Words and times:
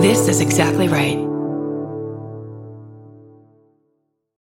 This 0.00 0.28
is 0.28 0.40
exactly 0.40 0.88
right. 0.88 1.18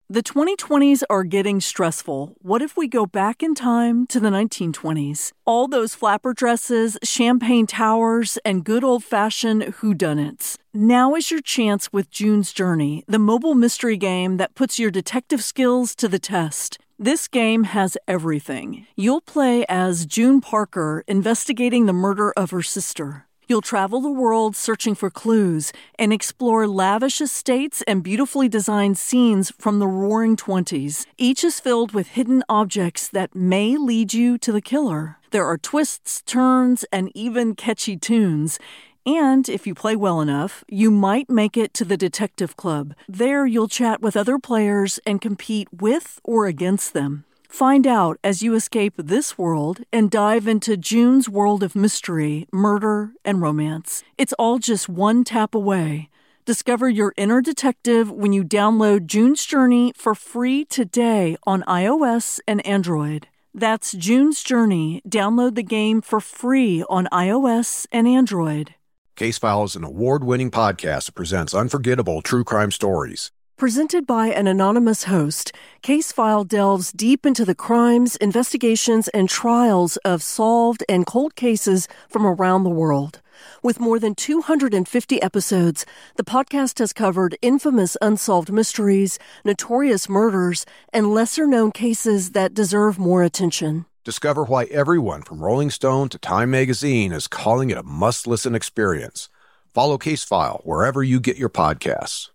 The 0.09 0.21
2020s 0.21 1.05
are 1.09 1.23
getting 1.23 1.61
stressful. 1.61 2.35
What 2.43 2.61
if 2.61 2.77
we 2.77 2.89
go 2.89 3.07
back 3.07 3.41
in 3.41 3.55
time 3.55 4.09
to 4.09 4.19
the 4.19 4.31
1920s? 4.31 5.31
All 5.45 5.69
those 5.69 5.95
flapper 5.95 6.35
dresses, 6.35 6.99
champagne 7.05 7.69
towers, 7.69 8.37
and 8.45 8.65
good 8.65 8.83
old 8.83 9.05
fashioned 9.05 9.63
whodunits. 9.63 10.57
Now 10.75 11.15
is 11.15 11.31
your 11.31 11.41
chance 11.41 11.93
with 11.93 12.11
June's 12.11 12.53
Journey, 12.53 13.05
the 13.07 13.21
mobile 13.21 13.55
mystery 13.55 13.97
game 13.97 14.39
that 14.39 14.57
puts 14.57 14.81
your 14.81 14.91
detective 14.91 15.45
skills 15.45 15.95
to 15.95 16.09
the 16.09 16.19
test. 16.19 16.79
This 16.99 17.29
game 17.29 17.63
has 17.63 17.97
everything. 18.09 18.89
You'll 18.97 19.21
play 19.21 19.65
as 19.69 20.05
June 20.05 20.41
Parker 20.41 21.05
investigating 21.07 21.87
the 21.87 21.93
murder 21.93 22.33
of 22.37 22.51
her 22.51 22.63
sister. 22.63 23.27
You'll 23.47 23.61
travel 23.61 24.01
the 24.01 24.11
world 24.11 24.57
searching 24.57 24.95
for 24.95 25.11
clues 25.11 25.73
and 25.99 26.13
explore 26.13 26.67
lavish 26.67 27.21
estates 27.21 27.83
and 27.83 28.03
beautifully 28.03 28.49
designed 28.49 28.99
scenes 28.99 29.53
from 29.59 29.79
the 29.79 29.87
roaring 29.87 30.37
20s. 30.37 31.07
Each 31.19 31.45
is 31.45 31.61
filled 31.61 31.93
with 31.93 32.09
hidden 32.09 32.43
objects 32.49 33.09
that 33.09 33.35
may 33.35 33.77
lead 33.77 34.15
you 34.15 34.39
to 34.39 34.53
the 34.53 34.63
killer. 34.63 35.19
There 35.31 35.45
are 35.45 35.59
twists, 35.59 36.23
turns, 36.23 36.85
and 36.93 37.11
even 37.15 37.55
catchy 37.55 37.97
tunes. 37.97 38.59
And 39.07 39.49
if 39.51 39.67
you 39.67 39.75
play 39.75 39.97
well 39.97 40.23
enough, 40.23 40.65
you 40.67 40.91
might 40.91 41.29
make 41.29 41.59
it 41.59 41.75
to 41.75 41.85
the 41.85 41.99
Detective 41.99 42.57
Club. 42.57 42.95
There, 43.07 43.47
you'll 43.47 43.69
chat 43.69 44.01
with 44.01 44.17
other 44.17 44.39
players 44.39 44.99
and 45.05 45.21
compete 45.21 45.69
with 45.71 46.21
or 46.25 46.47
against 46.47 46.95
them. 46.95 47.25
Find 47.55 47.87
out 47.87 48.19
as 48.25 48.43
you 48.43 48.57
escape 48.57 48.95
this 48.97 49.39
world 49.39 49.85
and 49.93 50.11
dive 50.11 50.49
into 50.49 50.77
June's 50.77 51.29
world 51.29 51.63
of 51.63 51.77
mystery, 51.77 52.49
murder, 52.51 53.13
and 53.25 53.41
romance. 53.41 54.03
It's 54.19 54.33
all 54.41 54.59
just 54.59 54.89
one 54.89 55.23
tap 55.23 55.55
away. 55.55 56.09
Discover 56.47 56.89
your 56.89 57.13
inner 57.17 57.41
detective 57.41 58.11
when 58.11 58.33
you 58.33 58.43
download 58.43 59.07
June's 59.07 59.47
Journey 59.47 59.93
for 59.95 60.17
free 60.17 60.65
today 60.65 61.37
on 61.45 61.63
iOS 61.69 62.41
and 62.49 62.61
Android. 62.67 63.29
That's 63.55 63.93
June's 63.93 64.43
Journey. 64.43 65.01
Download 65.09 65.55
the 65.55 65.63
game 65.63 66.03
for 66.03 66.19
free 66.19 66.83
on 66.91 67.07
iOS 67.13 67.87
and 67.93 68.09
Android. 68.09 68.75
Case 69.15 69.39
File 69.39 69.63
is 69.63 69.77
an 69.77 69.85
award 69.85 70.25
winning 70.25 70.51
podcast 70.51 71.07
that 71.07 71.15
presents 71.15 71.55
unforgettable 71.55 72.21
true 72.21 72.43
crime 72.43 72.73
stories. 72.73 73.31
Presented 73.57 74.05
by 74.05 74.29
an 74.29 74.49
anonymous 74.49 75.05
host, 75.05 75.53
Case 75.81 76.11
File 76.11 76.43
delves 76.43 76.91
deep 76.91 77.25
into 77.25 77.45
the 77.45 77.55
crimes, 77.55 78.17
investigations, 78.17 79.07
and 79.09 79.29
trials 79.29 79.97
of 79.99 80.25
solved 80.25 80.83
and 80.89 81.07
cold 81.07 81.37
cases 81.37 81.87
from 82.09 82.27
around 82.27 82.65
the 82.65 82.71
world. 82.71 83.21
With 83.63 83.79
more 83.79 84.01
than 84.01 84.17
250 84.17 85.23
episodes, 85.23 85.87
the 86.17 86.25
podcast 86.25 86.81
has 86.81 86.93
covered 86.93 87.39
infamous 87.43 87.97
unsolved 88.03 88.51
mysteries, 88.51 89.21
notorious 89.45 90.09
murders, 90.09 90.67
and 90.93 91.15
lesser 91.15 91.47
known 91.47 91.71
cases 91.71 92.33
that 92.33 92.55
deserve 92.55 92.99
more 92.99 93.23
attention. 93.23 93.87
Discover 94.03 94.47
why 94.47 94.65
everyone 94.65 95.23
from 95.23 95.41
Rolling 95.41 95.71
Stone 95.71 96.09
to 96.09 96.19
Time 96.19 96.51
Magazine 96.51 97.13
is 97.13 97.29
calling 97.29 97.71
it 97.71 97.79
a 97.79 97.85
must 97.85 98.27
listen 98.27 98.57
experience. 98.57 99.29
Follow 99.73 99.97
Case 99.97 100.25
File 100.25 100.61
wherever 100.65 101.05
you 101.05 101.21
get 101.21 101.37
your 101.37 101.49
podcasts. 101.49 102.31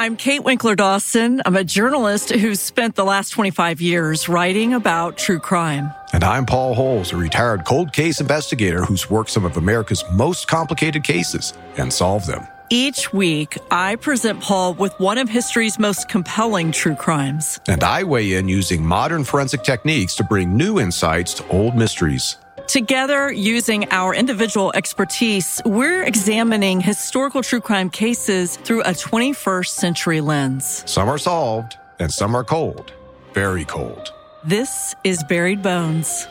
I'm 0.00 0.16
Kate 0.16 0.42
Winkler 0.42 0.76
Dawson. 0.76 1.42
I'm 1.44 1.56
a 1.56 1.62
journalist 1.62 2.30
who's 2.30 2.58
spent 2.58 2.94
the 2.94 3.04
last 3.04 3.32
25 3.32 3.82
years 3.82 4.30
writing 4.30 4.72
about 4.72 5.18
true 5.18 5.38
crime. 5.38 5.92
And 6.14 6.24
I'm 6.24 6.46
Paul 6.46 6.72
Holes, 6.72 7.12
a 7.12 7.18
retired 7.18 7.66
cold 7.66 7.92
case 7.92 8.18
investigator 8.18 8.82
who's 8.82 9.10
worked 9.10 9.28
some 9.28 9.44
of 9.44 9.58
America's 9.58 10.02
most 10.10 10.48
complicated 10.48 11.04
cases 11.04 11.52
and 11.76 11.92
solved 11.92 12.28
them. 12.28 12.48
Each 12.70 13.12
week, 13.12 13.58
I 13.70 13.96
present 13.96 14.40
Paul 14.40 14.72
with 14.72 14.98
one 14.98 15.18
of 15.18 15.28
history's 15.28 15.78
most 15.78 16.08
compelling 16.08 16.72
true 16.72 16.94
crimes. 16.94 17.60
And 17.68 17.84
I 17.84 18.02
weigh 18.04 18.32
in 18.32 18.48
using 18.48 18.82
modern 18.82 19.22
forensic 19.22 19.64
techniques 19.64 20.14
to 20.14 20.24
bring 20.24 20.56
new 20.56 20.80
insights 20.80 21.34
to 21.34 21.48
old 21.48 21.76
mysteries. 21.76 22.38
Together, 22.70 23.32
using 23.32 23.90
our 23.90 24.14
individual 24.14 24.70
expertise, 24.76 25.60
we're 25.64 26.04
examining 26.04 26.80
historical 26.80 27.42
true 27.42 27.60
crime 27.60 27.90
cases 27.90 28.58
through 28.58 28.82
a 28.82 28.90
21st 28.90 29.66
century 29.66 30.20
lens. 30.20 30.84
Some 30.86 31.08
are 31.08 31.18
solved, 31.18 31.76
and 31.98 32.12
some 32.12 32.32
are 32.36 32.44
cold, 32.44 32.92
very 33.34 33.64
cold. 33.64 34.12
This 34.44 34.94
is 35.02 35.24
Buried 35.24 35.64
Bones. 35.64 36.28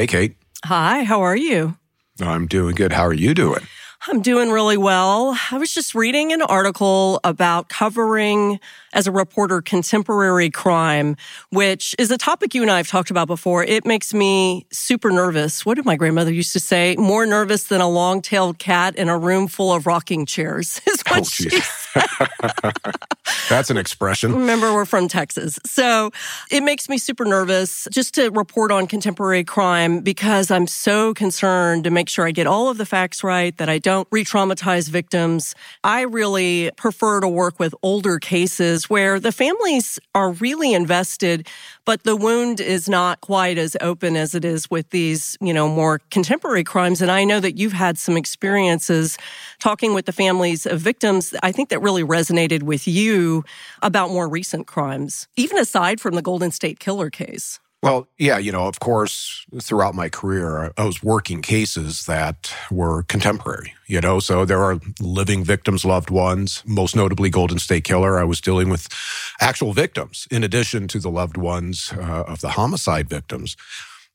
Hey, 0.00 0.06
Kate. 0.06 0.36
Hi, 0.64 1.04
how 1.04 1.20
are 1.20 1.36
you? 1.36 1.76
I'm 2.22 2.46
doing 2.46 2.74
good. 2.74 2.90
How 2.90 3.02
are 3.02 3.12
you 3.12 3.34
doing? 3.34 3.60
I'm 4.08 4.22
doing 4.22 4.48
really 4.48 4.78
well. 4.78 5.38
I 5.50 5.58
was 5.58 5.74
just 5.74 5.94
reading 5.94 6.32
an 6.32 6.40
article 6.40 7.20
about 7.22 7.68
covering 7.68 8.60
as 8.92 9.06
a 9.06 9.12
reporter 9.12 9.62
contemporary 9.62 10.50
crime, 10.50 11.16
which 11.50 11.94
is 11.98 12.10
a 12.10 12.18
topic 12.18 12.54
you 12.54 12.62
and 12.62 12.70
I 12.70 12.76
have 12.78 12.88
talked 12.88 13.10
about 13.10 13.26
before. 13.26 13.64
It 13.64 13.84
makes 13.84 14.12
me 14.12 14.66
super 14.72 15.10
nervous. 15.10 15.64
What 15.64 15.74
did 15.74 15.84
my 15.84 15.96
grandmother 15.96 16.32
used 16.32 16.52
to 16.54 16.60
say? 16.60 16.96
More 16.98 17.26
nervous 17.26 17.64
than 17.64 17.80
a 17.80 17.88
long-tailed 17.88 18.58
cat 18.58 18.96
in 18.96 19.08
a 19.08 19.18
room 19.18 19.48
full 19.48 19.72
of 19.72 19.86
rocking 19.86 20.26
chairs 20.26 20.80
is 20.86 21.02
what 21.08 21.20
oh, 21.20 21.24
she 21.24 21.50
That's 23.48 23.70
an 23.70 23.76
expression. 23.76 24.32
Remember, 24.32 24.72
we're 24.72 24.84
from 24.84 25.08
Texas. 25.08 25.58
So 25.64 26.10
it 26.50 26.62
makes 26.62 26.88
me 26.88 26.98
super 26.98 27.24
nervous 27.24 27.86
just 27.90 28.14
to 28.14 28.30
report 28.30 28.70
on 28.70 28.86
contemporary 28.86 29.44
crime 29.44 30.00
because 30.00 30.50
I'm 30.50 30.66
so 30.66 31.14
concerned 31.14 31.84
to 31.84 31.90
make 31.90 32.08
sure 32.08 32.26
I 32.26 32.32
get 32.32 32.46
all 32.46 32.68
of 32.68 32.78
the 32.78 32.86
facts 32.86 33.22
right, 33.22 33.56
that 33.58 33.68
I 33.68 33.78
don't 33.78 34.06
re 34.10 34.24
traumatize 34.24 34.88
victims. 34.88 35.54
I 35.84 36.02
really 36.02 36.70
prefer 36.76 37.20
to 37.20 37.28
work 37.28 37.58
with 37.58 37.74
older 37.82 38.18
cases 38.18 38.79
where 38.88 39.20
the 39.20 39.32
families 39.32 39.98
are 40.14 40.30
really 40.30 40.72
invested, 40.72 41.46
but 41.84 42.04
the 42.04 42.16
wound 42.16 42.60
is 42.60 42.88
not 42.88 43.20
quite 43.20 43.58
as 43.58 43.76
open 43.80 44.16
as 44.16 44.34
it 44.34 44.44
is 44.44 44.70
with 44.70 44.88
these, 44.90 45.36
you 45.40 45.52
know, 45.52 45.68
more 45.68 46.00
contemporary 46.10 46.64
crimes. 46.64 47.02
And 47.02 47.10
I 47.10 47.24
know 47.24 47.40
that 47.40 47.58
you've 47.58 47.72
had 47.72 47.98
some 47.98 48.16
experiences 48.16 49.18
talking 49.58 49.92
with 49.92 50.06
the 50.06 50.12
families 50.12 50.66
of 50.66 50.80
victims. 50.80 51.34
I 51.42 51.52
think 51.52 51.68
that 51.68 51.80
really 51.80 52.04
resonated 52.04 52.62
with 52.62 52.86
you 52.86 53.44
about 53.82 54.10
more 54.10 54.28
recent 54.28 54.66
crimes, 54.66 55.28
even 55.36 55.58
aside 55.58 56.00
from 56.00 56.14
the 56.14 56.22
Golden 56.22 56.50
State 56.50 56.78
Killer 56.78 57.10
case. 57.10 57.60
Well, 57.82 58.08
yeah, 58.18 58.36
you 58.36 58.52
know, 58.52 58.66
of 58.66 58.78
course, 58.78 59.46
throughout 59.58 59.94
my 59.94 60.10
career, 60.10 60.70
I 60.76 60.84
was 60.84 61.02
working 61.02 61.40
cases 61.40 62.04
that 62.04 62.52
were 62.70 63.04
contemporary, 63.04 63.72
you 63.86 64.02
know, 64.02 64.20
so 64.20 64.44
there 64.44 64.62
are 64.62 64.78
living 65.00 65.44
victims, 65.44 65.82
loved 65.86 66.10
ones, 66.10 66.62
most 66.66 66.94
notably 66.94 67.30
Golden 67.30 67.58
State 67.58 67.84
Killer. 67.84 68.18
I 68.18 68.24
was 68.24 68.42
dealing 68.42 68.68
with 68.68 68.86
actual 69.40 69.72
victims 69.72 70.28
in 70.30 70.44
addition 70.44 70.88
to 70.88 70.98
the 70.98 71.10
loved 71.10 71.38
ones 71.38 71.90
uh, 71.96 72.24
of 72.26 72.42
the 72.42 72.50
homicide 72.50 73.08
victims. 73.08 73.56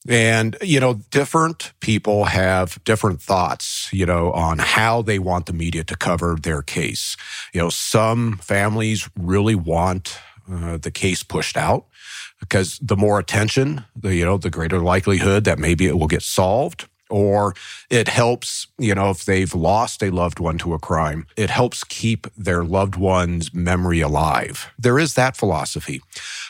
And, 0.07 0.55
you 0.61 0.79
know, 0.79 0.99
different 1.09 1.73
people 1.79 2.25
have 2.25 2.83
different 2.83 3.19
thoughts, 3.19 3.89
you 3.91 4.05
know, 4.05 4.31
on 4.33 4.59
how 4.59 5.01
they 5.01 5.17
want 5.17 5.47
the 5.47 5.53
media 5.53 5.83
to 5.85 5.95
cover 5.95 6.35
their 6.35 6.61
case. 6.61 7.17
You 7.51 7.61
know, 7.61 7.69
some 7.69 8.37
families 8.37 9.09
really 9.19 9.55
want 9.55 10.19
uh, 10.51 10.77
the 10.77 10.91
case 10.91 11.23
pushed 11.23 11.57
out 11.57 11.87
because 12.47 12.79
the 12.79 12.95
more 12.95 13.19
attention, 13.19 13.85
the, 13.95 14.15
you 14.15 14.23
know, 14.23 14.37
the 14.37 14.49
greater 14.49 14.79
likelihood 14.79 15.43
that 15.45 15.59
maybe 15.59 15.87
it 15.87 15.97
will 15.97 16.07
get 16.07 16.21
solved 16.21 16.87
or 17.09 17.53
it 17.89 18.07
helps, 18.07 18.67
you 18.77 18.95
know, 18.95 19.09
if 19.09 19.25
they've 19.25 19.53
lost 19.53 20.01
a 20.01 20.09
loved 20.09 20.39
one 20.39 20.57
to 20.57 20.73
a 20.73 20.79
crime, 20.79 21.27
it 21.37 21.49
helps 21.49 21.83
keep 21.83 22.27
their 22.35 22.63
loved 22.63 22.95
one's 22.95 23.53
memory 23.53 24.01
alive. 24.01 24.71
There 24.79 24.97
is 24.97 25.13
that 25.15 25.37
philosophy. 25.37 26.01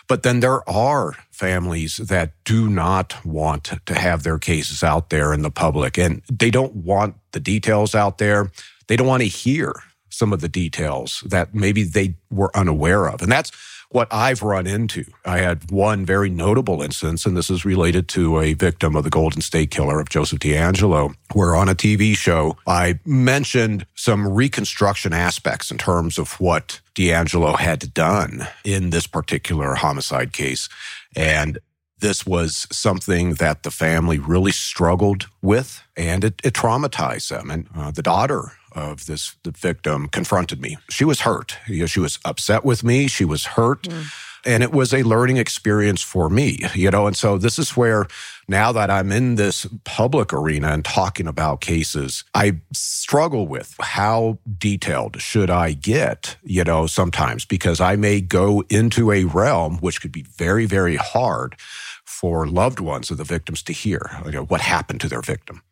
But 0.07 0.23
then 0.23 0.39
there 0.39 0.67
are 0.69 1.13
families 1.31 1.97
that 1.97 2.31
do 2.45 2.69
not 2.69 3.25
want 3.25 3.73
to 3.85 3.93
have 3.95 4.23
their 4.23 4.37
cases 4.37 4.83
out 4.83 5.09
there 5.09 5.33
in 5.33 5.41
the 5.41 5.51
public 5.51 5.97
and 5.97 6.21
they 6.31 6.51
don't 6.51 6.75
want 6.75 7.15
the 7.31 7.39
details 7.39 7.95
out 7.95 8.17
there. 8.17 8.51
They 8.87 8.95
don't 8.95 9.07
want 9.07 9.23
to 9.23 9.29
hear 9.29 9.73
some 10.09 10.31
of 10.31 10.39
the 10.39 10.47
details 10.47 11.23
that 11.25 11.53
maybe 11.53 11.83
they 11.83 12.15
were 12.31 12.55
unaware 12.55 13.07
of. 13.09 13.21
And 13.21 13.31
that's 13.31 13.51
what 13.95 14.09
I've 14.11 14.43
run 14.43 14.67
into. 14.67 15.05
I 15.23 15.37
had 15.37 15.71
one 15.71 16.05
very 16.05 16.29
notable 16.29 16.81
instance, 16.81 17.25
and 17.25 17.37
this 17.37 17.49
is 17.49 17.63
related 17.63 18.09
to 18.09 18.41
a 18.41 18.53
victim 18.53 18.93
of 18.93 19.05
the 19.05 19.09
Golden 19.09 19.39
State 19.39 19.71
Killer 19.71 20.01
of 20.01 20.09
Joseph 20.09 20.39
DeAngelo, 20.39 21.15
where 21.31 21.55
on 21.55 21.69
a 21.69 21.75
TV 21.75 22.13
show, 22.13 22.57
I 22.67 22.99
mentioned 23.05 23.85
some 23.95 24.27
reconstruction 24.27 25.13
aspects 25.13 25.71
in 25.71 25.77
terms 25.77 26.17
of 26.17 26.33
what 26.41 26.81
DeAngelo 26.93 27.57
had 27.57 27.93
done 27.93 28.45
in 28.65 28.89
this 28.89 29.07
particular 29.07 29.75
homicide 29.75 30.33
case. 30.33 30.67
And 31.15 31.59
this 31.99 32.25
was 32.25 32.67
something 32.73 33.35
that 33.35 33.63
the 33.63 33.71
family 33.71 34.19
really 34.19 34.51
struggled 34.51 35.27
with 35.41 35.81
and 35.95 36.25
it, 36.25 36.41
it 36.43 36.53
traumatized 36.53 37.29
them. 37.29 37.49
And 37.49 37.69
uh, 37.73 37.91
the 37.91 38.03
daughter 38.03 38.51
of 38.75 39.05
this 39.05 39.35
the 39.43 39.51
victim 39.51 40.07
confronted 40.09 40.61
me. 40.61 40.77
She 40.89 41.05
was 41.05 41.21
hurt. 41.21 41.57
You 41.67 41.81
know, 41.81 41.85
she 41.85 41.99
was 41.99 42.19
upset 42.25 42.65
with 42.65 42.83
me. 42.83 43.07
She 43.07 43.25
was 43.25 43.45
hurt. 43.45 43.83
Mm. 43.83 44.05
And 44.47 44.61
it 44.61 44.71
was 44.71 44.93
a 44.93 45.01
learning 45.01 45.37
experience 45.37 46.03
for 46.03 46.29
me, 46.29 46.59
you 46.75 46.91
know. 46.91 47.07
And 47.07 47.17
so 47.17 47.39
this 47.39 47.57
is 47.57 47.75
where 47.75 48.05
now 48.47 48.71
that 48.73 48.91
I'm 48.91 49.11
in 49.11 49.35
this 49.35 49.65
public 49.85 50.31
arena 50.31 50.67
and 50.67 50.85
talking 50.85 51.25
about 51.25 51.61
cases, 51.61 52.23
I 52.35 52.59
struggle 52.71 53.47
with 53.47 53.73
how 53.79 54.37
detailed 54.59 55.19
should 55.19 55.49
I 55.49 55.73
get, 55.73 56.37
you 56.43 56.63
know, 56.63 56.85
sometimes 56.85 57.43
because 57.43 57.81
I 57.81 57.95
may 57.95 58.21
go 58.21 58.63
into 58.69 59.11
a 59.11 59.23
realm 59.23 59.77
which 59.79 59.99
could 59.99 60.11
be 60.11 60.21
very, 60.21 60.67
very 60.67 60.97
hard 60.97 61.55
for 62.03 62.45
loved 62.45 62.79
ones 62.79 63.09
of 63.09 63.17
the 63.17 63.23
victims 63.23 63.63
to 63.63 63.73
hear 63.73 64.21
you 64.25 64.31
know, 64.31 64.45
what 64.45 64.61
happened 64.61 65.01
to 65.01 65.09
their 65.09 65.21
victim. 65.21 65.63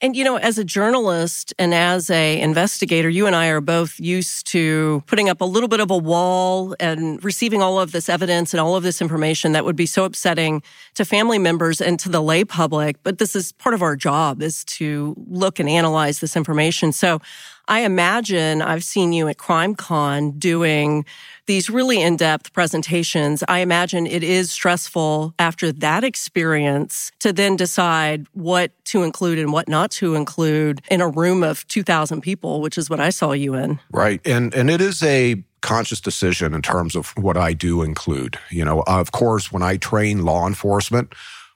And 0.00 0.16
you 0.16 0.24
know, 0.24 0.36
as 0.36 0.58
a 0.58 0.64
journalist 0.64 1.54
and 1.58 1.74
as 1.74 2.10
a 2.10 2.40
investigator, 2.40 3.08
you 3.08 3.26
and 3.26 3.36
I 3.36 3.48
are 3.48 3.60
both 3.60 3.98
used 3.98 4.46
to 4.48 5.02
putting 5.06 5.28
up 5.28 5.40
a 5.40 5.44
little 5.44 5.68
bit 5.68 5.80
of 5.80 5.90
a 5.90 5.96
wall 5.96 6.74
and 6.80 7.22
receiving 7.24 7.62
all 7.62 7.80
of 7.80 7.92
this 7.92 8.08
evidence 8.08 8.52
and 8.52 8.60
all 8.60 8.76
of 8.76 8.82
this 8.82 9.00
information 9.00 9.52
that 9.52 9.64
would 9.64 9.76
be 9.76 9.86
so 9.86 10.04
upsetting 10.04 10.62
to 10.94 11.04
family 11.04 11.38
members 11.38 11.80
and 11.80 11.98
to 12.00 12.08
the 12.08 12.20
lay 12.20 12.44
public. 12.44 13.02
But 13.02 13.18
this 13.18 13.34
is 13.34 13.52
part 13.52 13.74
of 13.74 13.82
our 13.82 13.96
job 13.96 14.42
is 14.42 14.64
to 14.64 15.14
look 15.28 15.58
and 15.58 15.68
analyze 15.68 16.20
this 16.20 16.36
information. 16.36 16.92
So 16.92 17.20
I 17.68 17.80
imagine 17.80 18.62
I've 18.62 18.84
seen 18.84 19.12
you 19.12 19.28
at 19.28 19.38
CrimeCon 19.38 20.38
doing 20.38 21.04
these 21.46 21.68
really 21.68 22.00
in 22.00 22.16
depth 22.16 22.52
presentations. 22.52 23.44
I 23.48 23.58
imagine 23.58 24.06
it 24.06 24.22
is 24.22 24.50
stressful 24.50 25.34
after 25.38 25.72
that 25.72 26.04
experience 26.04 27.12
to 27.20 27.32
then 27.32 27.56
decide 27.56 28.26
what 28.32 28.72
to 28.86 29.02
include 29.02 29.38
and 29.38 29.52
what 29.52 29.68
not 29.68 29.90
to 29.92 30.14
include 30.14 30.80
in 30.90 31.00
a 31.00 31.08
room 31.08 31.42
of 31.42 31.66
2,000 31.68 32.20
people, 32.20 32.60
which 32.60 32.78
is 32.78 32.88
what 32.88 33.00
I 33.00 33.10
saw 33.10 33.32
you 33.32 33.54
in. 33.54 33.78
Right. 33.92 34.20
And, 34.24 34.54
and 34.54 34.70
it 34.70 34.80
is 34.80 35.02
a 35.02 35.42
conscious 35.60 36.00
decision 36.00 36.54
in 36.54 36.60
terms 36.60 36.94
of 36.94 37.12
what 37.16 37.36
I 37.36 37.54
do 37.54 37.82
include. 37.82 38.38
You 38.50 38.64
know, 38.64 38.82
of 38.86 39.12
course, 39.12 39.50
when 39.50 39.62
I 39.62 39.78
train 39.78 40.24
law 40.24 40.46
enforcement, 40.46 41.14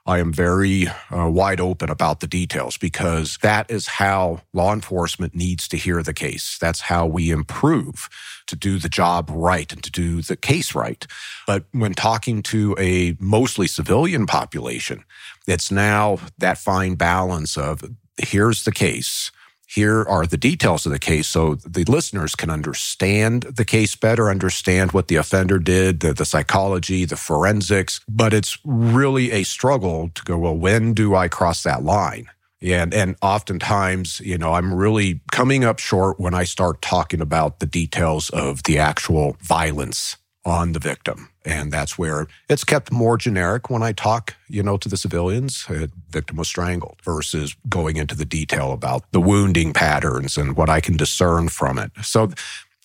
I 0.09 0.21
am 0.21 0.33
very 0.33 0.87
uh, 1.15 1.29
wide 1.29 1.61
open 1.61 1.91
about 1.91 2.21
the 2.21 2.27
details 2.27 2.79
because 2.79 3.39
that 3.43 3.71
is 3.71 3.87
how 3.87 4.41
law 4.55 4.73
enforcement 4.73 5.35
needs 5.35 5.69
to 5.69 5.77
hear 5.77 6.03
the 6.03 6.15
case. 6.15 6.57
That's 6.59 6.81
how 6.81 7.05
we 7.05 7.31
improve 7.31 8.09
to 8.47 8.57
do 8.57 8.79
the 8.79 8.89
job 8.89 9.29
right 9.31 9.71
and 9.71 9.85
to 9.85 9.91
do 9.91 10.23
the 10.23 10.35
case 10.35 10.75
right. 10.75 11.07
But 11.47 11.65
when 11.73 11.93
talking 11.93 12.43
to 12.45 12.75
a 12.79 13.19
mostly 13.21 13.67
civilian 13.67 14.25
population, 14.25 15.05
it's 15.47 15.71
now 15.71 16.21
that 16.39 16.57
fine 16.57 16.95
balance 16.95 17.59
of 17.59 17.85
here's 18.17 18.65
the 18.65 18.73
case 18.73 19.31
here 19.69 20.03
are 20.09 20.27
the 20.27 20.39
details 20.39 20.87
of 20.87 20.93
the 20.93 20.99
case 20.99 21.29
so 21.29 21.57
the 21.57 21.85
listeners 21.85 22.35
can 22.35 22.49
understand 22.49 23.43
the 23.43 23.67
case 23.67 23.95
better, 23.95 24.31
understand 24.31 24.93
what 24.93 25.09
the 25.09 25.17
offender 25.17 25.59
did, 25.59 26.01
the, 26.01 26.15
the, 26.15 26.25
psychology, 26.25 27.05
the 27.05 27.17
forensics. 27.17 28.01
But 28.09 28.33
it's 28.33 28.57
really 28.65 29.31
a 29.31 29.43
struggle 29.43 30.11
to 30.15 30.23
go, 30.25 30.39
well, 30.39 30.57
when 30.57 30.95
do 30.95 31.15
I 31.15 31.29
cross 31.29 31.65
that 31.65 31.85
line? 31.85 32.31
And, 32.63 32.95
and 32.95 33.17
oftentimes, 33.21 34.21
you 34.21 34.39
know, 34.39 34.55
I'm 34.55 34.73
really 34.73 35.21
coming 35.31 35.65
up 35.65 35.79
short 35.79 36.19
when 36.19 36.33
I 36.33 36.45
start 36.45 36.81
talking 36.81 37.21
about 37.21 37.61
the 37.61 37.67
details 37.67 38.31
of 38.31 38.63
the 38.63 38.79
actual 38.79 39.37
violence 39.43 40.17
on 40.47 40.73
the 40.73 40.81
victim. 40.81 41.29
And 41.49 41.73
that's 41.73 41.97
where 41.97 42.27
it's 42.49 42.65
kept 42.65 42.93
more 42.93 43.17
generic 43.17 43.71
when 43.71 43.83
I 43.83 43.93
talk, 43.93 44.35
you 44.49 44.63
know, 44.63 44.77
to 44.77 44.89
the 44.89 44.99
civilians. 44.99 45.65
The 45.67 45.91
victim 46.11 46.37
was 46.37 46.47
strangled 46.47 46.99
versus 47.03 47.57
going 47.69 47.97
into 47.97 48.15
the 48.15 48.27
detail 48.27 48.73
about 48.73 49.11
the 49.13 49.21
wounding 49.21 49.73
patterns 49.73 50.37
and 50.37 50.57
what 50.57 50.69
I 50.69 50.81
can 50.81 50.97
discern 50.97 51.49
from 51.49 51.79
it. 51.79 51.91
So 52.03 52.31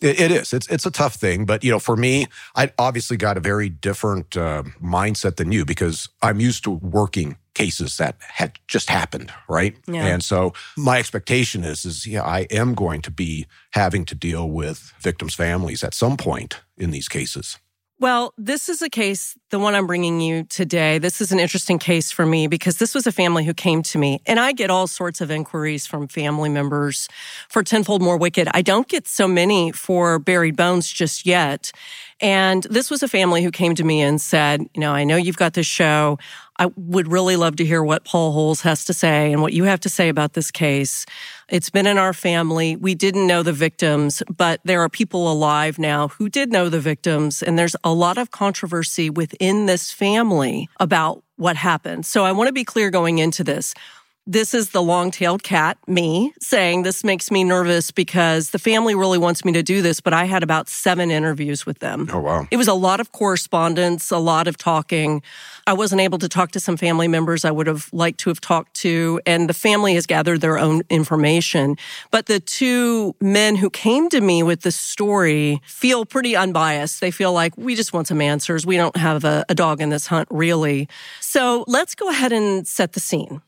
it 0.04 0.32
is. 0.32 0.54
It's 0.54 0.68
it's 0.68 0.86
a 0.86 0.92
tough 0.92 1.16
thing, 1.16 1.46
but 1.46 1.64
you 1.64 1.72
know, 1.72 1.80
for 1.80 1.96
me, 1.96 2.28
I 2.56 2.72
obviously 2.78 3.16
got 3.16 3.38
a 3.38 3.40
very 3.40 3.70
different 3.70 4.36
uh, 4.36 4.64
mindset 4.82 5.38
than 5.38 5.52
you 5.52 5.64
because 5.64 6.10
I'm 6.22 6.42
used 6.42 6.64
to 6.66 6.72
working 6.72 7.38
cases 7.54 7.98
that 7.98 8.18
had 8.20 8.60
just 8.68 8.90
happened, 8.90 9.32
right? 9.48 9.78
Yeah. 9.88 10.06
And 10.08 10.24
so 10.24 10.54
my 10.76 11.00
expectation 11.00 11.64
is 11.64 11.86
is 11.86 12.06
yeah, 12.06 12.24
I 12.24 12.42
am 12.52 12.74
going 12.74 13.02
to 13.04 13.12
be 13.12 13.48
having 13.72 14.04
to 14.06 14.16
deal 14.16 14.50
with 14.50 14.94
victims' 15.00 15.36
families 15.36 15.84
at 15.84 15.94
some 15.94 16.18
point 16.18 16.62
in 16.78 16.92
these 16.92 17.08
cases. 17.08 17.60
Well, 18.04 18.34
this 18.38 18.68
is 18.68 18.82
a 18.82 18.90
case, 18.90 19.38
the 19.50 19.60
one 19.60 19.76
I'm 19.76 19.88
bringing 19.88 20.20
you 20.20 20.44
today. 20.44 20.98
This 20.98 21.22
is 21.22 21.32
an 21.32 21.40
interesting 21.40 21.80
case 21.80 22.12
for 22.12 22.26
me 22.26 22.48
because 22.48 22.76
this 22.76 22.94
was 22.94 23.08
a 23.08 23.14
family 23.14 23.46
who 23.46 23.54
came 23.54 23.82
to 23.84 23.98
me, 23.98 24.20
and 24.26 24.42
I 24.42 24.52
get 24.52 24.70
all 24.70 24.88
sorts 24.88 25.22
of 25.22 25.32
inquiries 25.32 25.88
from 25.88 26.10
family 26.10 26.50
members 26.50 27.08
for 27.48 27.64
Tenfold 27.64 28.02
More 28.02 28.18
Wicked. 28.18 28.50
I 28.54 28.62
don't 28.62 28.90
get 28.90 29.08
so 29.08 29.26
many 29.26 29.72
for 29.72 30.20
Buried 30.20 30.58
Bones 30.58 30.92
just 30.92 31.26
yet. 31.26 31.72
And 32.20 32.64
this 32.64 32.92
was 32.92 33.04
a 33.04 33.08
family 33.08 33.42
who 33.42 33.52
came 33.52 33.74
to 33.76 33.86
me 33.86 34.02
and 34.02 34.20
said, 34.20 34.60
You 34.74 34.82
know, 34.82 34.92
I 34.92 35.06
know 35.06 35.16
you've 35.16 35.38
got 35.38 35.54
this 35.54 35.66
show. 35.66 36.20
I 36.60 36.72
would 36.76 37.10
really 37.10 37.38
love 37.38 37.56
to 37.56 37.66
hear 37.66 37.82
what 37.84 38.04
Paul 38.04 38.34
Holes 38.34 38.62
has 38.62 38.84
to 38.86 38.94
say 38.94 39.32
and 39.32 39.42
what 39.42 39.54
you 39.54 39.64
have 39.64 39.80
to 39.80 39.90
say 39.90 40.10
about 40.10 40.34
this 40.34 40.52
case. 40.52 41.06
It's 41.54 41.70
been 41.70 41.86
in 41.86 42.00
our 42.00 42.14
family. 42.14 42.76
We 42.76 42.96
didn't 42.96 43.28
know 43.28 43.44
the 43.44 43.54
victims, 43.54 44.24
but 44.36 44.60
there 44.66 44.82
are 44.82 44.90
people 44.90 45.32
alive 45.32 45.78
now 45.78 46.08
who 46.08 46.28
did 46.28 46.52
know 46.52 46.68
the 46.68 46.80
victims. 46.80 47.44
And 47.44 47.60
there's 47.60 47.76
a 47.84 47.94
lot 47.94 48.18
of 48.18 48.32
controversy 48.32 49.12
within 49.12 49.68
this 49.68 49.92
family 49.92 50.68
about 50.80 51.24
what 51.36 51.56
happened. 51.56 52.08
So 52.08 52.26
I 52.26 52.32
want 52.32 52.48
to 52.48 52.54
be 52.54 52.64
clear 52.64 52.90
going 52.90 53.20
into 53.20 53.44
this. 53.44 53.76
This 54.26 54.54
is 54.54 54.70
the 54.70 54.82
long 54.82 55.12
tailed 55.12 55.44
cat, 55.44 55.78
me, 55.86 56.34
saying 56.40 56.84
this 56.84 57.04
makes 57.04 57.30
me 57.30 57.44
nervous 57.44 57.92
because 57.92 58.52
the 58.52 58.60
family 58.60 58.96
really 58.96 59.18
wants 59.18 59.44
me 59.44 59.52
to 59.52 59.62
do 59.62 59.82
this, 59.82 60.00
but 60.00 60.14
I 60.14 60.24
had 60.24 60.44
about 60.44 60.70
seven 60.70 61.12
interviews 61.12 61.66
with 61.66 61.80
them. 61.80 62.08
Oh, 62.10 62.22
wow. 62.22 62.48
It 62.50 62.56
was 62.56 62.70
a 62.70 62.74
lot 62.74 63.02
of 63.02 63.12
correspondence, 63.12 64.12
a 64.12 64.18
lot 64.20 64.48
of 64.48 64.56
talking. 64.56 65.22
I 65.68 65.74
wasn't 65.74 66.00
able 66.00 66.20
to 66.20 66.30
talk 66.30 66.52
to 66.52 66.62
some 66.62 66.78
family 66.78 67.10
members 67.10 67.44
I 67.44 67.52
would 67.52 67.68
have 67.68 67.90
liked 67.92 68.22
to 68.22 68.30
have 68.30 68.40
talked 68.40 68.76
to, 68.76 69.20
and 69.26 69.50
the 69.50 69.54
family 69.54 69.96
has 69.96 70.06
gathered 70.06 70.40
their 70.40 70.58
own 70.58 70.84
information. 70.90 71.76
But 72.10 72.28
the 72.28 72.40
two 72.40 73.16
men 73.20 73.58
who 73.58 73.70
came 73.70 74.08
to 74.08 74.22
me 74.22 74.42
with 74.42 74.62
the 74.62 74.72
story 74.72 75.62
feel 75.66 76.06
pretty 76.06 76.34
unbiased. 76.34 77.02
They 77.02 77.12
feel 77.12 77.34
like 77.34 77.58
we 77.58 77.76
just 77.76 77.92
want 77.92 78.08
some 78.08 78.22
answers. 78.22 78.66
We 78.66 78.78
don't 78.78 78.96
have 78.96 79.26
a, 79.26 79.44
a 79.50 79.56
dog 79.56 79.82
in 79.82 79.90
this 79.90 80.08
hunt, 80.08 80.30
really. 80.32 80.88
So 81.20 81.66
let's 81.68 81.94
go 81.94 82.10
ahead 82.10 82.32
and 82.32 82.66
set 82.66 82.94
the 82.94 83.02
scene. 83.02 83.42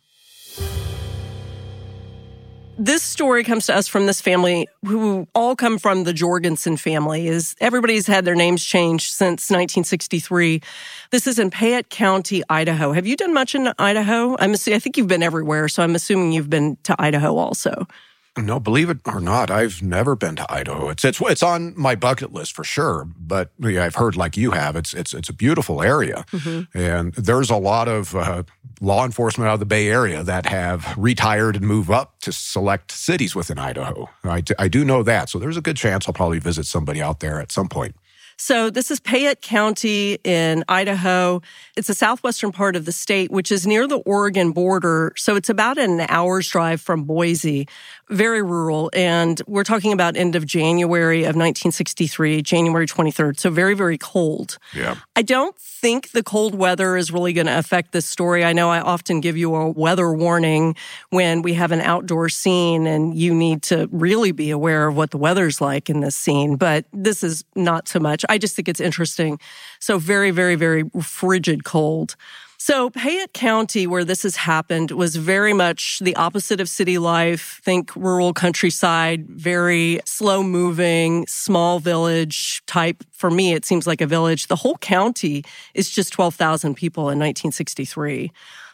This 2.78 3.04
story 3.04 3.46
comes 3.46 3.68
to 3.68 3.76
us 3.76 3.88
from 3.88 4.06
this 4.06 4.20
family 4.20 4.68
who 4.86 5.30
all 5.34 5.56
come 5.56 5.80
from 5.80 6.04
the 6.04 6.12
Jorgensen 6.12 6.76
family. 6.76 7.28
Is 7.28 7.56
everybody's 7.62 8.06
had 8.06 8.26
their 8.26 8.36
names 8.36 8.66
changed 8.66 9.12
since 9.14 9.50
1963. 9.50 10.62
This 11.10 11.26
is 11.26 11.40
in 11.40 11.52
Payette 11.52 11.90
County, 11.90 12.44
Idaho. 12.50 12.92
Have 12.92 13.08
you 13.08 13.16
done 13.16 13.34
much 13.34 13.56
in 13.56 13.72
Idaho? 13.80 14.36
I'm 14.40 14.52
I 14.54 14.80
think 14.80 14.98
you've 14.98 15.08
been 15.08 15.24
everywhere, 15.24 15.70
so 15.70 15.84
I'm 15.84 15.96
assuming 15.96 16.34
you've 16.34 16.50
been 16.50 16.78
to 16.84 16.96
Idaho 17.00 17.38
also. 17.38 17.88
No, 18.38 18.60
believe 18.60 18.90
it 18.90 19.00
or 19.06 19.22
not, 19.22 19.50
I've 19.50 19.82
never 19.82 20.16
been 20.16 20.36
to 20.36 20.52
Idaho. 20.52 20.90
It's 20.90 21.06
it's 21.06 21.22
it's 21.22 21.42
on 21.42 21.74
my 21.78 21.96
bucket 21.96 22.34
list 22.34 22.54
for 22.54 22.66
sure. 22.66 23.08
But 23.18 23.52
yeah, 23.60 23.86
I've 23.86 23.96
heard 23.96 24.18
like 24.18 24.36
you 24.36 24.52
have, 24.52 24.76
it's 24.76 24.94
it's 24.94 25.14
it's 25.14 25.30
a 25.30 25.34
beautiful 25.34 25.82
area, 25.82 26.26
mm-hmm. 26.32 26.78
and 26.78 27.14
there's 27.14 27.50
a 27.50 27.56
lot 27.56 27.88
of 27.88 28.14
uh, 28.14 28.44
law 28.82 29.06
enforcement 29.06 29.48
out 29.50 29.54
of 29.54 29.60
the 29.62 29.66
Bay 29.66 29.88
Area 29.88 30.22
that 30.22 30.48
have 30.48 30.94
retired 30.98 31.56
and 31.56 31.66
move 31.66 31.90
up 31.90 32.20
to 32.22 32.34
select 32.34 32.92
cities 32.92 33.36
within 33.36 33.58
Idaho. 33.58 34.10
I, 34.26 34.44
I 34.60 34.68
do 34.68 34.84
know 34.84 35.02
that, 35.04 35.30
so 35.30 35.40
there's 35.40 35.58
a 35.58 35.62
good 35.62 35.78
chance 35.78 36.08
I'll 36.08 36.14
probably 36.14 36.40
visit 36.40 36.66
somebody 36.66 37.02
out 37.02 37.22
there 37.22 37.40
at 37.40 37.54
some 37.54 37.70
point. 37.70 37.96
So 38.38 38.70
this 38.70 38.92
is 38.92 39.00
Payette 39.00 39.42
County 39.42 40.20
in 40.24 40.64
Idaho. 40.68 41.42
It's 41.78 41.88
the 41.88 41.94
southwestern 41.94 42.52
part 42.52 42.76
of 42.76 42.86
the 42.86 42.92
state, 42.92 43.32
which 43.32 43.52
is 43.52 43.66
near 43.66 43.88
the 43.88 44.00
Oregon 44.00 44.52
border. 44.52 45.14
So 45.16 45.36
it's 45.36 45.50
about 45.50 45.78
an 45.78 46.02
hour's 46.10 46.48
drive 46.50 46.82
from 46.82 47.04
Boise 47.04 47.68
very 48.10 48.42
rural. 48.42 48.90
And 48.94 49.42
we're 49.48 49.64
talking 49.64 49.92
about 49.92 50.16
end 50.16 50.36
of 50.36 50.46
January 50.46 51.22
of 51.22 51.36
1963, 51.36 52.42
January 52.42 52.86
23rd. 52.86 53.40
So 53.40 53.50
very, 53.50 53.74
very 53.74 53.98
cold. 53.98 54.58
Yeah. 54.74 54.96
I 55.16 55.22
don't 55.22 55.58
think 55.58 56.12
the 56.12 56.24
cold 56.24 56.56
weather 56.56 56.98
is 56.98 57.12
really 57.12 57.34
going 57.34 57.48
to 57.48 57.58
affect 57.58 57.92
this 57.92 58.06
story. 58.06 58.44
I 58.44 58.54
know 58.54 58.70
I 58.70 58.80
often 58.80 59.22
give 59.22 59.38
you 59.38 59.56
a 59.56 59.70
weather 59.70 60.12
warning 60.14 60.76
when 61.10 61.42
we 61.42 61.54
have 61.54 61.72
an 61.72 61.82
outdoor 61.82 62.30
scene 62.30 62.86
and 62.88 63.16
you 63.16 63.34
need 63.34 63.64
to 63.64 63.90
really 63.92 64.32
be 64.32 64.52
aware 64.52 64.88
of 64.88 64.96
what 64.96 65.12
the 65.12 65.18
weather's 65.18 65.62
like 65.62 65.90
in 65.90 66.02
this 66.02 66.16
scene, 66.16 66.56
but 66.58 66.86
this 66.94 67.24
is 67.24 67.44
not 67.56 67.88
so 67.88 68.00
much. 68.00 68.25
I 68.30 68.38
just 68.38 68.56
think 68.56 68.68
it's 68.68 68.82
interesting. 68.82 69.40
So 69.80 69.98
very, 69.98 70.32
very, 70.32 70.56
very 70.56 70.84
frigid 71.02 71.64
cold. 71.64 72.16
So 72.58 72.90
Payette 72.90 73.34
County, 73.34 73.86
where 73.86 74.04
this 74.04 74.24
has 74.24 74.38
happened, 74.38 74.90
was 74.90 75.18
very 75.18 75.54
much 75.54 76.00
the 76.00 76.16
opposite 76.16 76.60
of 76.60 76.68
city 76.68 76.98
life. 76.98 77.62
Think 77.64 77.96
rural 77.96 78.34
countryside, 78.34 79.28
very 79.30 80.00
slow 80.06 80.42
moving, 80.42 81.28
small 81.28 81.80
village 81.80 82.64
type. 82.66 83.04
For 83.12 83.30
me, 83.30 83.54
it 83.54 83.66
seems 83.66 83.86
like 83.86 84.02
a 84.02 84.08
village. 84.08 84.48
The 84.48 84.56
whole 84.56 84.78
county 84.78 85.44
is 85.76 85.92
just 85.92 86.14
12,000 86.14 86.74
people 86.76 87.04
in 87.04 87.20
1963 87.20 88.32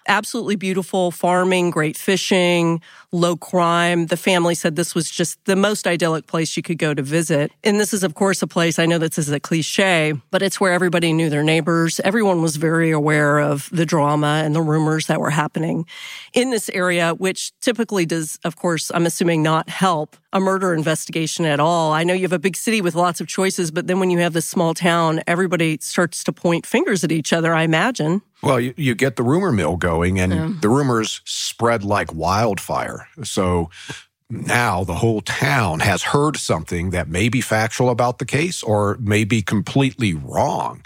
absolutely 0.08 0.55
beautiful 0.55 1.12
farming, 1.12 1.70
great 1.70 1.98
fishing, 1.98 2.81
low 3.12 3.36
crime. 3.36 4.08
The 4.08 4.17
family 4.17 4.55
said 4.55 4.75
this 4.75 4.96
was 4.96 5.10
just 5.10 5.43
the 5.46 5.55
most 5.55 5.88
idyllic 5.88 6.27
place 6.27 6.55
you 6.55 6.63
could 6.63 6.77
go 6.77 6.93
to 6.93 7.01
visit. 7.01 7.51
And 7.63 7.79
this 7.79 7.93
is, 7.93 8.03
of 8.03 8.13
course, 8.13 8.41
a 8.41 8.48
place 8.48 8.79
I 8.79 8.86
know 8.86 8.98
this 8.98 9.17
is 9.17 9.29
a 9.29 9.39
cliche, 9.39 10.13
but 10.31 10.41
it's 10.41 10.60
where 10.60 10.74
everybody 10.74 11.13
knew 11.13 11.29
their 11.29 11.43
neighbors. 11.43 12.00
Everyone 12.03 12.41
was 12.41 12.55
very 12.55 12.91
aware 12.91 13.39
of 13.39 13.70
the 13.72 13.86
drama 13.86 14.41
and 14.43 14.55
the 14.55 14.62
rumors 14.62 15.08
that 15.08 15.20
were 15.20 15.29
happening 15.29 15.86
in 16.34 16.51
this 16.51 16.70
area, 16.70 17.13
which 17.13 17.51
typically 17.60 18.05
does, 18.05 18.39
of 18.43 18.55
course, 18.55 18.91
I'm 18.93 19.05
assuming 19.05 19.43
not 19.43 19.70
help 19.70 20.15
a 20.34 20.39
murder 20.39 20.74
investigation 20.74 21.46
at 21.46 21.60
all. 21.60 21.91
I 21.91 22.03
know 22.03 22.13
you 22.13 22.22
have 22.22 22.31
a 22.31 22.39
big 22.39 22.55
city 22.55 22.81
with 22.81 22.96
lots 22.96 23.20
of 23.20 23.27
choices, 23.27 23.70
but 23.70 23.88
then 23.88 24.00
when 24.00 24.10
you 24.10 24.20
have 24.20 24.34
this 24.34 24.48
small 24.48 24.74
town, 24.74 25.22
everybody 25.27 25.77
starts 25.81 26.24
to 26.24 26.31
point 26.31 26.65
fingers 26.65 27.03
at 27.03 27.12
each 27.12 27.34
other, 27.34 27.53
I 27.53 27.63
imagine. 27.63 28.22
Well, 28.43 28.60
you, 28.60 28.74
you 28.75 28.95
get 28.95 29.15
the 29.15 29.24
rumor 29.24 29.51
mill 29.51 29.77
going, 29.77 30.19
and 30.19 30.33
yeah. 30.33 30.51
the 30.62 30.69
rumors 30.69 31.21
spread 31.25 31.83
like 31.83 32.13
wildfire. 32.13 33.07
So 33.24 33.69
now 34.29 34.83
the 34.83 34.95
whole 34.95 35.21
town 35.21 35.81
has 35.81 36.03
heard 36.03 36.38
something 36.38 36.91
that 36.91 37.10
may 37.10 37.29
be 37.29 37.41
factual 37.41 37.89
about 37.89 38.17
the 38.17 38.25
case 38.25 38.63
or 38.63 38.98
may 39.00 39.25
be 39.25 39.41
completely 39.41 40.13
wrong. 40.13 40.83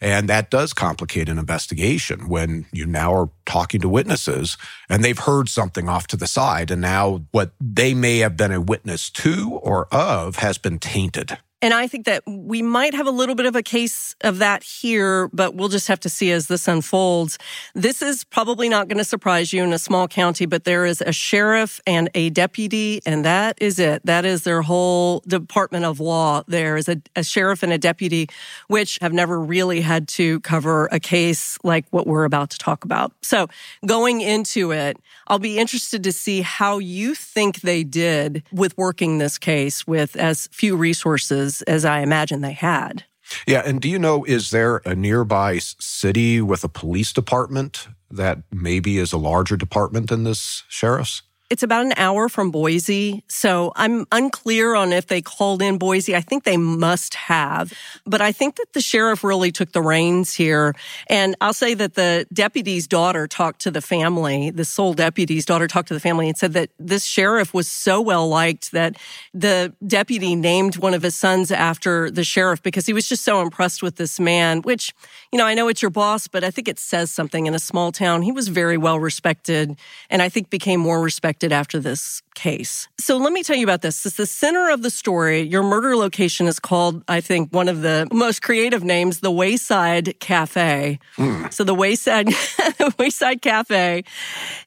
And 0.00 0.28
that 0.28 0.50
does 0.50 0.72
complicate 0.72 1.28
an 1.28 1.38
investigation 1.38 2.28
when 2.28 2.66
you 2.72 2.86
now 2.86 3.14
are 3.14 3.30
talking 3.46 3.80
to 3.80 3.88
witnesses 3.88 4.58
and 4.88 5.02
they've 5.02 5.18
heard 5.18 5.48
something 5.48 5.88
off 5.88 6.06
to 6.08 6.16
the 6.16 6.26
side. 6.26 6.70
And 6.70 6.82
now 6.82 7.22
what 7.30 7.52
they 7.60 7.94
may 7.94 8.18
have 8.18 8.36
been 8.36 8.52
a 8.52 8.60
witness 8.60 9.10
to 9.10 9.58
or 9.62 9.86
of 9.92 10.36
has 10.36 10.58
been 10.58 10.78
tainted. 10.78 11.38
And 11.62 11.72
I 11.72 11.86
think 11.86 12.04
that 12.04 12.22
we 12.26 12.60
might 12.60 12.92
have 12.92 13.06
a 13.06 13.10
little 13.10 13.34
bit 13.34 13.46
of 13.46 13.56
a 13.56 13.62
case 13.62 14.14
of 14.20 14.38
that 14.38 14.62
here, 14.62 15.28
but 15.28 15.54
we'll 15.54 15.70
just 15.70 15.88
have 15.88 15.98
to 16.00 16.10
see 16.10 16.30
as 16.30 16.48
this 16.48 16.68
unfolds. 16.68 17.38
This 17.74 18.02
is 18.02 18.24
probably 18.24 18.68
not 18.68 18.88
going 18.88 18.98
to 18.98 19.04
surprise 19.04 19.54
you 19.54 19.64
in 19.64 19.72
a 19.72 19.78
small 19.78 20.06
county, 20.06 20.44
but 20.44 20.64
there 20.64 20.84
is 20.84 21.00
a 21.00 21.12
sheriff 21.12 21.80
and 21.86 22.10
a 22.14 22.28
deputy, 22.28 23.00
and 23.06 23.24
that 23.24 23.56
is 23.58 23.78
it. 23.78 24.04
That 24.04 24.26
is 24.26 24.42
their 24.42 24.60
whole 24.60 25.20
department 25.26 25.86
of 25.86 25.98
law. 25.98 26.42
There 26.46 26.76
is 26.76 26.90
a, 26.90 27.00
a 27.16 27.24
sheriff 27.24 27.62
and 27.62 27.72
a 27.72 27.78
deputy, 27.78 28.28
which 28.68 28.98
have 29.00 29.14
never 29.14 29.40
really 29.40 29.80
had 29.80 30.08
to 30.08 30.40
cover 30.40 30.90
a 30.92 31.00
case 31.00 31.58
like 31.64 31.86
what 31.90 32.06
we're 32.06 32.24
about 32.24 32.50
to 32.50 32.58
talk 32.58 32.84
about. 32.84 33.12
So 33.22 33.48
going 33.86 34.20
into 34.20 34.72
it, 34.72 34.98
I'll 35.26 35.38
be 35.38 35.58
interested 35.58 36.04
to 36.04 36.12
see 36.12 36.42
how 36.42 36.78
you 36.78 37.14
think 37.14 37.62
they 37.62 37.82
did 37.82 38.42
with 38.52 38.76
working 38.76 39.18
this 39.18 39.38
case 39.38 39.86
with 39.86 40.16
as 40.16 40.48
few 40.52 40.76
resources 40.76 41.45
as 41.62 41.84
I 41.84 42.00
imagine 42.00 42.40
they 42.40 42.52
had. 42.52 43.04
Yeah. 43.46 43.62
And 43.64 43.80
do 43.80 43.88
you 43.88 43.98
know, 43.98 44.24
is 44.24 44.50
there 44.50 44.82
a 44.84 44.94
nearby 44.94 45.58
city 45.58 46.40
with 46.40 46.62
a 46.62 46.68
police 46.68 47.12
department 47.12 47.88
that 48.10 48.38
maybe 48.52 48.98
is 48.98 49.12
a 49.12 49.18
larger 49.18 49.56
department 49.56 50.08
than 50.08 50.24
this 50.24 50.62
sheriff's? 50.68 51.22
It's 51.48 51.62
about 51.62 51.86
an 51.86 51.92
hour 51.96 52.28
from 52.28 52.50
Boise. 52.50 53.22
So 53.28 53.72
I'm 53.76 54.04
unclear 54.10 54.74
on 54.74 54.92
if 54.92 55.06
they 55.06 55.22
called 55.22 55.62
in 55.62 55.78
Boise. 55.78 56.16
I 56.16 56.20
think 56.20 56.42
they 56.42 56.56
must 56.56 57.14
have. 57.14 57.72
But 58.04 58.20
I 58.20 58.32
think 58.32 58.56
that 58.56 58.72
the 58.72 58.80
sheriff 58.80 59.22
really 59.22 59.52
took 59.52 59.70
the 59.70 59.80
reins 59.80 60.34
here. 60.34 60.74
And 61.08 61.36
I'll 61.40 61.52
say 61.52 61.74
that 61.74 61.94
the 61.94 62.26
deputy's 62.32 62.88
daughter 62.88 63.28
talked 63.28 63.60
to 63.60 63.70
the 63.70 63.80
family, 63.80 64.50
the 64.50 64.64
sole 64.64 64.92
deputy's 64.92 65.44
daughter 65.44 65.68
talked 65.68 65.86
to 65.88 65.94
the 65.94 66.00
family 66.00 66.28
and 66.28 66.36
said 66.36 66.52
that 66.54 66.70
this 66.80 67.04
sheriff 67.04 67.54
was 67.54 67.68
so 67.68 68.00
well 68.00 68.28
liked 68.28 68.72
that 68.72 68.96
the 69.32 69.72
deputy 69.86 70.34
named 70.34 70.78
one 70.78 70.94
of 70.94 71.02
his 71.02 71.14
sons 71.14 71.52
after 71.52 72.10
the 72.10 72.24
sheriff 72.24 72.60
because 72.60 72.86
he 72.86 72.92
was 72.92 73.08
just 73.08 73.22
so 73.22 73.40
impressed 73.40 73.84
with 73.84 73.96
this 73.96 74.18
man, 74.18 74.62
which, 74.62 74.92
you 75.30 75.38
know, 75.38 75.46
I 75.46 75.54
know 75.54 75.68
it's 75.68 75.80
your 75.80 75.92
boss, 75.92 76.26
but 76.26 76.42
I 76.42 76.50
think 76.50 76.66
it 76.66 76.80
says 76.80 77.12
something 77.12 77.46
in 77.46 77.54
a 77.54 77.60
small 77.60 77.92
town. 77.92 78.22
He 78.22 78.32
was 78.32 78.48
very 78.48 78.76
well 78.76 78.98
respected 78.98 79.78
and 80.10 80.22
I 80.22 80.28
think 80.28 80.50
became 80.50 80.80
more 80.80 81.00
respected 81.00 81.35
after 81.52 81.78
this 81.78 82.22
case. 82.36 82.86
So 82.98 83.16
let 83.16 83.32
me 83.32 83.42
tell 83.42 83.56
you 83.56 83.64
about 83.64 83.82
this. 83.82 84.06
It's 84.06 84.16
the 84.16 84.26
center 84.26 84.70
of 84.70 84.82
the 84.82 84.90
story. 84.90 85.40
Your 85.40 85.64
murder 85.64 85.96
location 85.96 86.46
is 86.46 86.60
called, 86.60 87.02
I 87.08 87.20
think, 87.20 87.52
one 87.52 87.68
of 87.68 87.80
the 87.80 88.06
most 88.12 88.42
creative 88.42 88.84
names, 88.84 89.20
the 89.20 89.32
Wayside 89.32 90.20
Cafe. 90.20 91.00
Mm. 91.16 91.52
So 91.52 91.64
the 91.64 91.74
Wayside, 91.74 92.28
Wayside 92.98 93.42
Cafe 93.42 94.04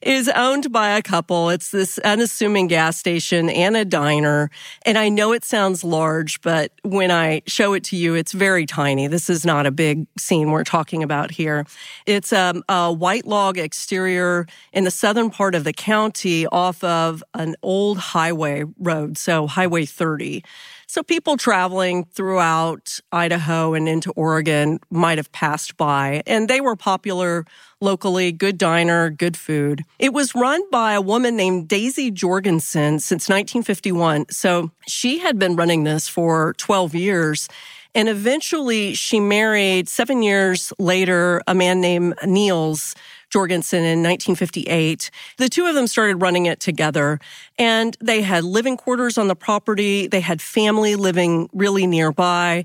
is 0.02 0.28
owned 0.28 0.72
by 0.72 0.90
a 0.90 1.00
couple. 1.00 1.48
It's 1.48 1.70
this 1.70 1.98
unassuming 1.98 2.66
gas 2.66 2.98
station 2.98 3.48
and 3.48 3.76
a 3.76 3.84
diner. 3.84 4.50
And 4.84 4.98
I 4.98 5.08
know 5.08 5.32
it 5.32 5.44
sounds 5.44 5.84
large, 5.84 6.42
but 6.42 6.72
when 6.82 7.10
I 7.10 7.42
show 7.46 7.72
it 7.74 7.84
to 7.84 7.96
you, 7.96 8.14
it's 8.14 8.32
very 8.32 8.66
tiny. 8.66 9.06
This 9.06 9.30
is 9.30 9.46
not 9.46 9.64
a 9.64 9.70
big 9.70 10.06
scene 10.18 10.50
we're 10.50 10.64
talking 10.64 11.02
about 11.04 11.30
here. 11.30 11.64
It's 12.04 12.32
um, 12.32 12.64
a 12.68 12.92
white 12.92 13.26
log 13.26 13.58
exterior 13.58 14.46
in 14.72 14.82
the 14.82 14.90
southern 14.90 15.30
part 15.30 15.54
of 15.54 15.62
the 15.62 15.72
county 15.72 16.46
off 16.48 16.82
of 16.82 17.22
an 17.34 17.54
old 17.62 17.98
highway 17.98 18.64
road, 18.78 19.18
so 19.18 19.46
Highway 19.46 19.84
30. 19.86 20.42
So 20.86 21.02
people 21.04 21.36
traveling 21.36 22.04
throughout 22.04 22.98
Idaho 23.12 23.74
and 23.74 23.88
into 23.88 24.10
Oregon 24.12 24.80
might 24.90 25.18
have 25.18 25.30
passed 25.30 25.76
by, 25.76 26.22
and 26.26 26.48
they 26.48 26.60
were 26.60 26.74
popular 26.74 27.44
locally, 27.80 28.32
good 28.32 28.58
diner, 28.58 29.08
good 29.08 29.36
food. 29.36 29.84
It 29.98 30.12
was 30.12 30.34
run 30.34 30.60
by 30.70 30.94
a 30.94 31.00
woman 31.00 31.36
named 31.36 31.68
Daisy 31.68 32.10
Jorgensen 32.10 32.98
since 32.98 33.28
1951. 33.28 34.26
So 34.30 34.72
she 34.86 35.18
had 35.18 35.38
been 35.38 35.56
running 35.56 35.84
this 35.84 36.08
for 36.08 36.54
12 36.54 36.94
years. 36.94 37.48
And 37.94 38.08
eventually 38.08 38.94
she 38.94 39.18
married 39.18 39.88
seven 39.88 40.22
years 40.22 40.72
later 40.78 41.42
a 41.46 41.54
man 41.54 41.80
named 41.80 42.14
Niels 42.24 42.94
Jorgensen 43.30 43.80
in 43.80 44.02
1958. 44.02 45.10
The 45.38 45.48
two 45.48 45.66
of 45.66 45.74
them 45.74 45.86
started 45.86 46.16
running 46.16 46.46
it 46.46 46.60
together 46.60 47.18
and 47.58 47.96
they 48.00 48.22
had 48.22 48.44
living 48.44 48.76
quarters 48.76 49.16
on 49.16 49.28
the 49.28 49.36
property. 49.36 50.06
They 50.06 50.20
had 50.20 50.42
family 50.42 50.96
living 50.96 51.48
really 51.52 51.86
nearby. 51.86 52.64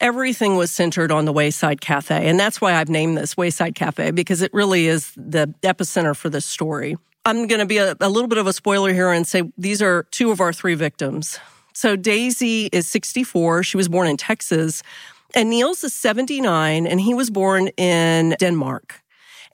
Everything 0.00 0.56
was 0.56 0.72
centered 0.72 1.12
on 1.12 1.24
the 1.24 1.32
Wayside 1.32 1.80
Cafe. 1.80 2.28
And 2.28 2.38
that's 2.38 2.60
why 2.60 2.74
I've 2.74 2.88
named 2.88 3.16
this 3.16 3.36
Wayside 3.36 3.76
Cafe 3.76 4.10
because 4.10 4.42
it 4.42 4.52
really 4.52 4.88
is 4.88 5.12
the 5.16 5.54
epicenter 5.62 6.16
for 6.16 6.28
this 6.28 6.44
story. 6.44 6.96
I'm 7.24 7.46
going 7.46 7.60
to 7.60 7.66
be 7.66 7.78
a, 7.78 7.94
a 8.00 8.08
little 8.08 8.28
bit 8.28 8.38
of 8.38 8.48
a 8.48 8.52
spoiler 8.52 8.92
here 8.92 9.12
and 9.12 9.26
say 9.26 9.44
these 9.56 9.80
are 9.80 10.04
two 10.10 10.32
of 10.32 10.40
our 10.40 10.52
three 10.52 10.74
victims. 10.74 11.38
So 11.72 11.94
Daisy 11.94 12.66
is 12.72 12.88
64. 12.88 13.62
She 13.62 13.76
was 13.76 13.88
born 13.88 14.08
in 14.08 14.16
Texas. 14.16 14.82
And 15.34 15.48
Niels 15.50 15.82
is 15.84 15.94
79 15.94 16.86
and 16.86 17.00
he 17.00 17.14
was 17.14 17.30
born 17.30 17.68
in 17.76 18.36
Denmark. 18.38 19.01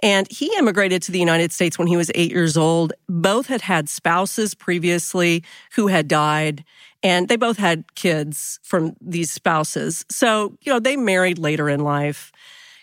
And 0.02 0.30
he 0.30 0.52
immigrated 0.56 1.02
to 1.02 1.12
the 1.12 1.18
United 1.18 1.52
States 1.52 1.78
when 1.78 1.88
he 1.88 1.96
was 1.96 2.10
eight 2.14 2.30
years 2.30 2.56
old. 2.56 2.92
Both 3.08 3.46
had 3.46 3.62
had 3.62 3.88
spouses 3.88 4.54
previously 4.54 5.42
who 5.72 5.88
had 5.88 6.06
died, 6.06 6.64
and 7.02 7.28
they 7.28 7.36
both 7.36 7.58
had 7.58 7.94
kids 7.94 8.60
from 8.62 8.94
these 9.00 9.30
spouses. 9.30 10.04
So, 10.10 10.56
you 10.62 10.72
know, 10.72 10.80
they 10.80 10.96
married 10.96 11.38
later 11.38 11.68
in 11.68 11.80
life. 11.80 12.32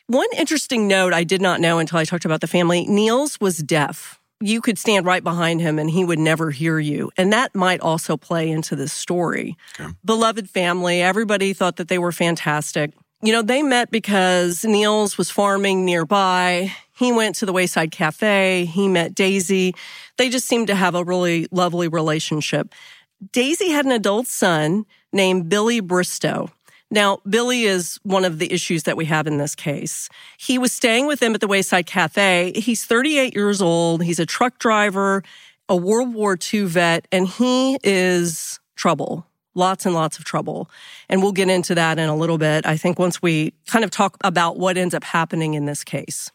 One 0.08 0.28
interesting 0.38 0.88
note 0.88 1.14
I 1.14 1.24
did 1.24 1.42
not 1.42 1.60
know 1.60 1.80
until 1.80 1.98
I 1.98 2.06
talked 2.06 2.26
about 2.26 2.42
the 2.42 2.48
family 2.48 2.86
Niels 2.86 3.40
was 3.40 3.58
deaf. 3.58 4.20
You 4.40 4.62
could 4.62 4.78
stand 4.78 5.06
right 5.06 5.24
behind 5.24 5.62
him 5.62 5.80
and 5.80 5.90
he 5.90 6.04
would 6.04 6.20
never 6.20 6.52
hear 6.52 6.78
you. 6.78 7.10
And 7.18 7.34
that 7.34 7.56
might 7.56 7.80
also 7.80 8.16
play 8.16 8.52
into 8.52 8.76
this 8.76 8.94
story. 8.94 9.58
Okay. 9.80 9.92
Beloved 10.04 10.50
family, 10.50 11.02
everybody 11.02 11.54
thought 11.54 11.78
that 11.78 11.88
they 11.88 11.98
were 11.98 12.12
fantastic. 12.12 12.92
You 13.24 13.32
know, 13.34 13.42
they 13.42 13.64
met 13.64 13.90
because 13.90 14.64
Niels 14.64 15.18
was 15.18 15.32
farming 15.32 15.86
nearby. 15.86 16.72
He 16.96 17.12
went 17.12 17.36
to 17.36 17.46
the 17.46 17.54
Wayside 17.54 17.92
Cafe. 17.92 18.66
He 18.66 18.88
met 18.88 19.14
Daisy. 19.14 19.76
They 20.18 20.30
just 20.30 20.48
seemed 20.48 20.68
to 20.68 20.76
have 20.76 20.96
a 20.96 21.04
really 21.04 21.48
lovely 21.52 21.88
relationship. 21.88 22.74
Daisy 23.32 23.70
had 23.70 23.86
an 23.86 23.92
adult 23.92 24.28
son 24.28 24.86
named 25.12 25.50
Billy 25.50 25.80
Bristow. 25.80 26.52
Now, 26.92 27.20
Billy 27.28 27.64
is 27.64 28.00
one 28.04 28.26
of 28.26 28.40
the 28.40 28.52
issues 28.52 28.84
that 28.84 28.96
we 28.96 29.06
have 29.06 29.28
in 29.28 29.38
this 29.38 29.56
case. 29.56 30.08
He 30.38 30.58
was 30.58 30.72
staying 30.72 31.08
with 31.08 31.20
them 31.20 31.34
at 31.34 31.42
the 31.42 31.48
Wayside 31.48 31.88
Cafe. 31.88 32.54
He's 32.56 32.86
38 32.86 33.36
years 33.36 33.62
old. 33.62 34.04
He's 34.04 34.20
a 34.20 34.26
truck 34.26 34.60
driver, 34.60 35.24
a 35.68 35.76
World 35.76 36.14
War 36.14 36.38
II 36.54 36.66
vet, 36.66 37.08
and 37.12 37.28
he 37.28 37.78
is 37.84 38.60
trouble 38.76 39.26
lots 39.56 39.86
and 39.86 39.96
lots 39.96 40.20
of 40.20 40.26
trouble. 40.26 40.70
And 41.10 41.22
we'll 41.22 41.32
get 41.32 41.50
into 41.50 41.76
that 41.76 41.98
in 41.98 42.10
a 42.10 42.16
little 42.16 42.38
bit. 42.38 42.66
I 42.66 42.78
think 42.78 43.00
once 43.00 43.22
we 43.22 43.54
kind 43.68 43.84
of 43.84 43.90
talk 43.90 44.18
about 44.22 44.58
what 44.58 44.78
ends 44.78 44.94
up 44.94 45.04
happening 45.04 45.54
in 45.54 45.66
this 45.66 45.84
case. 45.84 46.30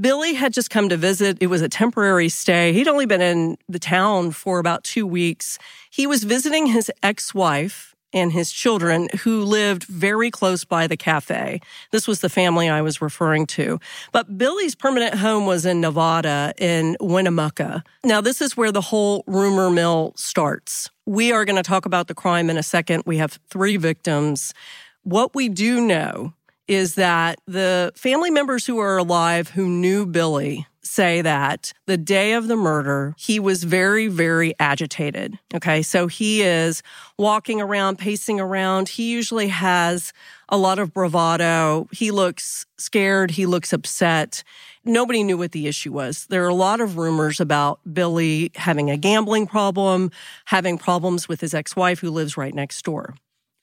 Billy 0.00 0.34
had 0.34 0.52
just 0.52 0.70
come 0.70 0.90
to 0.90 0.96
visit. 0.96 1.38
It 1.40 1.46
was 1.46 1.62
a 1.62 1.68
temporary 1.68 2.28
stay. 2.28 2.72
He'd 2.72 2.88
only 2.88 3.06
been 3.06 3.22
in 3.22 3.56
the 3.68 3.78
town 3.78 4.32
for 4.32 4.58
about 4.58 4.84
two 4.84 5.06
weeks. 5.06 5.58
He 5.90 6.06
was 6.06 6.24
visiting 6.24 6.66
his 6.66 6.90
ex 7.02 7.34
wife 7.34 7.94
and 8.12 8.32
his 8.32 8.52
children 8.52 9.08
who 9.22 9.42
lived 9.42 9.84
very 9.84 10.30
close 10.30 10.64
by 10.64 10.86
the 10.86 10.96
cafe. 10.96 11.60
This 11.90 12.06
was 12.06 12.20
the 12.20 12.28
family 12.28 12.68
I 12.68 12.82
was 12.82 13.02
referring 13.02 13.46
to. 13.48 13.78
But 14.12 14.38
Billy's 14.38 14.74
permanent 14.74 15.14
home 15.14 15.46
was 15.46 15.66
in 15.66 15.80
Nevada 15.80 16.54
in 16.58 16.96
Winnemucca. 17.00 17.82
Now, 18.04 18.20
this 18.20 18.40
is 18.40 18.56
where 18.56 18.72
the 18.72 18.80
whole 18.80 19.24
rumor 19.26 19.70
mill 19.70 20.12
starts. 20.16 20.90
We 21.06 21.32
are 21.32 21.44
going 21.44 21.56
to 21.56 21.62
talk 21.62 21.86
about 21.86 22.08
the 22.08 22.14
crime 22.14 22.50
in 22.50 22.56
a 22.56 22.62
second. 22.62 23.04
We 23.06 23.18
have 23.18 23.38
three 23.50 23.76
victims. 23.76 24.54
What 25.02 25.34
we 25.34 25.48
do 25.48 25.80
know 25.80 26.34
is 26.68 26.94
that 26.96 27.40
the 27.46 27.92
family 27.96 28.30
members 28.30 28.66
who 28.66 28.78
are 28.78 28.98
alive 28.98 29.48
who 29.48 29.66
knew 29.66 30.06
Billy 30.06 30.66
say 30.82 31.20
that 31.22 31.72
the 31.86 31.96
day 31.96 32.32
of 32.32 32.48
the 32.48 32.56
murder, 32.56 33.14
he 33.18 33.38
was 33.38 33.64
very, 33.64 34.08
very 34.08 34.54
agitated. 34.58 35.38
Okay. 35.54 35.82
So 35.82 36.06
he 36.06 36.42
is 36.42 36.82
walking 37.18 37.60
around, 37.60 37.98
pacing 37.98 38.40
around. 38.40 38.88
He 38.88 39.10
usually 39.10 39.48
has 39.48 40.12
a 40.48 40.56
lot 40.56 40.78
of 40.78 40.94
bravado. 40.94 41.88
He 41.92 42.10
looks 42.10 42.64
scared. 42.78 43.32
He 43.32 43.44
looks 43.44 43.72
upset. 43.72 44.42
Nobody 44.84 45.22
knew 45.22 45.36
what 45.36 45.52
the 45.52 45.66
issue 45.66 45.92
was. 45.92 46.26
There 46.26 46.44
are 46.44 46.48
a 46.48 46.54
lot 46.54 46.80
of 46.80 46.96
rumors 46.96 47.38
about 47.40 47.80
Billy 47.92 48.50
having 48.54 48.90
a 48.90 48.96
gambling 48.96 49.46
problem, 49.46 50.10
having 50.46 50.78
problems 50.78 51.28
with 51.28 51.40
his 51.40 51.52
ex-wife 51.52 52.00
who 52.00 52.10
lives 52.10 52.38
right 52.38 52.54
next 52.54 52.82
door. 52.84 53.14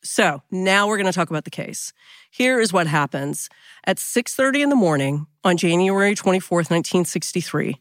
So 0.05 0.43
now 0.51 0.87
we're 0.87 0.97
going 0.97 1.07
to 1.07 1.11
talk 1.11 1.31
about 1.31 1.45
the 1.45 1.49
case. 1.49 1.91
Here 2.29 2.59
is 2.59 2.71
what 2.71 2.85
happens. 2.85 3.49
At 3.85 3.97
6.30 3.97 4.61
in 4.61 4.69
the 4.69 4.75
morning 4.75 5.25
on 5.43 5.57
January 5.57 6.13
24th, 6.13 6.69
1963, 6.69 7.79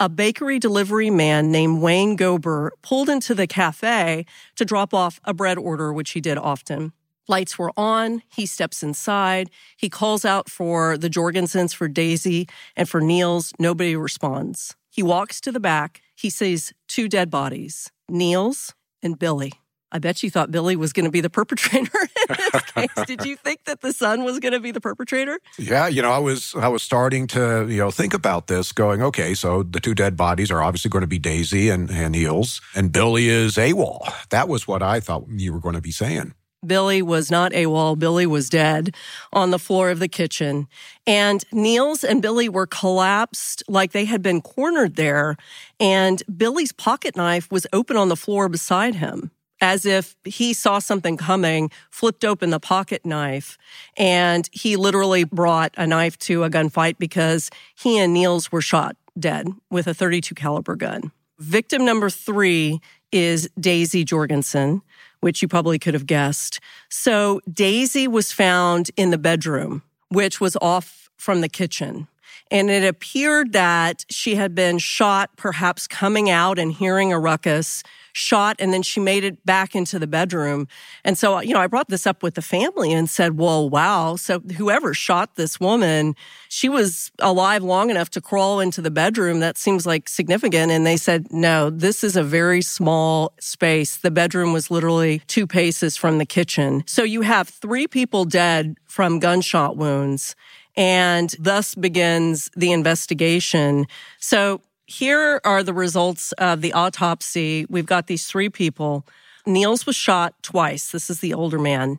a 0.00 0.08
bakery 0.08 0.58
delivery 0.58 1.10
man 1.10 1.52
named 1.52 1.82
Wayne 1.82 2.16
Gober 2.16 2.70
pulled 2.80 3.10
into 3.10 3.34
the 3.34 3.46
cafe 3.46 4.24
to 4.54 4.64
drop 4.64 4.94
off 4.94 5.20
a 5.24 5.34
bread 5.34 5.58
order, 5.58 5.92
which 5.92 6.12
he 6.12 6.20
did 6.22 6.38
often. 6.38 6.94
Lights 7.28 7.58
were 7.58 7.72
on. 7.76 8.22
He 8.34 8.46
steps 8.46 8.82
inside. 8.82 9.50
He 9.76 9.90
calls 9.90 10.24
out 10.24 10.48
for 10.48 10.96
the 10.96 11.10
Jorgensens, 11.10 11.74
for 11.74 11.88
Daisy, 11.88 12.48
and 12.74 12.88
for 12.88 13.02
Niels. 13.02 13.52
Nobody 13.58 13.94
responds. 13.96 14.74
He 14.88 15.02
walks 15.02 15.42
to 15.42 15.52
the 15.52 15.60
back. 15.60 16.00
He 16.14 16.30
sees 16.30 16.72
two 16.88 17.06
dead 17.06 17.30
bodies, 17.30 17.92
Niels 18.08 18.74
and 19.02 19.18
Billy. 19.18 19.52
I 19.92 19.98
bet 19.98 20.22
you 20.22 20.30
thought 20.30 20.50
Billy 20.50 20.74
was 20.74 20.92
going 20.92 21.04
to 21.04 21.10
be 21.10 21.20
the 21.20 21.30
perpetrator 21.30 21.98
in 22.28 22.36
this 22.52 22.62
case. 22.72 23.06
Did 23.06 23.24
you 23.24 23.36
think 23.36 23.64
that 23.64 23.82
the 23.82 23.92
son 23.92 24.24
was 24.24 24.40
going 24.40 24.52
to 24.52 24.60
be 24.60 24.72
the 24.72 24.80
perpetrator? 24.80 25.38
Yeah, 25.58 25.86
you 25.86 26.02
know, 26.02 26.10
I 26.10 26.18
was 26.18 26.54
I 26.56 26.68
was 26.68 26.82
starting 26.82 27.26
to 27.28 27.66
you 27.68 27.78
know 27.78 27.90
think 27.90 28.12
about 28.12 28.48
this, 28.48 28.72
going, 28.72 29.02
okay, 29.02 29.34
so 29.34 29.62
the 29.62 29.80
two 29.80 29.94
dead 29.94 30.16
bodies 30.16 30.50
are 30.50 30.62
obviously 30.62 30.90
going 30.90 31.02
to 31.02 31.08
be 31.08 31.18
Daisy 31.18 31.68
and, 31.68 31.90
and 31.90 32.12
Niels, 32.12 32.60
and 32.74 32.90
Billy 32.90 33.28
is 33.28 33.56
AWOL. 33.56 34.12
That 34.30 34.48
was 34.48 34.66
what 34.66 34.82
I 34.82 35.00
thought 35.00 35.24
you 35.28 35.52
were 35.52 35.60
going 35.60 35.76
to 35.76 35.80
be 35.80 35.92
saying. 35.92 36.34
Billy 36.66 37.00
was 37.00 37.30
not 37.30 37.52
AWOL. 37.52 37.96
Billy 37.96 38.26
was 38.26 38.48
dead 38.50 38.94
on 39.32 39.50
the 39.50 39.58
floor 39.58 39.90
of 39.90 40.00
the 40.00 40.08
kitchen. 40.08 40.66
And 41.06 41.44
Niels 41.52 42.02
and 42.02 42.20
Billy 42.20 42.48
were 42.48 42.66
collapsed 42.66 43.62
like 43.68 43.92
they 43.92 44.04
had 44.04 44.20
been 44.20 44.40
cornered 44.40 44.96
there. 44.96 45.36
And 45.78 46.22
Billy's 46.36 46.72
pocket 46.72 47.14
knife 47.14 47.52
was 47.52 47.68
open 47.72 47.96
on 47.96 48.08
the 48.08 48.16
floor 48.16 48.48
beside 48.48 48.96
him 48.96 49.30
as 49.60 49.86
if 49.86 50.16
he 50.24 50.52
saw 50.52 50.78
something 50.78 51.16
coming, 51.16 51.70
flipped 51.90 52.24
open 52.24 52.50
the 52.50 52.60
pocket 52.60 53.04
knife, 53.04 53.56
and 53.96 54.48
he 54.52 54.76
literally 54.76 55.24
brought 55.24 55.74
a 55.76 55.86
knife 55.86 56.18
to 56.18 56.44
a 56.44 56.50
gunfight 56.50 56.98
because 56.98 57.50
he 57.74 57.98
and 57.98 58.12
Niels 58.12 58.52
were 58.52 58.60
shot 58.60 58.96
dead 59.18 59.48
with 59.70 59.86
a 59.86 59.94
32 59.94 60.34
caliber 60.34 60.76
gun. 60.76 61.10
Victim 61.38 61.84
number 61.84 62.10
three 62.10 62.80
is 63.12 63.48
Daisy 63.58 64.04
Jorgensen, 64.04 64.82
which 65.20 65.42
you 65.42 65.48
probably 65.48 65.78
could 65.78 65.94
have 65.94 66.06
guessed. 66.06 66.60
So 66.88 67.40
Daisy 67.50 68.06
was 68.08 68.32
found 68.32 68.90
in 68.96 69.10
the 69.10 69.18
bedroom, 69.18 69.82
which 70.08 70.40
was 70.40 70.56
off 70.60 71.10
from 71.16 71.40
the 71.40 71.48
kitchen. 71.48 72.08
And 72.50 72.70
it 72.70 72.84
appeared 72.84 73.52
that 73.52 74.04
she 74.08 74.36
had 74.36 74.54
been 74.54 74.78
shot, 74.78 75.30
perhaps 75.36 75.86
coming 75.86 76.30
out 76.30 76.58
and 76.58 76.72
hearing 76.72 77.12
a 77.12 77.18
ruckus 77.18 77.82
shot 78.16 78.56
and 78.58 78.72
then 78.72 78.82
she 78.82 78.98
made 78.98 79.24
it 79.24 79.44
back 79.44 79.76
into 79.76 79.98
the 79.98 80.06
bedroom. 80.06 80.66
And 81.04 81.18
so, 81.18 81.40
you 81.40 81.52
know, 81.52 81.60
I 81.60 81.66
brought 81.66 81.88
this 81.88 82.06
up 82.06 82.22
with 82.22 82.34
the 82.34 82.42
family 82.42 82.90
and 82.92 83.10
said, 83.10 83.36
well, 83.36 83.68
wow. 83.68 84.16
So 84.16 84.40
whoever 84.40 84.94
shot 84.94 85.34
this 85.34 85.60
woman, 85.60 86.16
she 86.48 86.70
was 86.70 87.12
alive 87.18 87.62
long 87.62 87.90
enough 87.90 88.08
to 88.10 88.22
crawl 88.22 88.58
into 88.58 88.80
the 88.80 88.90
bedroom. 88.90 89.40
That 89.40 89.58
seems 89.58 89.86
like 89.86 90.08
significant. 90.08 90.72
And 90.72 90.86
they 90.86 90.96
said, 90.96 91.30
no, 91.30 91.68
this 91.68 92.02
is 92.02 92.16
a 92.16 92.22
very 92.22 92.62
small 92.62 93.34
space. 93.38 93.98
The 93.98 94.10
bedroom 94.10 94.54
was 94.54 94.70
literally 94.70 95.20
two 95.26 95.46
paces 95.46 95.98
from 95.98 96.16
the 96.16 96.26
kitchen. 96.26 96.84
So 96.86 97.02
you 97.02 97.20
have 97.20 97.50
three 97.50 97.86
people 97.86 98.24
dead 98.24 98.76
from 98.86 99.18
gunshot 99.18 99.76
wounds 99.76 100.34
and 100.74 101.34
thus 101.38 101.74
begins 101.74 102.50
the 102.56 102.72
investigation. 102.72 103.86
So 104.18 104.62
here 104.86 105.40
are 105.44 105.62
the 105.62 105.74
results 105.74 106.32
of 106.32 106.60
the 106.60 106.72
autopsy. 106.72 107.66
We've 107.68 107.86
got 107.86 108.06
these 108.06 108.26
three 108.26 108.48
people. 108.48 109.06
Niels 109.46 109.86
was 109.86 109.96
shot 109.96 110.34
twice. 110.42 110.90
This 110.90 111.10
is 111.10 111.20
the 111.20 111.34
older 111.34 111.58
man 111.58 111.98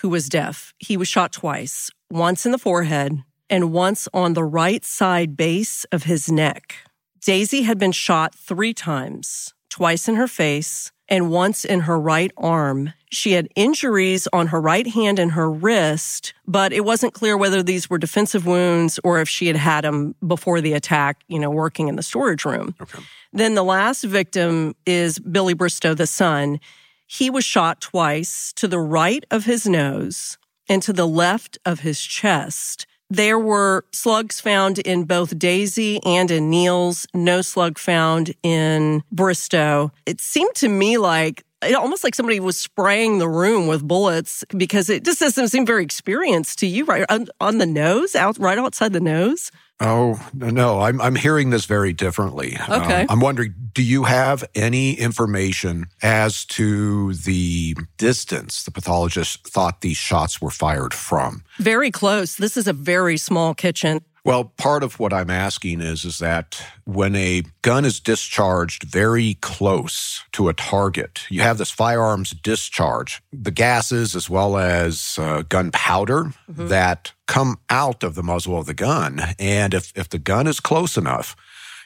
who 0.00 0.08
was 0.08 0.28
deaf. 0.28 0.74
He 0.78 0.96
was 0.96 1.08
shot 1.08 1.32
twice, 1.32 1.90
once 2.10 2.44
in 2.44 2.52
the 2.52 2.58
forehead 2.58 3.22
and 3.48 3.72
once 3.72 4.08
on 4.12 4.34
the 4.34 4.44
right 4.44 4.84
side 4.84 5.36
base 5.36 5.84
of 5.92 6.04
his 6.04 6.30
neck. 6.30 6.74
Daisy 7.20 7.62
had 7.62 7.78
been 7.78 7.92
shot 7.92 8.34
three 8.34 8.74
times, 8.74 9.54
twice 9.70 10.08
in 10.08 10.16
her 10.16 10.28
face 10.28 10.92
and 11.08 11.30
once 11.30 11.64
in 11.64 11.80
her 11.80 11.98
right 11.98 12.32
arm. 12.36 12.92
She 13.10 13.32
had 13.32 13.48
injuries 13.54 14.26
on 14.32 14.48
her 14.48 14.60
right 14.60 14.86
hand 14.86 15.18
and 15.18 15.32
her 15.32 15.50
wrist, 15.50 16.34
but 16.46 16.72
it 16.72 16.84
wasn't 16.84 17.14
clear 17.14 17.36
whether 17.36 17.62
these 17.62 17.88
were 17.88 17.98
defensive 17.98 18.46
wounds 18.46 18.98
or 19.04 19.20
if 19.20 19.28
she 19.28 19.46
had 19.46 19.56
had 19.56 19.84
them 19.84 20.14
before 20.26 20.60
the 20.60 20.72
attack, 20.72 21.22
you 21.28 21.38
know, 21.38 21.50
working 21.50 21.88
in 21.88 21.96
the 21.96 22.02
storage 22.02 22.44
room. 22.44 22.74
Okay. 22.80 22.98
Then 23.32 23.54
the 23.54 23.64
last 23.64 24.02
victim 24.04 24.74
is 24.84 25.18
Billy 25.18 25.54
Bristow, 25.54 25.94
the 25.94 26.06
son. 26.06 26.58
He 27.06 27.30
was 27.30 27.44
shot 27.44 27.80
twice 27.80 28.52
to 28.54 28.66
the 28.66 28.80
right 28.80 29.24
of 29.30 29.44
his 29.44 29.66
nose 29.66 30.38
and 30.68 30.82
to 30.82 30.92
the 30.92 31.06
left 31.06 31.58
of 31.64 31.80
his 31.80 32.00
chest. 32.00 32.86
There 33.08 33.38
were 33.38 33.84
slugs 33.92 34.40
found 34.40 34.80
in 34.80 35.04
both 35.04 35.38
Daisy 35.38 36.02
and 36.04 36.28
in 36.30 36.50
Niels, 36.50 37.06
no 37.14 37.40
slug 37.40 37.78
found 37.78 38.34
in 38.42 39.04
Bristow. 39.12 39.92
It 40.06 40.20
seemed 40.20 40.56
to 40.56 40.68
me 40.68 40.98
like 40.98 41.44
it 41.62 41.74
almost 41.74 42.04
like 42.04 42.14
somebody 42.14 42.40
was 42.40 42.56
spraying 42.56 43.18
the 43.18 43.28
room 43.28 43.66
with 43.66 43.86
bullets 43.86 44.44
because 44.56 44.90
it 44.90 45.04
just 45.04 45.20
doesn't 45.20 45.48
seem 45.48 45.64
very 45.64 45.82
experienced 45.82 46.58
to 46.60 46.66
you, 46.66 46.84
right? 46.84 47.04
On, 47.08 47.26
on 47.40 47.58
the 47.58 47.66
nose, 47.66 48.14
out 48.14 48.38
right 48.38 48.58
outside 48.58 48.92
the 48.92 49.00
nose. 49.00 49.50
Oh 49.78 50.18
no, 50.32 50.80
I'm 50.80 51.02
I'm 51.02 51.14
hearing 51.14 51.50
this 51.50 51.66
very 51.66 51.92
differently. 51.92 52.56
Okay, 52.66 53.02
uh, 53.02 53.06
I'm 53.10 53.20
wondering, 53.20 53.54
do 53.74 53.82
you 53.82 54.04
have 54.04 54.42
any 54.54 54.94
information 54.94 55.88
as 56.02 56.46
to 56.46 57.12
the 57.12 57.76
distance 57.98 58.62
the 58.62 58.70
pathologist 58.70 59.46
thought 59.46 59.82
these 59.82 59.98
shots 59.98 60.40
were 60.40 60.50
fired 60.50 60.94
from? 60.94 61.44
Very 61.58 61.90
close. 61.90 62.36
This 62.36 62.56
is 62.56 62.66
a 62.66 62.72
very 62.72 63.18
small 63.18 63.52
kitchen. 63.52 64.00
Well, 64.26 64.52
part 64.56 64.82
of 64.82 64.98
what 64.98 65.12
I'm 65.12 65.30
asking 65.30 65.80
is 65.80 66.04
is 66.04 66.18
that 66.18 66.60
when 66.84 67.14
a 67.14 67.44
gun 67.62 67.84
is 67.84 68.00
discharged 68.00 68.82
very 68.82 69.34
close 69.34 70.24
to 70.32 70.48
a 70.48 70.52
target, 70.52 71.20
you 71.30 71.42
have 71.42 71.58
this 71.58 71.70
firearms 71.70 72.30
discharge, 72.32 73.22
the 73.32 73.52
gases 73.52 74.16
as 74.16 74.28
well 74.28 74.56
as 74.56 75.16
uh, 75.16 75.44
gunpowder 75.48 76.32
mm-hmm. 76.50 76.66
that 76.66 77.12
come 77.28 77.60
out 77.70 78.02
of 78.02 78.16
the 78.16 78.22
muzzle 78.24 78.58
of 78.58 78.66
the 78.66 78.74
gun, 78.74 79.20
and 79.38 79.72
if 79.72 79.92
if 79.94 80.08
the 80.08 80.18
gun 80.18 80.48
is 80.48 80.58
close 80.58 80.96
enough, 80.96 81.36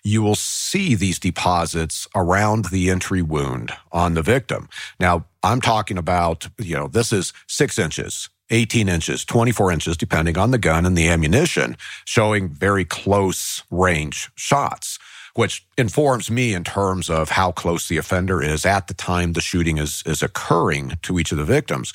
you 0.03 0.23
will 0.23 0.35
see 0.35 0.95
these 0.95 1.19
deposits 1.19 2.09
around 2.15 2.67
the 2.67 2.89
entry 2.89 3.21
wound 3.21 3.73
on 3.93 4.15
the 4.15 4.23
victim. 4.23 4.67
Now, 4.99 5.27
I'm 5.43 5.61
talking 5.61 5.99
about, 5.99 6.49
you 6.59 6.75
know, 6.75 6.89
this 6.89 7.13
is 7.13 7.35
six 7.47 7.79
inches, 7.79 8.31
18 8.51 8.89
inches, 8.89 9.25
24 9.25 9.73
inches, 9.73 9.97
depending 9.97 10.37
on 10.37 10.51
the 10.51 10.59
gun 10.59 10.87
and 10.87 10.97
the 10.97 11.09
ammunition, 11.09 11.77
showing 12.05 12.49
very 12.49 12.85
close 12.85 13.63
range 13.71 14.31
shots, 14.35 14.99
which 15.35 15.65
informs 15.79 16.31
me 16.31 16.55
in 16.55 16.65
terms 16.65 17.09
of 17.09 17.31
how 17.31 17.53
close 17.53 17.89
the 17.89 17.97
offender 17.97 18.43
is 18.43 18.67
at 18.67 18.89
the 18.89 18.95
time 18.95 19.33
the 19.33 19.41
shooting 19.41 19.79
is, 19.79 20.03
is 20.07 20.23
occurring 20.23 20.99
to 21.03 21.19
each 21.19 21.33
of 21.33 21.39
the 21.39 21.45
victims 21.45 21.93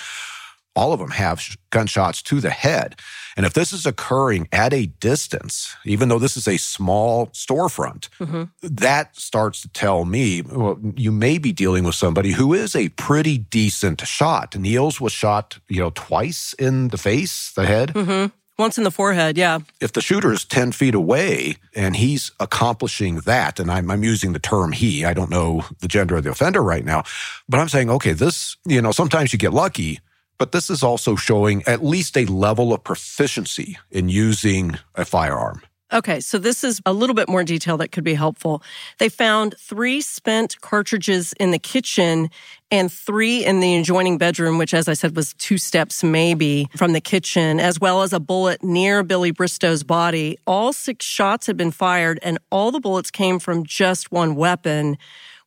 all 0.76 0.94
of 0.94 1.00
them 1.00 1.12
have 1.12 1.58
gunshots 1.70 2.22
to 2.24 2.40
the 2.40 2.50
head. 2.50 3.00
And 3.38 3.46
if 3.46 3.54
this 3.54 3.74
is 3.74 3.86
occurring 3.86 4.48
at 4.52 4.74
a 4.74 4.86
distance, 4.86 5.76
even 5.86 6.10
though 6.10 6.20
this 6.20 6.38
is 6.38 6.48
a 6.48 6.58
small 6.58 7.28
storefront, 7.28 8.10
mm-hmm. 8.20 8.44
that 8.62 9.16
starts 9.16 9.62
to 9.62 9.70
tell 9.70 10.06
me, 10.06 10.42
well, 10.42 10.80
you 10.96 11.12
may 11.12 11.38
be 11.38 11.52
dealing 11.52 11.84
with 11.84 11.96
somebody 11.96 12.32
who 12.32 12.54
is 12.54 12.76
a 12.76 12.90
pretty 12.90 13.38
decent 13.38 14.06
shot. 14.06 14.58
Niels 14.58 15.02
was 15.02 15.12
shot, 15.12 15.60
you 15.68 15.80
know, 15.80 15.92
twice 15.94 16.54
in 16.54 16.90
the 16.90 16.98
face, 16.98 17.52
the 17.52 17.66
head. 17.66 17.94
Mm-hmm. 17.94 18.34
Once 18.58 18.78
in 18.78 18.86
the 18.86 18.92
forehead, 18.92 19.38
yeah. 19.38 19.60
If 19.82 19.92
the 19.92 20.02
shooter 20.02 20.32
is 20.32 20.46
10 20.46 20.72
feet 20.72 20.96
away 20.96 21.58
and 21.76 21.94
he's 21.98 22.32
accomplishing 22.40 23.18
that, 23.22 23.60
and 23.60 23.70
I'm, 23.70 23.92
I'm 23.92 24.04
using 24.04 24.32
the 24.32 24.40
term 24.40 24.72
he, 24.72 25.04
I 25.04 25.14
don't 25.14 25.30
know 25.30 25.66
the 25.82 25.90
gender 25.90 26.16
of 26.16 26.24
the 26.24 26.32
offender 26.32 26.64
right 26.64 26.86
now, 26.86 27.04
but 27.50 27.60
I'm 27.60 27.68
saying, 27.68 27.90
okay, 27.90 28.14
this, 28.14 28.56
you 28.66 28.82
know, 28.82 28.94
sometimes 28.94 29.34
you 29.34 29.40
get 29.40 29.52
lucky, 29.52 30.00
but 30.38 30.52
this 30.52 30.70
is 30.70 30.84
also 30.84 31.16
showing 31.16 31.64
at 31.68 31.84
least 31.84 32.18
a 32.18 32.26
level 32.26 32.74
of 32.74 32.84
proficiency 32.84 33.78
in 33.92 34.10
using 34.10 34.78
a 34.96 35.06
firearm. 35.06 35.62
Okay, 35.94 36.20
so 36.20 36.40
this 36.40 36.64
is 36.64 36.82
a 36.86 36.92
little 36.92 37.14
bit 37.14 37.30
more 37.30 37.44
detail 37.44 37.78
that 37.78 37.92
could 37.92 38.04
be 38.04 38.16
helpful. 38.16 38.64
They 38.98 39.08
found 39.08 39.54
three 39.60 40.02
spent 40.02 40.60
cartridges 40.60 41.32
in 41.34 41.52
the 41.52 41.60
kitchen 41.60 42.32
and 42.72 42.92
three 42.92 43.46
in 43.46 43.60
the 43.60 43.78
adjoining 43.78 44.18
bedroom, 44.18 44.58
which, 44.58 44.74
as 44.74 44.88
I 44.88 44.94
said, 44.94 45.16
was 45.16 45.36
two 45.36 45.60
steps 45.60 46.04
maybe 46.04 46.68
from 46.76 46.94
the 46.94 47.02
kitchen, 47.02 47.60
as 47.60 47.80
well 47.80 48.02
as 48.02 48.14
a 48.14 48.20
bullet 48.20 48.64
near 48.64 49.04
Billy 49.04 49.30
Bristow's 49.30 49.84
body. 49.84 50.40
All 50.48 50.74
six 50.74 51.06
shots 51.06 51.46
had 51.46 51.56
been 51.56 51.72
fired, 51.72 52.20
and 52.24 52.40
all 52.52 52.72
the 52.72 52.80
bullets 52.80 53.12
came 53.12 53.38
from 53.38 53.64
just 53.64 54.12
one 54.12 54.34
weapon 54.36 54.98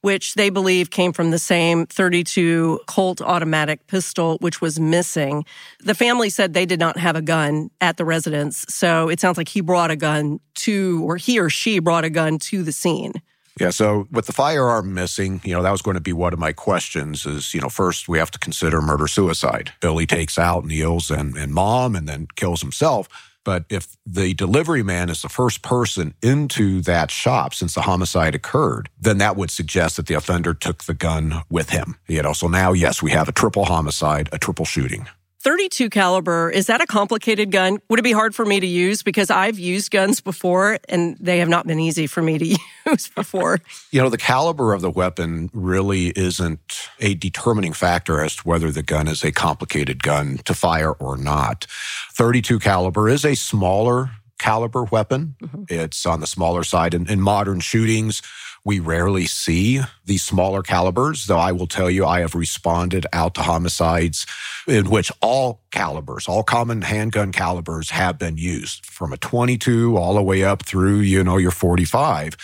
which 0.03 0.35
they 0.35 0.51
believe 0.51 0.91
came 0.91 1.13
from 1.13 1.31
the 1.31 1.39
same 1.39 1.87
32 1.87 2.81
Colt 2.87 3.21
automatic 3.21 3.87
pistol, 3.87 4.39
which 4.41 4.61
was 4.61 4.79
missing. 4.79 5.45
The 5.81 5.95
family 5.95 6.31
said 6.31 6.55
they 6.55 6.67
did 6.67 6.81
not 6.81 6.97
have 6.97 7.17
a 7.17 7.23
gun 7.23 7.71
at 7.81 7.97
the 7.97 8.05
residence. 8.05 8.65
So 8.69 9.09
it 9.09 9.21
sounds 9.21 9.39
like 9.39 9.49
he 9.49 9.61
brought 9.61 9.91
a 9.91 9.97
gun 9.97 10.41
to, 10.57 11.03
or 11.05 11.17
he 11.17 11.39
or 11.39 11.51
she 11.51 11.79
brought 11.79 12.05
a 12.05 12.11
gun 12.11 12.39
to 12.41 12.63
the 12.63 12.73
scene. 12.73 13.15
Yeah, 13.61 13.71
so 13.71 14.07
with 14.13 14.27
the 14.27 14.33
firearm 14.33 14.95
missing, 14.95 15.41
you 15.43 15.53
know, 15.53 15.63
that 15.63 15.73
was 15.73 15.83
going 15.83 15.97
to 15.97 16.01
be 16.01 16.13
one 16.13 16.33
of 16.33 16.39
my 16.39 16.53
questions 16.53 17.27
is, 17.27 17.53
you 17.55 17.61
know, 17.61 17.69
first 17.69 18.09
we 18.09 18.19
have 18.19 18.31
to 18.31 18.39
consider 18.39 18.81
murder 18.81 19.09
suicide. 19.09 19.73
Billy 19.81 20.07
takes 20.07 20.39
out 20.39 20.65
Niels 20.65 21.11
and, 21.11 21.37
and 21.37 21.53
mom 21.53 21.97
and 21.97 22.09
then 22.09 22.29
kills 22.37 22.61
himself. 22.61 23.09
But 23.49 23.65
if 23.71 23.97
the 24.05 24.35
delivery 24.35 24.83
man 24.83 25.09
is 25.09 25.23
the 25.23 25.31
first 25.31 25.63
person 25.63 26.13
into 26.21 26.83
that 26.83 27.11
shop 27.11 27.55
since 27.55 27.73
the 27.73 27.81
homicide 27.81 28.35
occurred, 28.35 28.91
then 29.01 29.17
that 29.19 29.37
would 29.39 29.51
suggest 29.51 29.97
that 29.97 30.05
the 30.07 30.13
offender 30.13 30.53
took 30.53 30.85
the 30.85 30.93
gun 30.93 31.43
with 31.49 31.71
him. 31.71 31.97
You 32.07 32.21
know, 32.21 32.35
so 32.35 32.47
now, 32.47 32.75
yes, 32.75 33.03
we 33.03 33.11
have 33.13 33.27
a 33.27 33.33
triple 33.33 33.65
homicide, 33.65 34.29
a 34.33 34.39
triple 34.39 34.67
shooting. 34.67 35.09
32 35.41 35.89
caliber, 35.91 36.51
is 36.51 36.67
that 36.67 36.81
a 36.81 36.87
complicated 36.87 37.53
gun? 37.53 37.79
Would 37.89 38.01
it 38.01 38.03
be 38.03 38.13
hard 38.13 38.35
for 38.35 38.45
me 38.45 38.59
to 38.59 38.67
use? 38.67 39.03
Because 39.03 39.31
I've 39.31 39.59
used 39.59 39.91
guns 39.91 40.21
before 40.21 40.79
and 40.89 41.17
they 41.21 41.39
have 41.39 41.49
not 41.49 41.67
been 41.67 41.79
easy 41.79 42.07
for 42.07 42.23
me 42.23 42.39
to 42.39 42.59
use 42.87 43.09
before. 43.09 43.61
You 43.93 44.03
know, 44.03 44.09
the 44.09 44.19
caliber 44.19 44.73
of 44.73 44.81
the 44.81 44.91
weapon 44.91 45.49
really 45.53 46.09
isn't 46.09 46.89
a 46.99 47.15
determining 47.15 47.73
factor 47.73 48.21
as 48.21 48.37
to 48.37 48.43
whether 48.43 48.73
the 48.73 48.83
gun 48.83 49.07
is 49.07 49.23
a 49.23 49.31
complicated 49.31 50.03
gun 50.03 50.39
to 50.45 50.55
fire 50.55 50.93
or 50.93 51.17
not. 51.17 51.67
32 52.15 52.59
caliber 52.59 53.09
is 53.09 53.25
a 53.25 53.37
smaller 53.37 54.11
caliber 54.39 54.85
weapon. 54.85 55.37
Mm-hmm. 55.43 55.65
It's 55.69 56.07
on 56.07 56.21
the 56.21 56.27
smaller 56.27 56.65
side 56.65 56.95
in, 56.95 57.09
in 57.09 57.21
modern 57.21 57.61
shootings. 57.61 58.23
We 58.69 58.81
rarely 58.81 59.25
see 59.25 59.81
these 60.05 60.23
smaller 60.23 60.63
calibers, 60.63 61.25
though 61.25 61.39
I 61.39 61.53
will 61.53 61.67
tell 61.67 61.91
you, 61.91 62.05
I 62.05 62.21
have 62.21 62.35
responded 62.35 63.07
out 63.15 63.35
to 63.37 63.41
homicides 63.41 64.27
in 64.67 64.91
which 64.91 65.11
all 65.23 65.63
calibers, 65.71 66.29
all 66.29 66.43
common 66.43 66.83
handgun 66.83 67.33
calibers 67.33 67.89
have 67.89 68.19
been 68.19 68.37
used 68.37 68.85
from 68.85 69.11
a 69.11 69.17
22 69.17 69.97
all 69.97 70.13
the 70.13 70.23
way 70.23 70.45
up 70.45 70.67
through, 70.67 70.99
you 70.99 71.25
know, 71.25 71.39
your 71.39 71.51
45. 71.51 72.37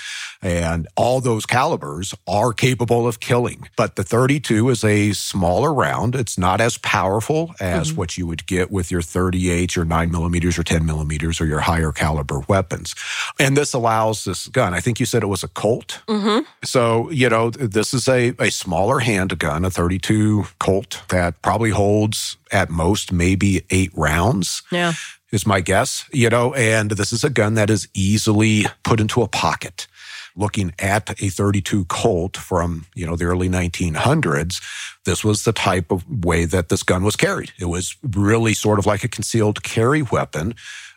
And 0.45 0.87
all 0.95 1.23
those 1.23 1.47
calibers 1.47 2.15
are 2.29 2.53
capable 2.53 3.09
of 3.09 3.19
killing. 3.19 3.69
But 3.77 3.97
the 3.97 4.05
32 4.05 4.69
is 4.69 4.85
a 4.85 5.13
smaller 5.13 5.73
round. 5.73 6.15
It's 6.15 6.37
not 6.37 6.61
as 6.61 6.77
powerful 6.77 7.55
as 7.59 7.89
mm-hmm. 7.89 7.97
what 7.97 8.19
you 8.19 8.27
would 8.27 8.47
get 8.47 8.71
with 8.71 8.91
your 8.91 9.01
38, 9.01 9.75
your 9.75 9.87
9 9.87 10.11
millimeters, 10.11 10.59
or 10.59 10.63
10 10.63 10.85
millimeters, 10.85 11.41
or 11.41 11.47
your 11.47 11.61
higher 11.61 11.93
caliber 11.93 12.41
weapons. 12.47 12.95
And 13.41 13.57
this 13.57 13.73
allows 13.73 14.25
this 14.25 14.47
gun, 14.49 14.75
I 14.75 14.81
think 14.81 15.01
you 15.01 15.07
said 15.07 15.23
it 15.23 15.29
was 15.29 15.43
a 15.43 15.49
Colt. 15.49 16.03
Mm-hmm. 16.09 16.45
So, 16.63 17.11
you 17.11 17.31
know, 17.31 17.49
this 17.49 17.95
is 17.95 18.07
a, 18.07 18.35
a 18.39 18.51
smaller 18.51 18.99
handgun, 18.99 19.65
a 19.65 19.71
32 19.71 20.45
Colt 20.59 21.03
that 21.09 21.41
probably 21.41 21.71
holds 21.71 22.37
at 22.53 22.69
most 22.69 23.13
maybe 23.13 23.65
eight 23.71 23.93
rounds. 23.95 24.63
Yeah. 24.71 24.93
Is 25.33 25.49
my 25.49 25.61
guess, 25.61 26.05
you 26.13 26.31
know, 26.31 26.55
and 26.55 26.93
this 26.93 27.13
is 27.13 27.25
a 27.25 27.31
gun 27.31 27.55
that 27.55 27.69
is 27.69 27.89
easily 27.93 28.67
put 28.85 29.01
into 29.01 29.21
a 29.21 29.27
pocket 29.27 29.89
looking 30.37 30.73
at 30.79 31.11
a 31.23 31.29
32 31.29 31.85
Colt 31.87 32.37
from, 32.37 32.87
you 32.95 33.07
know, 33.07 33.17
the 33.17 33.25
early 33.25 33.49
1900s, 33.49 34.63
this 35.05 35.25
was 35.25 35.45
the 35.45 35.53
type 35.53 35.91
of 35.91 36.25
way 36.25 36.45
that 36.45 36.69
this 36.69 36.83
gun 36.83 37.05
was 37.05 37.17
carried. 37.17 37.53
It 37.59 37.67
was 37.67 37.97
really 38.03 38.55
sort 38.55 38.79
of 38.79 38.87
like 38.87 39.05
a 39.05 39.09
concealed 39.09 39.63
carry 39.63 40.03
weapon 40.03 40.55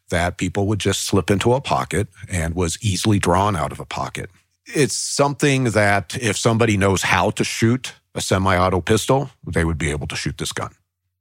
that 0.10 0.38
people 0.38 0.68
would 0.68 0.80
just 0.80 1.02
slip 1.02 1.30
into 1.30 1.54
a 1.54 1.62
pocket 1.62 2.08
and 2.30 2.56
was 2.56 2.78
easily 2.82 3.20
drawn 3.20 3.56
out 3.56 3.72
of 3.72 3.80
a 3.80 3.86
pocket. 3.86 4.30
It's 4.66 4.96
something 4.96 5.66
that 5.66 6.18
if 6.22 6.38
somebody 6.38 6.78
knows 6.78 7.04
how 7.04 7.30
to 7.32 7.44
shoot 7.44 7.94
a 8.16 8.22
semi-auto 8.22 8.82
pistol, 8.82 9.30
they 9.46 9.64
would 9.64 9.78
be 9.78 9.92
able 9.92 10.08
to 10.08 10.16
shoot 10.16 10.38
this 10.38 10.52
gun 10.52 10.74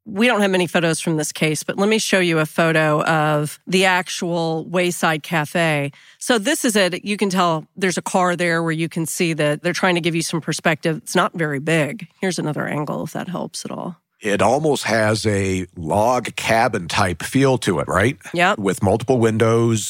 we 0.06 0.26
don't 0.28 0.40
have 0.40 0.50
many 0.50 0.66
photos 0.66 1.00
from 1.00 1.16
this 1.16 1.32
case, 1.32 1.64
but 1.64 1.76
let 1.76 1.88
me 1.88 1.98
show 1.98 2.20
you 2.20 2.38
a 2.38 2.46
photo 2.46 3.02
of 3.02 3.58
the 3.66 3.84
actual 3.84 4.64
Wayside 4.66 5.22
Cafe. 5.22 5.90
So 6.18 6.38
this 6.38 6.64
is 6.64 6.76
it. 6.76 7.04
You 7.04 7.16
can 7.16 7.28
tell 7.28 7.66
there's 7.76 7.98
a 7.98 8.02
car 8.02 8.36
there 8.36 8.62
where 8.62 8.72
you 8.72 8.88
can 8.88 9.04
see 9.04 9.32
that 9.32 9.62
they're 9.62 9.72
trying 9.72 9.96
to 9.96 10.00
give 10.00 10.14
you 10.14 10.22
some 10.22 10.40
perspective. 10.40 10.98
It's 10.98 11.16
not 11.16 11.34
very 11.34 11.58
big. 11.58 12.06
Here's 12.20 12.38
another 12.38 12.66
angle 12.66 13.04
if 13.04 13.12
that 13.12 13.28
helps 13.28 13.64
at 13.64 13.70
all. 13.72 13.96
It 14.20 14.40
almost 14.40 14.84
has 14.84 15.26
a 15.26 15.66
log 15.76 16.34
cabin 16.36 16.88
type 16.88 17.22
feel 17.22 17.58
to 17.58 17.80
it, 17.80 17.88
right? 17.88 18.16
Yeah. 18.32 18.54
With 18.56 18.82
multiple 18.82 19.18
windows, 19.18 19.86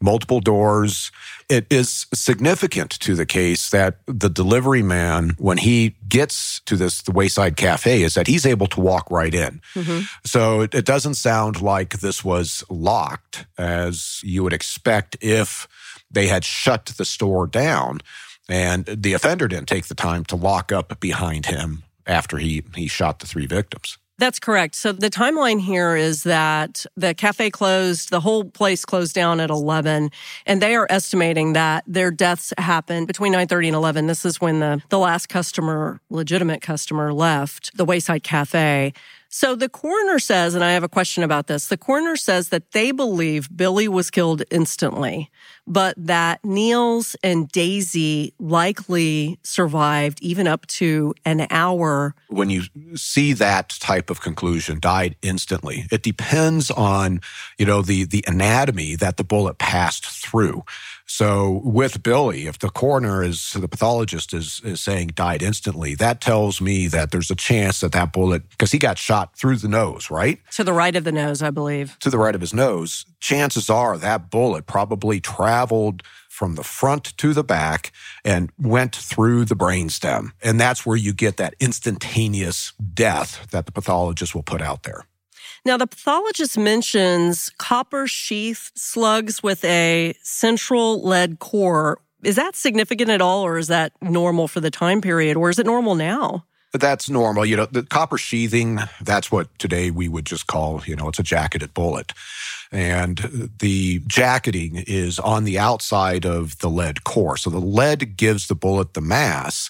multiple 0.00 0.40
doors. 0.40 1.10
It 1.48 1.66
is 1.70 2.06
significant 2.12 2.90
to 3.00 3.14
the 3.14 3.26
case 3.26 3.70
that 3.70 3.98
the 4.06 4.28
delivery 4.28 4.82
man, 4.82 5.34
when 5.38 5.58
he 5.58 5.96
gets 6.08 6.60
to 6.60 6.76
this, 6.76 7.02
the 7.02 7.12
Wayside 7.12 7.56
Cafe, 7.56 8.02
is 8.02 8.14
that 8.14 8.26
he's 8.26 8.46
able 8.46 8.66
to 8.68 8.80
walk 8.80 9.10
right 9.10 9.34
in. 9.34 9.60
Mm-hmm. 9.74 10.00
So 10.24 10.62
it, 10.62 10.74
it 10.74 10.84
doesn't 10.84 11.14
sound 11.14 11.62
like 11.62 12.00
this 12.00 12.24
was 12.24 12.64
locked 12.68 13.46
as 13.56 14.20
you 14.22 14.42
would 14.42 14.52
expect 14.52 15.16
if 15.20 15.68
they 16.10 16.26
had 16.26 16.44
shut 16.44 16.86
the 16.86 17.04
store 17.04 17.46
down 17.46 18.00
and 18.48 18.84
the 18.84 19.12
offender 19.12 19.48
didn't 19.48 19.68
take 19.68 19.86
the 19.86 19.94
time 19.94 20.24
to 20.26 20.36
lock 20.36 20.70
up 20.70 20.98
behind 21.00 21.46
him 21.46 21.82
after 22.06 22.38
he, 22.38 22.62
he 22.74 22.86
shot 22.86 23.18
the 23.18 23.26
three 23.26 23.46
victims. 23.46 23.98
That's 24.18 24.38
correct. 24.38 24.74
So 24.76 24.92
the 24.92 25.10
timeline 25.10 25.60
here 25.60 25.94
is 25.94 26.22
that 26.22 26.86
the 26.96 27.12
cafe 27.12 27.50
closed, 27.50 28.10
the 28.10 28.20
whole 28.20 28.44
place 28.44 28.84
closed 28.86 29.14
down 29.14 29.40
at 29.40 29.50
11, 29.50 30.10
and 30.46 30.62
they 30.62 30.74
are 30.74 30.86
estimating 30.88 31.52
that 31.52 31.84
their 31.86 32.10
deaths 32.10 32.54
happened 32.56 33.08
between 33.08 33.32
9:30 33.34 33.68
and 33.68 33.76
11. 33.76 34.06
This 34.06 34.24
is 34.24 34.40
when 34.40 34.60
the 34.60 34.82
the 34.88 34.98
last 34.98 35.28
customer, 35.28 36.00
legitimate 36.08 36.62
customer 36.62 37.12
left 37.12 37.76
the 37.76 37.84
Wayside 37.84 38.22
Cafe. 38.22 38.94
So 39.36 39.54
the 39.54 39.68
coroner 39.68 40.18
says, 40.18 40.54
and 40.54 40.64
I 40.64 40.72
have 40.72 40.82
a 40.82 40.88
question 40.88 41.22
about 41.22 41.46
this. 41.46 41.66
The 41.66 41.76
coroner 41.76 42.16
says 42.16 42.48
that 42.48 42.72
they 42.72 42.90
believe 42.90 43.54
Billy 43.54 43.86
was 43.86 44.10
killed 44.10 44.42
instantly, 44.50 45.30
but 45.66 45.94
that 45.98 46.42
Niels 46.42 47.16
and 47.22 47.46
Daisy 47.46 48.32
likely 48.38 49.38
survived 49.42 50.22
even 50.22 50.46
up 50.46 50.66
to 50.68 51.12
an 51.26 51.46
hour. 51.50 52.14
When 52.28 52.48
you 52.48 52.62
see 52.94 53.34
that 53.34 53.76
type 53.78 54.08
of 54.08 54.22
conclusion, 54.22 54.80
died 54.80 55.16
instantly, 55.20 55.84
it 55.92 56.02
depends 56.02 56.70
on, 56.70 57.20
you 57.58 57.66
know, 57.66 57.82
the, 57.82 58.04
the 58.04 58.24
anatomy 58.26 58.96
that 58.96 59.18
the 59.18 59.24
bullet 59.24 59.58
passed 59.58 60.06
through. 60.06 60.64
So 61.06 61.62
with 61.64 62.02
Billy, 62.02 62.46
if 62.46 62.58
the 62.58 62.68
coroner 62.68 63.22
is, 63.22 63.52
the 63.52 63.68
pathologist 63.68 64.34
is, 64.34 64.60
is 64.64 64.80
saying 64.80 65.12
died 65.14 65.42
instantly, 65.42 65.94
that 65.94 66.20
tells 66.20 66.60
me 66.60 66.88
that 66.88 67.12
there's 67.12 67.30
a 67.30 67.36
chance 67.36 67.80
that 67.80 67.92
that 67.92 68.12
bullet, 68.12 68.48
because 68.50 68.72
he 68.72 68.78
got 68.78 68.98
shot 68.98 69.36
through 69.36 69.56
the 69.56 69.68
nose, 69.68 70.10
right? 70.10 70.40
To 70.52 70.64
the 70.64 70.72
right 70.72 70.94
of 70.94 71.04
the 71.04 71.12
nose, 71.12 71.42
I 71.42 71.50
believe. 71.50 71.96
To 72.00 72.10
the 72.10 72.18
right 72.18 72.34
of 72.34 72.40
his 72.40 72.52
nose. 72.52 73.06
Chances 73.20 73.70
are 73.70 73.96
that 73.96 74.30
bullet 74.30 74.66
probably 74.66 75.20
traveled 75.20 76.02
from 76.28 76.56
the 76.56 76.64
front 76.64 77.16
to 77.16 77.32
the 77.32 77.44
back 77.44 77.92
and 78.24 78.50
went 78.58 78.94
through 78.94 79.46
the 79.46 79.56
brainstem. 79.56 80.32
And 80.42 80.60
that's 80.60 80.84
where 80.84 80.96
you 80.96 81.14
get 81.14 81.38
that 81.38 81.54
instantaneous 81.60 82.72
death 82.92 83.46
that 83.52 83.64
the 83.64 83.72
pathologist 83.72 84.34
will 84.34 84.42
put 84.42 84.60
out 84.60 84.82
there. 84.82 85.06
Now, 85.66 85.76
the 85.76 85.88
pathologist 85.88 86.56
mentions 86.56 87.50
copper 87.58 88.06
sheath 88.06 88.70
slugs 88.76 89.42
with 89.42 89.64
a 89.64 90.14
central 90.22 91.02
lead 91.02 91.40
core. 91.40 91.98
Is 92.22 92.36
that 92.36 92.54
significant 92.54 93.10
at 93.10 93.20
all, 93.20 93.42
or 93.44 93.58
is 93.58 93.66
that 93.66 93.90
normal 94.00 94.46
for 94.46 94.60
the 94.60 94.70
time 94.70 95.00
period, 95.00 95.36
or 95.36 95.50
is 95.50 95.58
it 95.58 95.66
normal 95.66 95.96
now? 95.96 96.44
That's 96.72 97.10
normal. 97.10 97.44
You 97.44 97.56
know, 97.56 97.66
the 97.66 97.82
copper 97.82 98.16
sheathing, 98.16 98.78
that's 99.00 99.32
what 99.32 99.48
today 99.58 99.90
we 99.90 100.06
would 100.06 100.24
just 100.24 100.46
call, 100.46 100.82
you 100.86 100.94
know, 100.94 101.08
it's 101.08 101.18
a 101.18 101.24
jacketed 101.24 101.74
bullet. 101.74 102.12
And 102.70 103.50
the 103.58 104.04
jacketing 104.06 104.84
is 104.86 105.18
on 105.18 105.42
the 105.42 105.58
outside 105.58 106.24
of 106.24 106.58
the 106.58 106.70
lead 106.70 107.02
core. 107.02 107.36
So 107.36 107.50
the 107.50 107.58
lead 107.58 108.16
gives 108.16 108.46
the 108.46 108.54
bullet 108.54 108.94
the 108.94 109.00
mass 109.00 109.68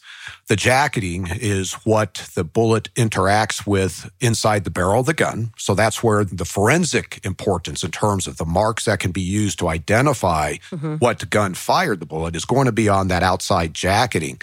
The 0.49 0.55
jacketing 0.55 1.27
is 1.29 1.73
what 1.85 2.31
the 2.37 2.45
bullet 2.45 2.89
interacts 2.95 3.67
with 3.67 4.09
inside 4.21 4.63
the 4.63 4.71
barrel 4.71 5.01
of 5.01 5.07
the 5.07 5.15
gun. 5.15 5.51
So 5.59 5.75
that's 5.75 6.05
where 6.05 6.25
the 6.25 6.45
forensic 6.45 7.21
importance 7.25 7.83
in 7.83 7.91
terms 7.91 8.29
of 8.29 8.37
the 8.37 8.45
marks 8.45 8.85
that 8.85 9.01
can 9.01 9.11
be 9.11 9.21
used 9.21 9.59
to 9.59 9.69
identify 9.69 10.55
mm-hmm. 10.71 10.97
what 10.97 11.29
gun 11.31 11.55
fired 11.55 11.99
the 11.99 12.07
bullet 12.07 12.37
is 12.37 12.45
going 12.45 12.67
to 12.67 12.73
be 12.73 12.89
on 12.89 13.09
that 13.09 13.25
outside 13.25 13.75
jacketing. 13.75 14.41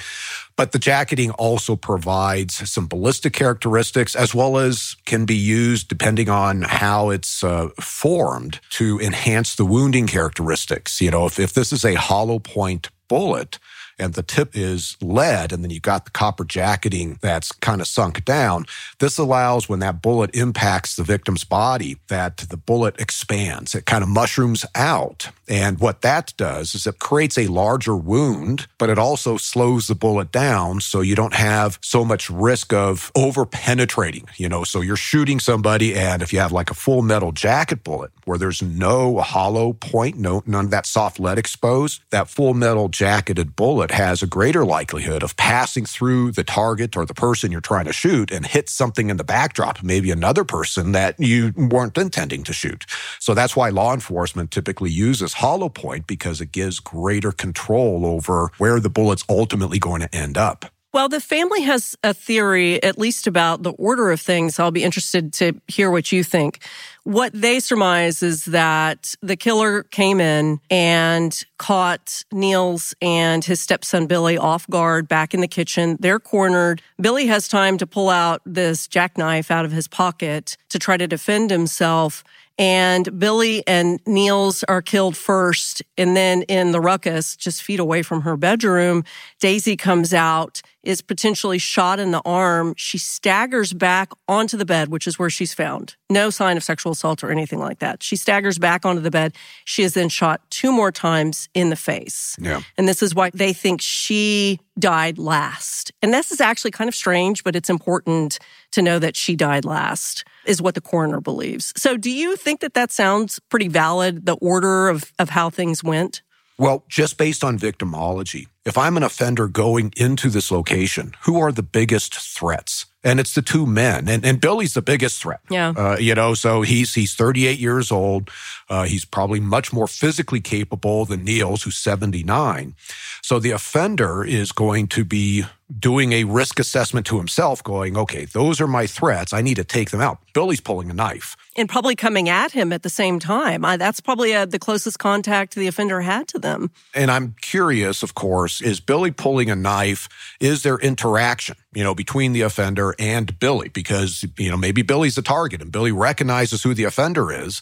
But 0.58 0.74
the 0.74 0.80
jacketing 0.80 1.32
also 1.32 1.78
provides 1.78 2.70
some 2.70 2.86
ballistic 2.86 3.32
characteristics 3.32 4.13
as 4.13 4.36
well 4.36 4.58
as 4.58 4.98
can 5.06 5.24
be 5.24 5.38
used 5.38 5.88
depending 5.88 6.28
on 6.28 6.63
how 6.63 7.12
it's 7.12 7.46
uh, 7.46 7.70
formed 7.80 8.60
to 8.72 9.00
enhance 9.00 9.56
the 9.56 9.66
wounding 9.66 10.08
characteristics. 10.08 11.00
You 11.00 11.12
know, 11.12 11.26
if, 11.28 11.39
if 11.39 11.54
this 11.54 11.72
is 11.72 11.86
a 11.86 11.96
hollow 11.96 12.39
point 12.39 12.89
bullet, 13.08 13.58
and 14.00 14.14
the 14.14 14.24
tip 14.24 14.56
is 14.56 14.98
lead, 15.02 15.52
and 15.52 15.64
then 15.64 15.72
you've 15.72 15.82
got 15.82 16.06
the 16.06 16.12
copper 16.12 16.44
jacketing 16.44 17.18
that's 17.22 17.52
kind 17.52 17.82
of 17.82 17.88
sunk 17.88 18.26
down. 18.26 18.66
This 19.00 19.18
allows 19.18 19.70
when 19.70 19.80
that 19.80 20.02
bullet 20.02 20.36
impacts 20.36 20.96
the 20.96 21.04
victim's 21.04 21.44
body 21.44 21.98
that 22.08 22.38
the 22.38 22.58
bullet 22.58 23.00
expands. 23.00 23.76
It 23.76 23.86
kind 23.86 24.04
of 24.04 24.10
mushrooms 24.10 24.66
out. 24.76 25.30
And 25.48 25.80
what 25.80 26.02
that 26.02 26.34
does 26.38 26.74
is 26.76 26.88
it 26.88 27.00
creates 27.00 27.38
a 27.38 27.48
larger 27.48 27.96
wound, 27.96 28.68
but 28.78 28.90
it 28.90 28.98
also 28.98 29.38
slows 29.38 29.88
the 29.88 29.96
bullet 29.96 30.32
down 30.32 30.82
so 30.82 31.02
you 31.02 31.16
don't 31.16 31.34
have 31.34 31.78
so 31.82 32.06
much 32.06 32.30
risk 32.30 32.74
of 32.74 33.12
over 33.16 33.46
penetrating, 33.46 34.28
you 34.38 34.50
know. 34.50 34.64
So 34.64 34.82
you're 34.82 34.96
shooting 34.96 35.40
somebody, 35.40 35.96
and 35.96 36.22
if 36.22 36.32
you 36.34 36.40
have 36.40 36.52
like 36.52 36.72
a 36.72 36.74
full 36.74 37.02
metal 37.02 37.32
jacket 37.32 37.84
bullet 37.84 38.12
where 38.26 38.38
there's 38.38 38.62
no 38.62 39.20
hollow 39.20 39.74
point, 39.74 40.18
no 40.18 40.44
none 40.46 40.66
of 40.66 40.72
that 40.72 40.86
soft 40.86 41.20
lead 41.20 41.38
exposed, 41.38 42.02
that 42.10 42.30
full 42.30 42.54
metal 42.54 42.88
jacketed 42.90 43.56
bullet 43.56 43.83
bullet 43.84 43.91
has 43.91 44.24
a 44.24 44.28
greater 44.28 44.63
likelihood 44.63 45.24
of 45.24 45.36
passing 45.36 45.86
through 45.86 46.32
the 46.32 46.43
target 46.43 46.96
or 46.96 47.06
the 47.06 47.13
person 47.13 47.52
you're 47.52 47.60
trying 47.60 47.84
to 47.84 47.91
shoot 47.91 48.32
and 48.32 48.46
hit 48.46 48.69
something 48.69 49.10
in 49.10 49.17
the 49.17 49.26
backdrop, 49.26 49.84
maybe 49.84 50.10
another 50.10 50.46
person 50.46 50.93
that 50.93 51.19
you 51.19 51.52
weren't 51.58 51.98
intending 51.98 52.43
to 52.46 52.54
shoot. 52.54 52.86
So 53.19 53.34
that's 53.34 53.58
why 53.58 53.72
law 53.72 53.93
enforcement 53.93 54.52
typically 54.52 54.89
uses 54.89 55.34
hollow 55.34 55.67
point 55.67 56.08
because 56.08 56.39
it 56.39 56.54
gives 56.54 56.80
greater 56.80 57.34
control 57.34 58.06
over 58.06 58.52
where 58.58 58.80
the 58.80 58.89
bullet's 58.89 59.26
ultimately 59.28 59.80
going 59.80 60.00
to 60.00 60.15
end 60.15 60.38
up. 60.38 60.65
Well, 60.93 61.10
the 61.10 61.19
family 61.19 61.63
has 61.63 61.98
a 62.04 62.13
theory, 62.13 62.82
at 62.84 63.00
least 63.00 63.26
about 63.26 63.63
the 63.63 63.74
order 63.74 64.12
of 64.12 64.22
things. 64.22 64.60
I'll 64.60 64.72
be 64.72 64.84
interested 64.84 65.34
to 65.34 65.60
hear 65.67 65.89
what 65.89 66.12
you 66.12 66.24
think. 66.24 66.60
What 67.06 67.34
they 67.34 67.60
surmise 67.60 68.24
is 68.24 68.46
that 68.46 69.13
the 69.22 69.36
killer 69.36 69.84
came 69.84 70.22
in 70.22 70.62
and 70.70 71.38
caught 71.58 72.24
Niels 72.32 72.96
and 73.02 73.44
his 73.44 73.60
stepson 73.60 74.08
Billy 74.08 74.38
off 74.38 74.66
guard 74.70 75.10
back 75.10 75.34
in 75.34 75.42
the 75.42 75.48
kitchen. 75.48 75.98
They're 76.00 76.20
cornered. 76.20 76.82
Billy 77.02 77.28
has 77.28 77.50
time 77.50 77.78
to 77.80 77.88
pull 77.88 78.10
out 78.10 78.42
this 78.46 78.88
jackknife 78.88 79.52
out 79.52 79.66
of 79.66 79.74
his 79.74 79.86
pocket 79.86 80.56
to 80.70 80.80
try 80.80 80.96
to 80.96 81.06
defend 81.06 81.52
himself. 81.52 82.24
And 82.58 83.20
Billy 83.20 83.68
and 83.68 84.00
Niels 84.06 84.63
are 84.70 84.82
killed 84.82 85.18
first. 85.18 85.82
And 85.98 86.16
then 86.16 86.44
in 86.44 86.72
the 86.72 86.80
ruckus, 86.80 87.36
just 87.36 87.63
feet 87.63 87.82
away 87.82 88.02
from 88.04 88.22
her 88.22 88.38
bedroom, 88.38 89.04
Daisy 89.42 89.76
comes 89.76 90.13
out 90.13 90.62
is 90.84 91.02
potentially 91.02 91.58
shot 91.58 92.00
in 92.00 92.12
the 92.12 92.22
arm. 92.26 92.74
She 92.78 92.98
staggers 92.98 93.74
back 93.74 94.12
onto 94.28 94.58
the 94.58 94.65
bed, 94.65 94.89
which 94.89 95.08
is 95.08 95.17
where 95.17 95.30
she's 95.30 95.54
found. 95.54 95.96
No 96.10 96.30
sign 96.30 96.58
of 96.58 96.63
sexual 96.63 96.91
assault 96.91 97.24
or 97.24 97.32
anything 97.32 97.60
like 97.60 97.80
that. 97.80 98.04
She 98.04 98.15
staggers 98.15 98.58
back 98.58 98.86
onto 98.86 99.02
the 99.02 99.12
bed. 99.12 99.34
She 99.65 99.84
is 99.84 99.93
then 99.93 100.10
shot 100.10 100.41
two 100.50 100.72
more 100.72 100.91
times 100.91 101.48
in 101.54 101.69
the 101.69 101.76
face. 101.76 102.36
Yeah. 102.39 102.62
And 102.78 102.88
this 102.88 103.02
is 103.02 103.15
why 103.15 103.32
they 103.34 103.54
think 103.54 103.82
she 103.82 104.60
died 104.78 105.17
last. 105.17 105.91
And 106.02 106.13
this 106.13 106.32
is 106.32 106.41
actually 106.41 106.72
kind 106.72 106.88
of 106.88 106.96
strange, 106.96 107.43
but 107.43 107.56
it's 107.56 107.69
important 107.69 108.39
to 108.72 108.82
know 108.82 109.00
that 109.00 109.15
she 109.15 109.36
died 109.36 109.65
last 109.65 110.26
is 110.46 110.62
what 110.62 110.76
the 110.76 110.82
coroner 110.82 111.22
believes. 111.22 111.74
So 111.78 111.96
do 111.96 112.12
you 112.12 112.36
think 112.36 112.60
that 112.60 112.74
that 112.74 112.91
sounds 112.91 113.39
pretty 113.50 113.69
valid, 113.69 114.26
the 114.26 114.36
order 114.36 114.89
of, 114.89 115.13
of 115.19 115.30
how 115.30 115.50
things 115.50 115.84
went? 115.84 116.22
Well, 116.58 116.84
just 116.88 117.18
based 117.18 117.44
on 117.44 117.58
victimology, 117.58 118.48
if 118.66 118.78
I'm 118.78 118.96
an 118.96 119.04
offender 119.04 119.48
going 119.48 119.92
into 119.98 120.30
this 120.30 120.52
location, 120.52 121.13
who 121.24 121.39
are 121.39 121.52
the 121.52 121.63
biggest 121.63 122.16
threats? 122.16 122.86
And 123.04 123.20
it's 123.20 123.36
the 123.36 123.42
two 123.42 123.66
men, 123.66 124.08
and, 124.08 124.24
and 124.24 124.39
Billy's 124.39 124.76
the 124.76 124.82
biggest 124.82 125.22
threat. 125.22 125.42
Yeah, 125.50 125.74
uh, 125.76 125.98
you 126.00 126.16
know, 126.16 126.36
so 126.36 126.62
he's 126.62 126.94
he's 126.94 127.16
38 127.16 127.60
years 127.60 127.92
old. 127.92 128.30
Uh, 128.70 128.84
he's 128.84 129.04
probably 129.04 129.42
much 129.42 129.74
more 129.74 129.88
physically 129.88 130.39
capable 130.39 131.04
than 131.04 131.26
Niels, 131.26 131.63
who's 131.63 131.78
79. 131.78 132.76
So 133.22 133.39
the 133.39 133.52
offender 133.52 134.24
is 134.24 134.54
going 134.54 134.88
to 134.88 135.04
be 135.04 135.44
doing 135.80 136.14
a 136.14 136.24
risk 136.24 136.60
assessment 136.60 137.06
to 137.08 137.18
himself, 137.18 137.64
going, 137.64 137.98
okay, 137.98 138.26
those 138.26 138.62
are 138.62 138.68
my 138.68 138.88
threats. 138.88 139.34
I 139.34 139.42
need 139.42 139.56
to 139.56 139.64
take 139.64 139.92
them 139.92 140.02
out. 140.02 140.20
Billy's 140.34 140.62
pulling 140.62 140.90
a 140.90 140.94
knife. 140.94 141.36
And 141.56 141.70
probably 141.70 141.96
coming 141.96 142.30
at 142.30 142.52
him 142.52 142.74
at 142.74 142.84
the 142.84 142.90
same 142.90 143.20
time. 143.20 143.64
I, 143.64 143.78
that's 143.78 144.00
probably 144.00 144.34
uh, 144.34 144.46
the 144.46 144.60
closest 144.60 145.00
contact 145.00 145.56
the 145.56 145.68
offender 145.68 146.02
had 146.02 146.28
to 146.30 146.40
them. 146.40 146.72
And 146.94 147.12
I'm 147.12 147.36
curious, 147.42 148.04
of 148.04 148.16
course, 148.16 148.62
is 148.62 148.80
Billy 148.80 149.12
pulling 149.12 149.50
a 149.50 149.56
knife? 149.56 150.10
Is 150.40 150.64
there 150.64 150.78
interaction, 150.78 151.56
you 151.74 151.84
know, 151.84 151.94
between 151.94 152.34
the 152.34 152.42
offender 152.42 152.96
and 152.98 153.38
Billy? 153.40 153.70
Because, 153.70 154.26
you 154.38 154.50
know, 154.50 154.58
maybe 154.58 154.82
Billy's 154.82 155.16
the 155.16 155.22
target 155.22 155.62
and 155.62 155.72
Billy 155.72 155.92
recognizes 155.92 156.64
who 156.64 156.74
the 156.74 156.86
offender 156.86 157.32
is. 157.32 157.62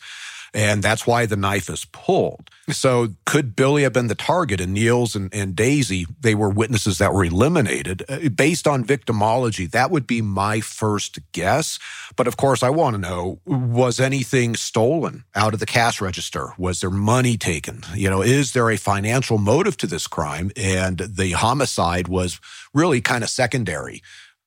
And 0.53 0.83
that's 0.83 1.07
why 1.07 1.25
the 1.25 1.37
knife 1.37 1.69
is 1.69 1.85
pulled. 1.85 2.49
So 2.69 3.09
could 3.25 3.55
Billy 3.55 3.83
have 3.83 3.93
been 3.93 4.07
the 4.07 4.15
target 4.15 4.59
and 4.59 4.73
Niels 4.73 5.15
and, 5.15 5.33
and 5.33 5.55
Daisy, 5.55 6.05
they 6.19 6.35
were 6.35 6.49
witnesses 6.49 6.97
that 6.97 7.13
were 7.13 7.23
eliminated 7.23 8.03
uh, 8.09 8.29
based 8.29 8.67
on 8.67 8.83
victimology. 8.83 9.69
That 9.69 9.91
would 9.91 10.05
be 10.05 10.21
my 10.21 10.59
first 10.59 11.19
guess. 11.31 11.79
But 12.17 12.27
of 12.27 12.35
course, 12.35 12.63
I 12.63 12.69
want 12.69 12.95
to 12.95 13.01
know, 13.01 13.39
was 13.45 13.99
anything 13.99 14.55
stolen 14.55 15.23
out 15.35 15.53
of 15.53 15.59
the 15.61 15.65
cash 15.65 16.01
register? 16.01 16.53
Was 16.57 16.81
there 16.81 16.89
money 16.89 17.37
taken? 17.37 17.83
You 17.95 18.09
know, 18.09 18.21
is 18.21 18.51
there 18.51 18.69
a 18.69 18.77
financial 18.77 19.37
motive 19.37 19.77
to 19.77 19.87
this 19.87 20.07
crime? 20.07 20.51
And 20.57 20.97
the 20.99 21.31
homicide 21.31 22.07
was 22.07 22.39
really 22.73 22.99
kind 22.99 23.23
of 23.23 23.29
secondary. 23.29 24.01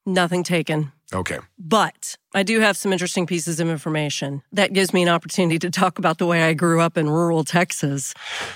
Nothing 0.07 0.43
taken. 0.43 0.93
Okay. 1.15 1.39
But 1.59 2.17
I 2.35 2.43
do 2.43 2.59
have 2.59 2.77
some 2.77 2.93
interesting 2.93 3.27
pieces 3.27 3.61
of 3.61 3.69
information 3.69 4.43
that 4.53 4.73
gives 4.73 4.93
me 4.93 5.03
an 5.03 5.09
opportunity 5.09 5.61
to 5.61 5.71
talk 5.71 6.01
about 6.01 6.19
the 6.19 6.27
way 6.27 6.43
I 6.43 6.53
grew 6.53 6.81
up 6.81 6.99
in 6.99 7.09
rural 7.09 7.45
Texas. 7.45 8.13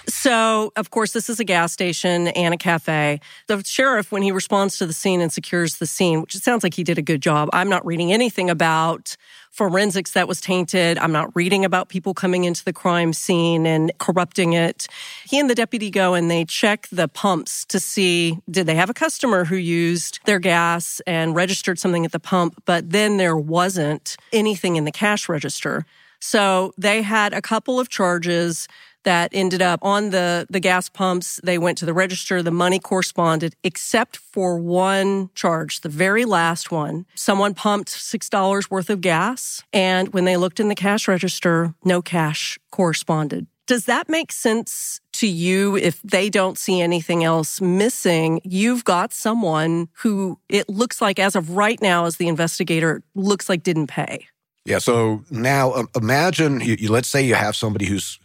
So, 0.08 0.72
of 0.74 0.90
course, 0.90 1.12
this 1.12 1.30
is 1.30 1.38
a 1.38 1.44
gas 1.44 1.72
station 1.72 2.28
and 2.28 2.52
a 2.52 2.56
cafe. 2.56 3.20
The 3.46 3.62
sheriff, 3.64 4.10
when 4.10 4.22
he 4.22 4.32
responds 4.32 4.78
to 4.78 4.86
the 4.86 4.92
scene 4.92 5.20
and 5.20 5.32
secures 5.32 5.76
the 5.76 5.86
scene, 5.86 6.20
which 6.20 6.34
it 6.34 6.42
sounds 6.42 6.64
like 6.64 6.74
he 6.74 6.82
did 6.82 6.98
a 6.98 7.02
good 7.02 7.22
job, 7.22 7.48
I'm 7.52 7.68
not 7.68 7.86
reading 7.86 8.12
anything 8.12 8.50
about 8.50 9.16
forensics 9.58 10.12
that 10.12 10.28
was 10.28 10.40
tainted. 10.40 10.98
I'm 10.98 11.10
not 11.10 11.34
reading 11.34 11.64
about 11.64 11.88
people 11.88 12.14
coming 12.14 12.44
into 12.44 12.64
the 12.64 12.72
crime 12.72 13.12
scene 13.12 13.66
and 13.66 13.90
corrupting 13.98 14.52
it. 14.52 14.86
He 15.28 15.36
and 15.36 15.50
the 15.50 15.54
deputy 15.56 15.90
go 15.90 16.14
and 16.14 16.30
they 16.30 16.44
check 16.44 16.86
the 16.92 17.08
pumps 17.08 17.64
to 17.64 17.80
see 17.80 18.38
did 18.48 18.68
they 18.68 18.76
have 18.76 18.88
a 18.88 18.94
customer 18.94 19.44
who 19.44 19.56
used 19.56 20.20
their 20.26 20.38
gas 20.38 21.00
and 21.08 21.34
registered 21.34 21.80
something 21.80 22.04
at 22.04 22.12
the 22.12 22.20
pump, 22.20 22.62
but 22.66 22.90
then 22.90 23.16
there 23.16 23.36
wasn't 23.36 24.16
anything 24.32 24.76
in 24.76 24.84
the 24.84 24.92
cash 24.92 25.28
register. 25.28 25.84
So 26.20 26.72
they 26.78 27.02
had 27.02 27.32
a 27.32 27.42
couple 27.42 27.80
of 27.80 27.88
charges 27.88 28.68
that 29.08 29.30
ended 29.32 29.62
up 29.62 29.82
on 29.82 30.10
the, 30.10 30.46
the 30.50 30.60
gas 30.60 30.90
pumps. 30.90 31.40
They 31.42 31.56
went 31.56 31.78
to 31.78 31.86
the 31.86 31.94
register. 31.94 32.42
The 32.42 32.50
money 32.50 32.78
corresponded, 32.78 33.56
except 33.64 34.18
for 34.18 34.58
one 34.58 35.30
charge, 35.34 35.80
the 35.80 35.88
very 35.88 36.26
last 36.26 36.70
one. 36.70 37.06
Someone 37.14 37.54
pumped 37.54 37.88
$6 37.88 38.70
worth 38.70 38.90
of 38.90 39.00
gas. 39.00 39.62
And 39.72 40.12
when 40.12 40.26
they 40.26 40.36
looked 40.36 40.60
in 40.60 40.68
the 40.68 40.74
cash 40.74 41.08
register, 41.08 41.72
no 41.82 42.02
cash 42.02 42.58
corresponded. 42.70 43.46
Does 43.66 43.86
that 43.86 44.10
make 44.10 44.30
sense 44.30 45.00
to 45.14 45.26
you 45.26 45.76
if 45.76 46.02
they 46.02 46.28
don't 46.28 46.58
see 46.58 46.82
anything 46.82 47.24
else 47.24 47.62
missing? 47.62 48.42
You've 48.44 48.84
got 48.84 49.14
someone 49.14 49.88
who 50.02 50.38
it 50.50 50.68
looks 50.68 51.00
like, 51.00 51.18
as 51.18 51.34
of 51.34 51.56
right 51.56 51.80
now, 51.80 52.04
as 52.04 52.18
the 52.18 52.28
investigator, 52.28 53.02
looks 53.14 53.48
like 53.48 53.62
didn't 53.62 53.86
pay. 53.86 54.26
Yeah. 54.66 54.78
So 54.78 55.24
now 55.30 55.72
um, 55.72 55.88
imagine, 55.96 56.60
you, 56.60 56.76
you, 56.78 56.92
let's 56.92 57.08
say 57.08 57.22
you 57.22 57.34
have 57.34 57.56
somebody 57.56 57.86
who's 57.86 58.18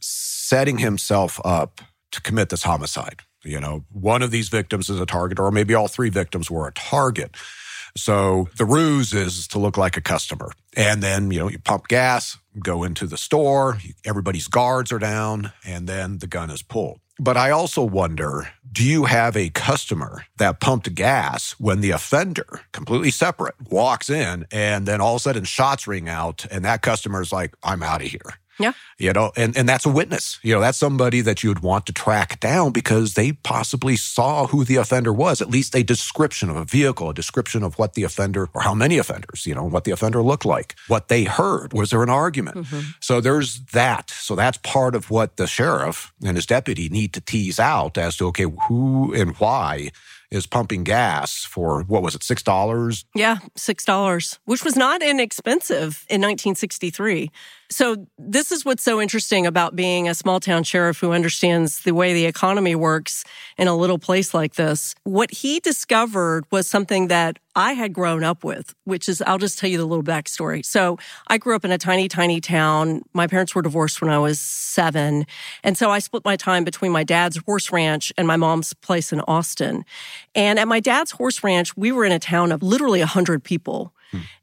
setting 0.53 0.77
himself 0.77 1.39
up 1.43 1.81
to 2.11 2.21
commit 2.21 2.49
this 2.49 2.61
homicide. 2.61 3.21
You 3.43 3.59
know, 3.59 3.85
one 3.91 4.21
of 4.21 4.29
these 4.29 4.49
victims 4.49 4.87
is 4.87 4.99
a 4.99 5.05
target, 5.05 5.39
or 5.39 5.49
maybe 5.49 5.73
all 5.73 5.87
three 5.87 6.09
victims 6.09 6.51
were 6.51 6.67
a 6.67 6.71
target. 6.73 7.35
So 7.97 8.49
the 8.59 8.65
ruse 8.65 9.13
is 9.13 9.47
to 9.47 9.57
look 9.57 9.77
like 9.77 9.97
a 9.97 10.01
customer. 10.01 10.51
And 10.77 11.01
then, 11.01 11.31
you 11.31 11.39
know, 11.39 11.49
you 11.49 11.57
pump 11.57 11.87
gas, 11.87 12.37
go 12.59 12.83
into 12.83 13.07
the 13.07 13.17
store, 13.17 13.79
everybody's 14.05 14.47
guards 14.47 14.91
are 14.91 14.99
down, 14.99 15.51
and 15.65 15.89
then 15.89 16.19
the 16.19 16.27
gun 16.27 16.51
is 16.51 16.61
pulled. 16.61 16.99
But 17.19 17.35
I 17.35 17.49
also 17.49 17.83
wonder 17.83 18.49
do 18.71 18.83
you 18.83 19.05
have 19.05 19.35
a 19.35 19.49
customer 19.49 20.25
that 20.37 20.59
pumped 20.59 20.93
gas 20.93 21.55
when 21.59 21.81
the 21.81 21.91
offender, 21.91 22.61
completely 22.73 23.11
separate, 23.11 23.55
walks 23.69 24.09
in 24.09 24.45
and 24.51 24.87
then 24.87 25.01
all 25.01 25.15
of 25.15 25.19
a 25.19 25.23
sudden 25.23 25.43
shots 25.45 25.87
ring 25.87 26.09
out 26.09 26.45
and 26.51 26.63
that 26.65 26.83
customer 26.83 27.21
is 27.21 27.31
like, 27.31 27.55
I'm 27.63 27.83
out 27.83 28.01
of 28.01 28.07
here? 28.07 28.39
Yeah. 28.59 28.73
You 28.97 29.13
know, 29.13 29.31
and, 29.35 29.57
and 29.57 29.67
that's 29.67 29.85
a 29.85 29.89
witness. 29.89 30.39
You 30.43 30.53
know, 30.53 30.61
that's 30.61 30.77
somebody 30.77 31.21
that 31.21 31.43
you 31.43 31.49
would 31.49 31.59
want 31.59 31.85
to 31.87 31.93
track 31.93 32.39
down 32.39 32.71
because 32.71 33.15
they 33.15 33.33
possibly 33.33 33.95
saw 33.95 34.47
who 34.47 34.63
the 34.63 34.75
offender 34.75 35.11
was, 35.11 35.41
at 35.41 35.49
least 35.49 35.75
a 35.75 35.83
description 35.83 36.49
of 36.49 36.55
a 36.55 36.65
vehicle, 36.65 37.09
a 37.09 37.13
description 37.13 37.63
of 37.63 37.77
what 37.79 37.93
the 37.93 38.03
offender 38.03 38.49
or 38.53 38.61
how 38.61 38.73
many 38.73 38.97
offenders, 38.97 39.45
you 39.45 39.55
know, 39.55 39.63
what 39.63 39.83
the 39.83 39.91
offender 39.91 40.21
looked 40.21 40.45
like, 40.45 40.75
what 40.87 41.07
they 41.07 41.23
heard. 41.23 41.73
Was 41.73 41.89
there 41.89 42.03
an 42.03 42.09
argument? 42.09 42.57
Mm-hmm. 42.57 42.91
So 42.99 43.21
there's 43.21 43.61
that. 43.73 44.09
So 44.09 44.35
that's 44.35 44.57
part 44.59 44.95
of 44.95 45.09
what 45.09 45.37
the 45.37 45.47
sheriff 45.47 46.13
and 46.23 46.37
his 46.37 46.45
deputy 46.45 46.89
need 46.89 47.13
to 47.13 47.21
tease 47.21 47.59
out 47.59 47.97
as 47.97 48.17
to, 48.17 48.27
okay, 48.27 48.45
who 48.67 49.13
and 49.13 49.35
why 49.37 49.89
is 50.33 50.47
pumping 50.47 50.83
gas 50.83 51.45
for 51.45 51.83
what 51.83 52.01
was 52.01 52.15
it, 52.15 52.23
six 52.23 52.41
dollars? 52.41 53.05
Yeah, 53.13 53.37
six 53.55 53.85
dollars, 53.85 54.39
which 54.45 54.65
was 54.65 54.75
not 54.75 55.03
inexpensive 55.03 56.05
in 56.09 56.21
1963. 56.21 57.29
So 57.69 58.05
this 58.17 58.51
is 58.51 58.65
what's 58.65 58.83
so 58.83 59.01
interesting 59.01 59.47
about 59.47 59.75
being 59.75 60.07
a 60.07 60.13
small 60.13 60.39
town 60.39 60.63
sheriff 60.63 60.99
who 60.99 61.11
understands 61.11 61.79
the 61.81 61.91
way 61.91 62.13
the 62.13 62.25
economy 62.25 62.75
works 62.75 63.23
in 63.57 63.67
a 63.67 63.75
little 63.75 63.97
place 63.97 64.33
like 64.33 64.55
this. 64.55 64.93
What 65.03 65.31
he 65.31 65.59
discovered 65.59 66.45
was 66.51 66.67
something 66.67 67.07
that 67.07 67.39
I 67.55 67.73
had 67.73 67.93
grown 67.93 68.23
up 68.23 68.43
with, 68.43 68.73
which 68.83 69.07
is, 69.07 69.21
I'll 69.23 69.37
just 69.37 69.59
tell 69.59 69.69
you 69.69 69.77
the 69.77 69.85
little 69.85 70.03
backstory. 70.03 70.65
So 70.65 70.97
I 71.27 71.37
grew 71.37 71.55
up 71.55 71.65
in 71.65 71.71
a 71.71 71.77
tiny, 71.77 72.07
tiny 72.07 72.41
town. 72.41 73.03
My 73.13 73.27
parents 73.27 73.55
were 73.55 73.61
divorced 73.61 74.01
when 74.01 74.11
I 74.11 74.19
was 74.19 74.39
seven. 74.39 75.25
And 75.63 75.77
so 75.77 75.89
I 75.89 75.99
split 75.99 76.25
my 76.25 76.35
time 76.35 76.63
between 76.63 76.91
my 76.91 77.03
dad's 77.03 77.37
horse 77.37 77.71
ranch 77.71 78.11
and 78.17 78.27
my 78.27 78.37
mom's 78.37 78.73
place 78.73 79.13
in 79.13 79.21
Austin. 79.21 79.85
And 80.35 80.59
at 80.59 80.67
my 80.67 80.79
dad's 80.79 81.11
horse 81.11 81.43
ranch, 81.43 81.75
we 81.77 81.91
were 81.91 82.05
in 82.05 82.11
a 82.11 82.19
town 82.19 82.51
of 82.51 82.63
literally 82.63 83.01
a 83.01 83.07
hundred 83.07 83.43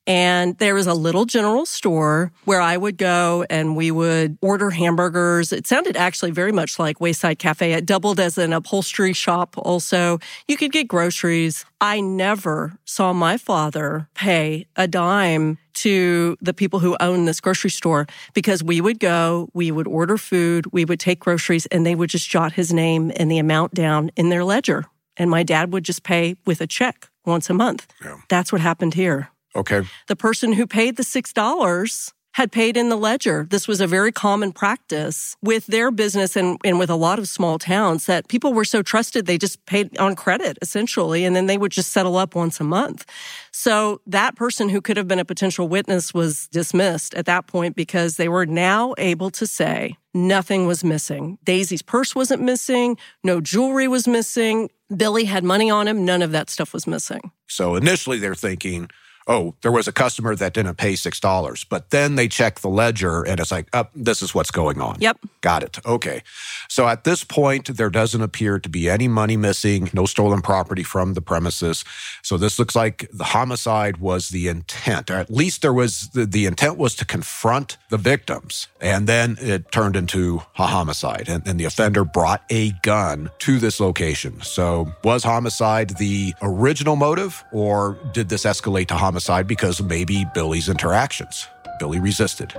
And 0.07 0.59
there 0.59 0.75
was 0.75 0.87
a 0.87 0.95
little 0.95 1.25
general 1.25 1.67
store 1.67 2.33
where 2.45 2.61
I 2.61 2.77
would 2.77 2.97
go 2.97 3.45
and 3.49 3.77
we 3.77 3.91
would 3.91 4.39
order 4.43 4.71
hamburgers. 4.71 5.53
It 5.53 5.67
sounded 5.67 5.97
actually 5.97 6.33
very 6.33 6.53
much 6.53 6.79
like 6.79 7.01
Wayside 7.01 7.39
Cafe. 7.39 7.73
It 7.73 7.87
doubled 7.87 8.19
as 8.19 8.37
an 8.37 8.53
upholstery 8.53 9.13
shop 9.13 9.55
also. 9.57 10.19
You 10.49 10.57
could 10.57 10.73
get 10.73 10.89
groceries. 10.89 11.65
I 11.81 12.01
never 12.01 12.73
saw 12.85 13.13
my 13.13 13.37
father 13.37 14.09
pay 14.15 14.67
a 14.75 14.89
dime 14.89 15.59
to 15.75 16.37
the 16.41 16.53
people 16.53 16.81
who 16.81 16.97
own 17.01 17.25
this 17.27 17.41
grocery 17.41 17.71
store 17.71 18.07
because 18.35 18.63
we 18.63 18.81
would 18.81 18.99
go, 18.99 19.49
we 19.55 19.71
would 19.71 19.87
order 19.87 20.19
food, 20.19 20.73
we 20.73 20.85
would 20.85 21.01
take 21.01 21.21
groceries, 21.21 21.67
and 21.67 21.87
they 21.87 21.95
would 21.95 22.11
just 22.11 22.29
jot 22.29 22.53
his 22.53 22.73
name 22.73 23.13
and 23.17 23.31
the 23.31 23.39
amount 23.39 23.75
down 23.75 24.11
in 24.17 24.29
their 24.29 24.45
ledger. 24.45 24.85
And 25.17 25.31
my 25.31 25.43
dad 25.43 25.73
would 25.73 25.85
just 25.85 26.03
pay 26.03 26.37
with 26.47 26.61
a 26.61 26.67
check 26.67 27.09
once 27.25 27.49
a 27.49 27.55
month. 27.55 27.87
Yeah. 28.03 28.17
That's 28.29 28.53
what 28.53 28.61
happened 28.61 28.95
here. 28.95 29.31
Okay. 29.55 29.83
The 30.09 30.17
person 30.17 30.53
who 30.53 30.67
paid 30.67 30.97
the 30.97 31.03
$6 31.03 32.13
had 32.35 32.53
paid 32.53 32.77
in 32.77 32.89
the 32.89 32.97
ledger. 32.97 33.47
This 33.51 33.67
was 33.67 33.81
a 33.81 33.87
very 33.87 34.13
common 34.13 34.53
practice 34.53 35.37
with 35.43 35.67
their 35.67 35.91
business 35.91 36.37
and, 36.37 36.59
and 36.65 36.79
with 36.79 36.91
a 36.91 36.95
lot 36.95 37.19
of 37.19 37.29
small 37.29 37.59
towns 37.59 38.07
that 38.07 38.29
people 38.29 38.53
were 38.53 38.65
so 38.65 38.83
trusted 38.83 39.27
they 39.27 39.37
just 39.37 39.65
paid 39.67 39.97
on 39.99 40.15
credit 40.15 40.57
essentially 40.63 41.25
and 41.25 41.35
then 41.35 41.47
they 41.47 41.59
would 41.59 41.73
just 41.73 41.93
settle 41.93 42.17
up 42.17 42.35
once 42.35 42.61
a 42.61 42.65
month. 42.65 43.05
So 43.51 44.01
that 44.07 44.37
person 44.37 44.69
who 44.69 44.81
could 44.81 44.97
have 44.97 45.09
been 45.09 45.19
a 45.19 45.25
potential 45.25 45.67
witness 45.69 46.15
was 46.15 46.47
dismissed 46.49 47.15
at 47.15 47.27
that 47.27 47.47
point 47.47 47.75
because 47.75 48.17
they 48.17 48.29
were 48.29 48.47
now 48.47 48.95
able 48.97 49.31
to 49.31 49.47
say 49.47 49.97
nothing 50.15 50.67
was 50.67 50.85
missing. 50.85 51.39
Daisy's 51.45 51.83
purse 51.83 52.15
wasn't 52.15 52.43
missing, 52.43 52.97
no 53.25 53.41
jewelry 53.41 53.89
was 53.89 54.07
missing, 54.07 54.71
Billy 54.97 55.25
had 55.25 55.45
money 55.45 55.71
on 55.71 55.89
him, 55.89 56.05
none 56.05 56.23
of 56.23 56.33
that 56.33 56.51
stuff 56.51 56.73
was 56.73 56.87
missing. 56.87 57.33
So 57.49 57.75
initially 57.75 58.19
they're 58.19 58.35
thinking 58.35 58.89
oh, 59.31 59.55
there 59.63 59.71
was 59.71 59.87
a 59.87 59.93
customer 59.93 60.35
that 60.35 60.53
didn't 60.53 60.75
pay 60.75 60.95
$6. 60.95 61.67
But 61.69 61.91
then 61.91 62.17
they 62.17 62.27
check 62.27 62.59
the 62.59 62.69
ledger 62.69 63.23
and 63.23 63.39
it's 63.39 63.53
like, 63.53 63.69
oh, 63.73 63.87
this 63.95 64.23
is 64.23 64.35
what's 64.35 64.51
going 64.51 64.81
on. 64.81 64.97
Yep. 64.99 65.19
Got 65.41 65.63
it. 65.63 65.79
Okay. 65.87 66.23
So 66.69 66.89
at 66.89 67.05
this 67.05 67.23
point, 67.23 67.77
there 67.77 67.91
doesn't 67.91 68.21
appear 68.21 68.59
to 68.59 68.69
be 68.69 68.91
any 68.91 69.07
money 69.07 69.37
missing, 69.37 69.89
no 69.93 70.05
stolen 70.05 70.43
property 70.43 70.83
from 70.83 71.15
the 71.15 71.21
premises. 71.21 71.85
So 72.23 72.37
this 72.37 72.59
looks 72.59 72.75
like 72.75 73.09
the 73.13 73.25
homicide 73.25 73.99
was 73.99 74.31
the 74.31 74.49
intent, 74.49 75.11
or 75.11 75.15
at 75.15 75.31
least 75.31 75.63
there 75.63 75.73
was 75.73 76.09
the, 76.09 76.27
the 76.27 76.47
intent 76.47 76.77
was 76.77 76.97
to 76.97 77.05
confront 77.05 77.79
the 77.89 77.99
victims. 77.99 78.67
And 78.81 79.07
then 79.07 79.39
it 79.41 79.71
turned 79.71 79.95
into 79.95 80.43
a 80.59 80.67
homicide. 80.67 81.29
And, 81.29 81.47
and 81.47 81.61
the 81.61 81.67
offender 81.67 82.05
brought 82.05 82.43
a 82.51 82.73
gun 82.83 83.31
to 83.41 83.61
this 83.61 83.79
location. 83.79 84.41
So 84.43 84.93
was 85.05 85.23
homicide 85.23 85.91
the 85.99 86.35
original 86.43 86.97
motive 86.97 87.45
or 87.53 87.97
did 88.13 88.29
this 88.29 88.45
escalate 88.45 88.89
to 88.89 88.95
homicide? 88.95 89.20
Homicide 89.21 89.47
because 89.47 89.83
maybe 89.83 90.25
Billy's 90.35 90.69
interactions. 90.69 91.47
Billy 91.79 92.01
resisted. 92.01 92.55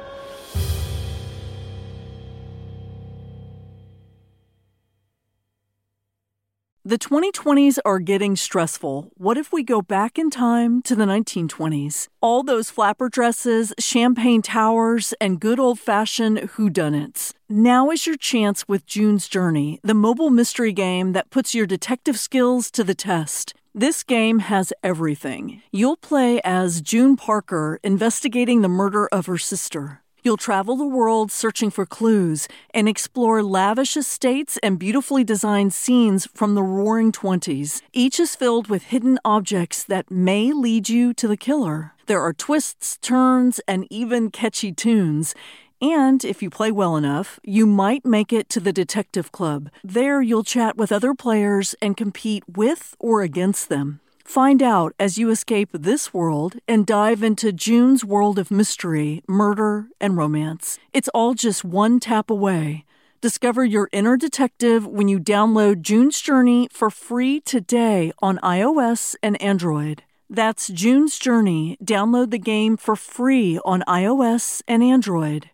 The 6.83 6.97
2020s 6.97 7.77
are 7.85 7.99
getting 7.99 8.35
stressful. 8.35 9.11
What 9.15 9.37
if 9.37 9.53
we 9.53 9.63
go 9.63 9.81
back 9.81 10.17
in 10.17 10.31
time 10.31 10.81
to 10.81 10.95
the 10.95 11.05
1920s? 11.05 12.07
All 12.21 12.43
those 12.43 12.71
flapper 12.71 13.07
dresses, 13.07 13.71
champagne 13.79 14.41
towers, 14.41 15.13
and 15.21 15.39
good 15.39 15.59
old 15.59 15.79
fashioned 15.79 16.39
whodunits. 16.57 17.33
Now 17.47 17.91
is 17.91 18.07
your 18.07 18.17
chance 18.17 18.67
with 18.67 18.87
June's 18.87 19.27
Journey, 19.29 19.79
the 19.83 19.93
mobile 19.93 20.31
mystery 20.31 20.73
game 20.73 21.13
that 21.13 21.29
puts 21.29 21.53
your 21.53 21.67
detective 21.67 22.17
skills 22.17 22.71
to 22.71 22.83
the 22.83 22.95
test. 22.95 23.53
This 23.73 24.03
game 24.03 24.39
has 24.39 24.73
everything. 24.83 25.61
You'll 25.71 25.95
play 25.95 26.41
as 26.43 26.81
June 26.81 27.15
Parker 27.15 27.79
investigating 27.83 28.61
the 28.61 28.67
murder 28.67 29.07
of 29.13 29.27
her 29.27 29.37
sister. 29.37 30.01
You'll 30.23 30.35
travel 30.35 30.75
the 30.75 30.85
world 30.85 31.31
searching 31.31 31.71
for 31.71 31.85
clues 31.85 32.49
and 32.73 32.89
explore 32.89 33.41
lavish 33.41 33.95
estates 33.95 34.59
and 34.61 34.77
beautifully 34.77 35.23
designed 35.23 35.73
scenes 35.73 36.27
from 36.33 36.53
the 36.53 36.61
roaring 36.61 37.13
20s. 37.13 37.81
Each 37.93 38.19
is 38.19 38.35
filled 38.35 38.67
with 38.67 38.83
hidden 38.83 39.17
objects 39.23 39.85
that 39.85 40.11
may 40.11 40.51
lead 40.51 40.89
you 40.89 41.13
to 41.13 41.29
the 41.29 41.37
killer. 41.37 41.93
There 42.07 42.21
are 42.21 42.33
twists, 42.33 42.97
turns, 42.97 43.61
and 43.69 43.87
even 43.89 44.31
catchy 44.31 44.73
tunes. 44.73 45.33
And 45.81 46.23
if 46.23 46.43
you 46.43 46.51
play 46.51 46.71
well 46.71 46.95
enough, 46.95 47.39
you 47.43 47.65
might 47.65 48.05
make 48.05 48.31
it 48.31 48.49
to 48.49 48.59
the 48.59 48.71
Detective 48.71 49.31
Club. 49.31 49.69
There, 49.83 50.21
you'll 50.21 50.43
chat 50.43 50.77
with 50.77 50.91
other 50.91 51.15
players 51.15 51.73
and 51.81 51.97
compete 51.97 52.43
with 52.47 52.95
or 52.99 53.23
against 53.23 53.67
them. 53.67 53.99
Find 54.23 54.61
out 54.61 54.93
as 54.99 55.17
you 55.17 55.31
escape 55.31 55.69
this 55.73 56.13
world 56.13 56.57
and 56.67 56.85
dive 56.85 57.23
into 57.23 57.51
June's 57.51 58.05
world 58.05 58.37
of 58.37 58.51
mystery, 58.51 59.23
murder, 59.27 59.87
and 59.99 60.15
romance. 60.15 60.77
It's 60.93 61.09
all 61.09 61.33
just 61.33 61.65
one 61.65 61.99
tap 61.99 62.29
away. 62.29 62.85
Discover 63.19 63.65
your 63.65 63.89
inner 63.91 64.17
detective 64.17 64.85
when 64.85 65.07
you 65.07 65.19
download 65.19 65.81
June's 65.81 66.21
Journey 66.21 66.67
for 66.71 66.91
free 66.91 67.39
today 67.41 68.11
on 68.19 68.37
iOS 68.43 69.15
and 69.23 69.41
Android. 69.41 70.03
That's 70.29 70.67
June's 70.67 71.19
Journey. 71.19 71.77
Download 71.83 72.29
the 72.31 72.39
game 72.39 72.77
for 72.77 72.95
free 72.95 73.59
on 73.65 73.83
iOS 73.87 74.61
and 74.67 74.81
Android. 74.81 75.49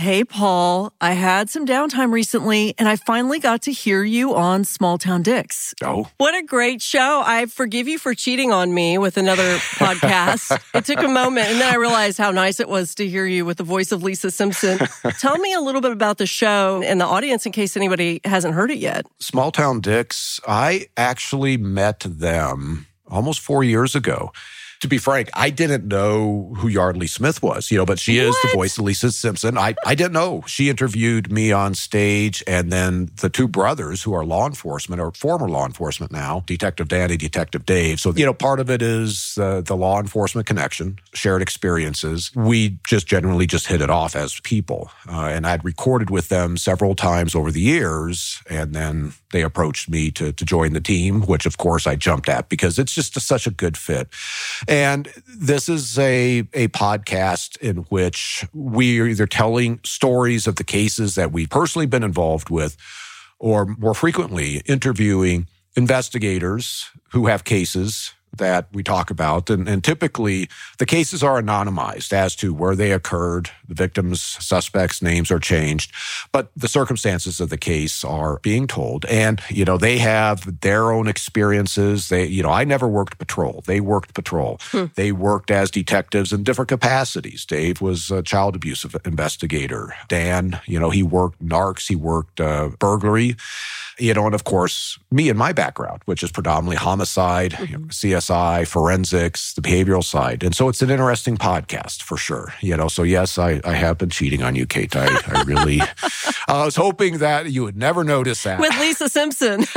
Hey, 0.00 0.24
Paul. 0.24 0.94
I 0.98 1.12
had 1.12 1.50
some 1.50 1.66
downtime 1.66 2.10
recently 2.10 2.74
and 2.78 2.88
I 2.88 2.96
finally 2.96 3.38
got 3.38 3.60
to 3.64 3.70
hear 3.70 4.02
you 4.02 4.34
on 4.34 4.64
Small 4.64 4.96
Town 4.96 5.20
Dicks. 5.20 5.74
Oh. 5.84 6.08
What 6.16 6.34
a 6.34 6.42
great 6.42 6.80
show. 6.80 7.22
I 7.22 7.44
forgive 7.44 7.86
you 7.86 7.98
for 7.98 8.14
cheating 8.14 8.50
on 8.50 8.72
me 8.72 8.96
with 8.96 9.18
another 9.18 9.42
podcast. 9.76 10.58
It 10.74 10.86
took 10.86 11.00
a 11.00 11.08
moment 11.08 11.48
and 11.48 11.60
then 11.60 11.70
I 11.70 11.76
realized 11.76 12.16
how 12.16 12.30
nice 12.30 12.60
it 12.60 12.68
was 12.70 12.94
to 12.94 13.06
hear 13.06 13.26
you 13.26 13.44
with 13.44 13.58
the 13.58 13.62
voice 13.62 13.92
of 13.92 14.02
Lisa 14.02 14.30
Simpson. 14.30 14.78
Tell 15.18 15.36
me 15.36 15.52
a 15.52 15.60
little 15.60 15.82
bit 15.82 15.92
about 15.92 16.16
the 16.16 16.24
show 16.24 16.82
and 16.82 16.98
the 16.98 17.04
audience 17.04 17.44
in 17.44 17.52
case 17.52 17.76
anybody 17.76 18.22
hasn't 18.24 18.54
heard 18.54 18.70
it 18.70 18.78
yet. 18.78 19.04
Small 19.18 19.52
Town 19.52 19.82
Dicks, 19.82 20.40
I 20.48 20.86
actually 20.96 21.58
met 21.58 22.00
them 22.08 22.86
almost 23.06 23.40
four 23.40 23.62
years 23.62 23.94
ago 23.94 24.32
to 24.80 24.88
be 24.88 24.98
frank, 24.98 25.28
I 25.34 25.50
didn't 25.50 25.86
know 25.86 26.54
who 26.56 26.68
Yeardley 26.68 27.06
Smith 27.06 27.42
was, 27.42 27.70
you 27.70 27.76
know, 27.76 27.84
but 27.84 27.98
she 27.98 28.18
is 28.18 28.34
the 28.42 28.50
voice 28.54 28.78
of 28.78 28.84
Lisa 28.84 29.12
Simpson. 29.12 29.58
I, 29.58 29.74
I 29.84 29.94
didn't 29.94 30.14
know. 30.14 30.42
She 30.46 30.70
interviewed 30.70 31.30
me 31.30 31.52
on 31.52 31.74
stage, 31.74 32.42
and 32.46 32.72
then 32.72 33.10
the 33.20 33.28
two 33.28 33.46
brothers 33.46 34.02
who 34.02 34.14
are 34.14 34.24
law 34.24 34.46
enforcement 34.46 35.00
or 35.00 35.12
former 35.12 35.48
law 35.48 35.66
enforcement 35.66 36.12
now, 36.12 36.44
Detective 36.46 36.88
Danny, 36.88 37.18
Detective 37.18 37.66
Dave. 37.66 38.00
So, 38.00 38.12
you 38.14 38.24
know, 38.24 38.32
part 38.32 38.58
of 38.58 38.70
it 38.70 38.80
is 38.80 39.36
uh, 39.38 39.60
the 39.60 39.76
law 39.76 40.00
enforcement 40.00 40.46
connection, 40.46 40.98
shared 41.12 41.42
experiences. 41.42 42.30
We 42.34 42.78
just 42.86 43.06
generally 43.06 43.46
just 43.46 43.66
hit 43.66 43.82
it 43.82 43.90
off 43.90 44.16
as 44.16 44.40
people. 44.40 44.90
Uh, 45.06 45.26
and 45.26 45.46
I'd 45.46 45.64
recorded 45.64 46.08
with 46.08 46.30
them 46.30 46.56
several 46.56 46.94
times 46.94 47.34
over 47.34 47.50
the 47.50 47.60
years, 47.60 48.40
and 48.48 48.72
then 48.72 49.12
they 49.32 49.42
approached 49.42 49.88
me 49.88 50.10
to, 50.12 50.32
to 50.32 50.44
join 50.44 50.72
the 50.72 50.80
team, 50.80 51.22
which 51.22 51.44
of 51.44 51.58
course 51.58 51.86
I 51.86 51.96
jumped 51.96 52.28
at 52.28 52.48
because 52.48 52.78
it's 52.78 52.94
just 52.94 53.16
a, 53.16 53.20
such 53.20 53.46
a 53.46 53.50
good 53.50 53.76
fit. 53.76 54.08
And 54.70 55.12
this 55.26 55.68
is 55.68 55.98
a, 55.98 56.38
a 56.54 56.68
podcast 56.68 57.56
in 57.58 57.78
which 57.88 58.46
we 58.54 59.00
are 59.00 59.06
either 59.06 59.26
telling 59.26 59.80
stories 59.84 60.46
of 60.46 60.56
the 60.56 60.64
cases 60.64 61.16
that 61.16 61.32
we've 61.32 61.50
personally 61.50 61.86
been 61.86 62.04
involved 62.04 62.50
with, 62.50 62.76
or 63.40 63.66
more 63.66 63.94
frequently 63.94 64.62
interviewing 64.66 65.48
investigators 65.74 66.88
who 67.10 67.26
have 67.26 67.42
cases 67.42 68.12
that 68.36 68.68
we 68.72 68.82
talk 68.82 69.10
about. 69.10 69.50
And, 69.50 69.68
and, 69.68 69.82
typically 69.82 70.48
the 70.78 70.86
cases 70.86 71.22
are 71.22 71.40
anonymized 71.40 72.12
as 72.12 72.36
to 72.36 72.54
where 72.54 72.76
they 72.76 72.92
occurred. 72.92 73.50
The 73.66 73.74
victims, 73.74 74.20
suspects' 74.20 75.02
names 75.02 75.30
are 75.30 75.38
changed, 75.38 75.92
but 76.32 76.50
the 76.54 76.68
circumstances 76.68 77.40
of 77.40 77.48
the 77.48 77.56
case 77.56 78.04
are 78.04 78.38
being 78.42 78.66
told. 78.66 79.04
And, 79.06 79.40
you 79.48 79.64
know, 79.64 79.78
they 79.78 79.98
have 79.98 80.60
their 80.60 80.92
own 80.92 81.08
experiences. 81.08 82.08
They, 82.08 82.26
you 82.26 82.42
know, 82.42 82.50
I 82.50 82.64
never 82.64 82.86
worked 82.86 83.18
patrol. 83.18 83.62
They 83.66 83.80
worked 83.80 84.14
patrol. 84.14 84.58
Hmm. 84.64 84.86
They 84.94 85.12
worked 85.12 85.50
as 85.50 85.70
detectives 85.70 86.32
in 86.32 86.44
different 86.44 86.68
capacities. 86.68 87.44
Dave 87.44 87.80
was 87.80 88.10
a 88.10 88.22
child 88.22 88.54
abuse 88.54 88.84
investigator. 89.04 89.94
Dan, 90.08 90.60
you 90.66 90.78
know, 90.78 90.90
he 90.90 91.02
worked 91.02 91.42
narcs. 91.44 91.88
He 91.88 91.96
worked 91.96 92.40
uh, 92.40 92.70
burglary 92.78 93.36
you 94.00 94.14
know, 94.14 94.26
and 94.26 94.34
of 94.34 94.44
course, 94.44 94.98
me 95.10 95.28
and 95.28 95.38
my 95.38 95.52
background, 95.52 96.02
which 96.06 96.22
is 96.22 96.32
predominantly 96.32 96.76
homicide, 96.76 97.52
mm-hmm. 97.52 97.72
you 97.72 97.78
know, 97.78 97.84
CSI, 97.86 98.66
forensics, 98.66 99.52
the 99.54 99.60
behavioral 99.60 100.02
side. 100.02 100.42
And 100.42 100.54
so 100.54 100.68
it's 100.68 100.82
an 100.82 100.90
interesting 100.90 101.36
podcast 101.36 102.02
for 102.02 102.16
sure. 102.16 102.54
You 102.60 102.76
know, 102.76 102.88
so 102.88 103.02
yes, 103.02 103.38
I, 103.38 103.60
I 103.64 103.74
have 103.74 103.98
been 103.98 104.10
cheating 104.10 104.42
on 104.42 104.56
you, 104.56 104.66
Kate. 104.66 104.94
I, 104.96 105.06
I 105.26 105.42
really, 105.42 105.80
I 106.48 106.64
was 106.64 106.76
hoping 106.76 107.18
that 107.18 107.50
you 107.50 107.62
would 107.64 107.76
never 107.76 108.04
notice 108.04 108.42
that. 108.44 108.60
With 108.60 108.78
Lisa 108.80 109.08
Simpson. 109.08 109.64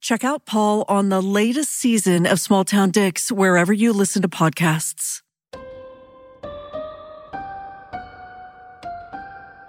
Check 0.00 0.24
out 0.24 0.46
Paul 0.46 0.84
on 0.88 1.10
the 1.10 1.22
latest 1.22 1.70
season 1.70 2.26
of 2.26 2.40
Small 2.40 2.64
Town 2.64 2.90
Dicks 2.90 3.30
wherever 3.30 3.72
you 3.72 3.92
listen 3.92 4.20
to 4.22 4.28
podcasts. 4.28 5.21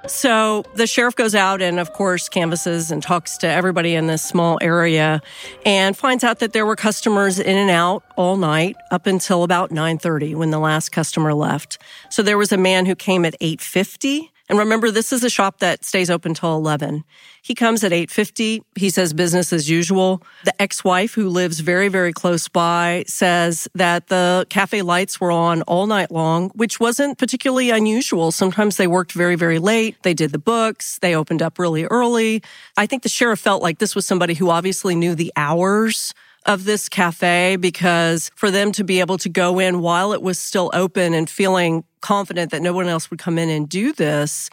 So 0.07 0.63
the 0.75 0.85
sheriff 0.85 1.15
goes 1.15 1.33
out 1.33 1.61
and, 1.61 1.79
of 1.79 1.93
course, 1.93 2.27
canvasses 2.27 2.91
and 2.91 3.01
talks 3.01 3.37
to 3.37 3.47
everybody 3.47 3.95
in 3.95 4.07
this 4.07 4.21
small 4.21 4.59
area 4.61 5.21
and 5.65 5.95
finds 5.95 6.25
out 6.25 6.39
that 6.39 6.51
there 6.51 6.65
were 6.65 6.75
customers 6.75 7.39
in 7.39 7.57
and 7.57 7.69
out 7.69 8.03
all 8.17 8.35
night 8.35 8.75
up 8.91 9.07
until 9.07 9.43
about 9.43 9.69
9.30 9.69 10.35
when 10.35 10.51
the 10.51 10.59
last 10.59 10.91
customer 10.91 11.33
left. 11.33 11.77
So 12.09 12.21
there 12.21 12.37
was 12.37 12.51
a 12.51 12.57
man 12.57 12.85
who 12.85 12.95
came 12.95 13.23
at 13.23 13.39
8.50 13.39 14.29
and 14.53 14.59
remember, 14.59 14.91
this 14.91 15.11
is 15.11 15.23
a 15.23 15.31
shop 15.31 15.57
that 15.61 15.83
stays 15.83 16.11
open 16.11 16.35
till 16.35 16.53
11. 16.53 17.03
He 17.41 17.55
comes 17.55 17.83
at 17.83 17.91
8.50. 17.91 18.61
He 18.75 18.91
says 18.91 19.11
business 19.11 19.51
as 19.51 19.67
usual. 19.67 20.21
The 20.45 20.61
ex-wife 20.61 21.15
who 21.15 21.27
lives 21.29 21.59
very, 21.59 21.87
very 21.87 22.13
close 22.13 22.47
by 22.47 23.03
says 23.07 23.67
that 23.73 24.09
the 24.09 24.45
cafe 24.51 24.83
lights 24.83 25.19
were 25.19 25.31
on 25.31 25.63
all 25.63 25.87
night 25.87 26.11
long, 26.11 26.51
which 26.51 26.79
wasn't 26.79 27.17
particularly 27.17 27.71
unusual. 27.71 28.31
Sometimes 28.31 28.77
they 28.77 28.85
worked 28.85 29.13
very, 29.13 29.35
very 29.35 29.57
late. 29.57 29.95
They 30.03 30.13
did 30.13 30.31
the 30.31 30.37
books. 30.37 30.99
They 30.99 31.15
opened 31.15 31.41
up 31.41 31.57
really 31.57 31.85
early. 31.85 32.43
I 32.77 32.85
think 32.85 33.01
the 33.01 33.09
sheriff 33.09 33.39
felt 33.39 33.63
like 33.63 33.79
this 33.79 33.95
was 33.95 34.05
somebody 34.05 34.35
who 34.35 34.51
obviously 34.51 34.93
knew 34.93 35.15
the 35.15 35.33
hours 35.35 36.13
of 36.45 36.65
this 36.65 36.89
cafe 36.89 37.55
because 37.55 38.31
for 38.35 38.51
them 38.51 38.71
to 38.73 38.83
be 38.83 38.99
able 38.99 39.17
to 39.17 39.29
go 39.29 39.59
in 39.59 39.79
while 39.79 40.13
it 40.13 40.21
was 40.21 40.37
still 40.39 40.69
open 40.73 41.13
and 41.13 41.29
feeling 41.29 41.83
confident 42.01 42.51
that 42.51 42.61
no 42.61 42.73
one 42.73 42.87
else 42.87 43.09
would 43.09 43.19
come 43.19 43.37
in 43.37 43.49
and 43.49 43.69
do 43.69 43.93
this, 43.93 44.49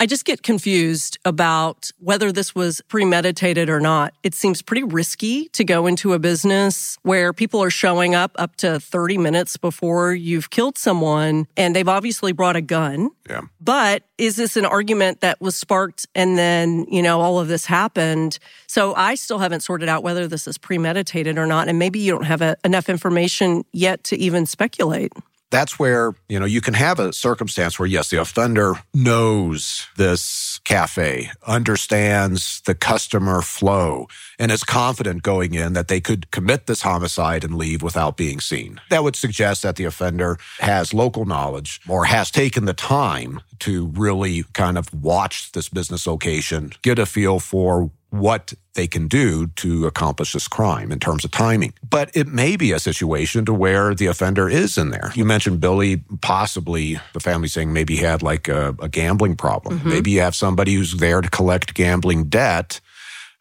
I 0.00 0.06
just 0.06 0.24
get 0.24 0.42
confused 0.42 1.18
about 1.24 1.90
whether 1.98 2.32
this 2.32 2.54
was 2.54 2.80
premeditated 2.88 3.70
or 3.70 3.80
not. 3.80 4.12
It 4.24 4.34
seems 4.34 4.60
pretty 4.60 4.82
risky 4.82 5.48
to 5.50 5.64
go 5.64 5.86
into 5.86 6.14
a 6.14 6.18
business 6.18 6.98
where 7.02 7.32
people 7.32 7.62
are 7.62 7.70
showing 7.70 8.14
up 8.14 8.32
up 8.34 8.56
to 8.56 8.80
30 8.80 9.18
minutes 9.18 9.56
before 9.56 10.12
you've 10.12 10.50
killed 10.50 10.76
someone 10.76 11.46
and 11.56 11.76
they've 11.76 11.88
obviously 11.88 12.32
brought 12.32 12.56
a 12.56 12.60
gun. 12.60 13.10
Yeah. 13.30 13.42
But 13.60 14.02
is 14.18 14.36
this 14.36 14.56
an 14.56 14.66
argument 14.66 15.20
that 15.20 15.40
was 15.40 15.56
sparked 15.56 16.06
and 16.14 16.36
then, 16.36 16.86
you 16.90 17.02
know, 17.02 17.20
all 17.20 17.38
of 17.38 17.46
this 17.46 17.64
happened? 17.64 18.38
So 18.66 18.94
I 18.96 19.14
still 19.14 19.38
haven't 19.38 19.60
sorted 19.60 19.88
out 19.88 20.02
whether 20.02 20.26
this 20.26 20.48
is 20.48 20.58
premeditated 20.58 21.38
or 21.38 21.46
not. 21.46 21.68
And 21.68 21.78
maybe 21.78 22.00
you 22.00 22.10
don't 22.10 22.24
have 22.24 22.42
a, 22.42 22.56
enough 22.64 22.88
information 22.88 23.64
yet 23.72 24.02
to 24.04 24.16
even 24.16 24.44
speculate 24.44 25.12
that's 25.54 25.78
where, 25.78 26.14
you 26.28 26.40
know, 26.40 26.46
you 26.46 26.60
can 26.60 26.74
have 26.74 26.98
a 26.98 27.12
circumstance 27.12 27.78
where, 27.78 27.86
yes, 27.86 28.10
the 28.10 28.20
offender 28.20 28.74
knows 28.92 29.86
this 29.96 30.58
cafe, 30.64 31.30
understands 31.46 32.60
the 32.66 32.74
customer 32.74 33.40
flow, 33.40 34.08
and 34.36 34.50
is 34.50 34.64
confident 34.64 35.22
going 35.22 35.54
in 35.54 35.72
that 35.74 35.86
they 35.86 36.00
could 36.00 36.28
commit 36.32 36.66
this 36.66 36.82
homicide 36.82 37.44
and 37.44 37.54
leave 37.54 37.82
without 37.82 38.16
being 38.16 38.40
seen. 38.40 38.80
That 38.90 39.04
would 39.04 39.14
suggest 39.14 39.62
that 39.62 39.76
the 39.76 39.84
offender 39.84 40.38
has 40.58 40.92
local 40.92 41.24
knowledge 41.24 41.80
or 41.88 42.06
has 42.06 42.32
taken 42.32 42.64
the 42.64 42.74
time 42.74 43.40
to 43.60 43.86
really 43.94 44.42
kind 44.54 44.76
of 44.76 44.92
watch 44.92 45.52
this 45.52 45.68
business 45.68 46.04
location, 46.04 46.72
get 46.82 46.98
a 46.98 47.06
feel 47.06 47.38
for 47.38 47.92
what 48.18 48.54
they 48.74 48.86
can 48.86 49.08
do 49.08 49.48
to 49.48 49.86
accomplish 49.86 50.32
this 50.32 50.46
crime 50.46 50.92
in 50.92 51.00
terms 51.00 51.24
of 51.24 51.30
timing. 51.30 51.72
But 51.88 52.10
it 52.16 52.28
may 52.28 52.56
be 52.56 52.72
a 52.72 52.78
situation 52.78 53.44
to 53.44 53.52
where 53.52 53.94
the 53.94 54.06
offender 54.06 54.48
is 54.48 54.78
in 54.78 54.90
there. 54.90 55.12
You 55.14 55.24
mentioned 55.24 55.60
Billy, 55.60 56.02
possibly 56.20 57.00
the 57.12 57.20
family 57.20 57.48
saying 57.48 57.72
maybe 57.72 57.96
he 57.96 58.02
had 58.02 58.22
like 58.22 58.48
a, 58.48 58.74
a 58.80 58.88
gambling 58.88 59.36
problem. 59.36 59.78
Mm-hmm. 59.78 59.88
Maybe 59.88 60.10
you 60.12 60.20
have 60.20 60.36
somebody 60.36 60.74
who's 60.74 60.96
there 60.96 61.20
to 61.20 61.30
collect 61.30 61.74
gambling 61.74 62.24
debt. 62.24 62.80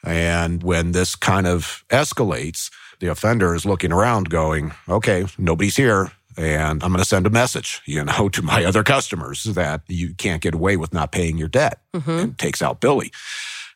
And 0.03 0.63
when 0.63 0.91
this 0.91 1.15
kind 1.15 1.47
of 1.47 1.84
escalates, 1.89 2.71
the 2.99 3.07
offender 3.07 3.53
is 3.53 3.65
looking 3.65 3.91
around 3.91 4.30
going, 4.30 4.74
okay, 4.89 5.26
nobody's 5.38 5.76
here. 5.76 6.11
And 6.36 6.84
I'm 6.84 6.89
going 6.89 6.97
to 6.97 7.05
send 7.05 7.28
a 7.28 7.30
message, 7.30 7.82
you 7.86 8.03
know, 8.03 8.28
to 8.34 8.41
my 8.41 8.65
other 8.65 8.84
customers 8.84 9.43
that 9.43 9.82
you 9.88 10.15
can't 10.15 10.41
get 10.41 10.55
away 10.55 10.78
with 10.78 10.93
not 10.93 11.11
paying 11.11 11.38
your 11.38 11.47
debt 11.47 11.80
mm-hmm. 11.93 12.09
and 12.09 12.39
takes 12.39 12.61
out 12.61 12.82
Billy 12.82 13.11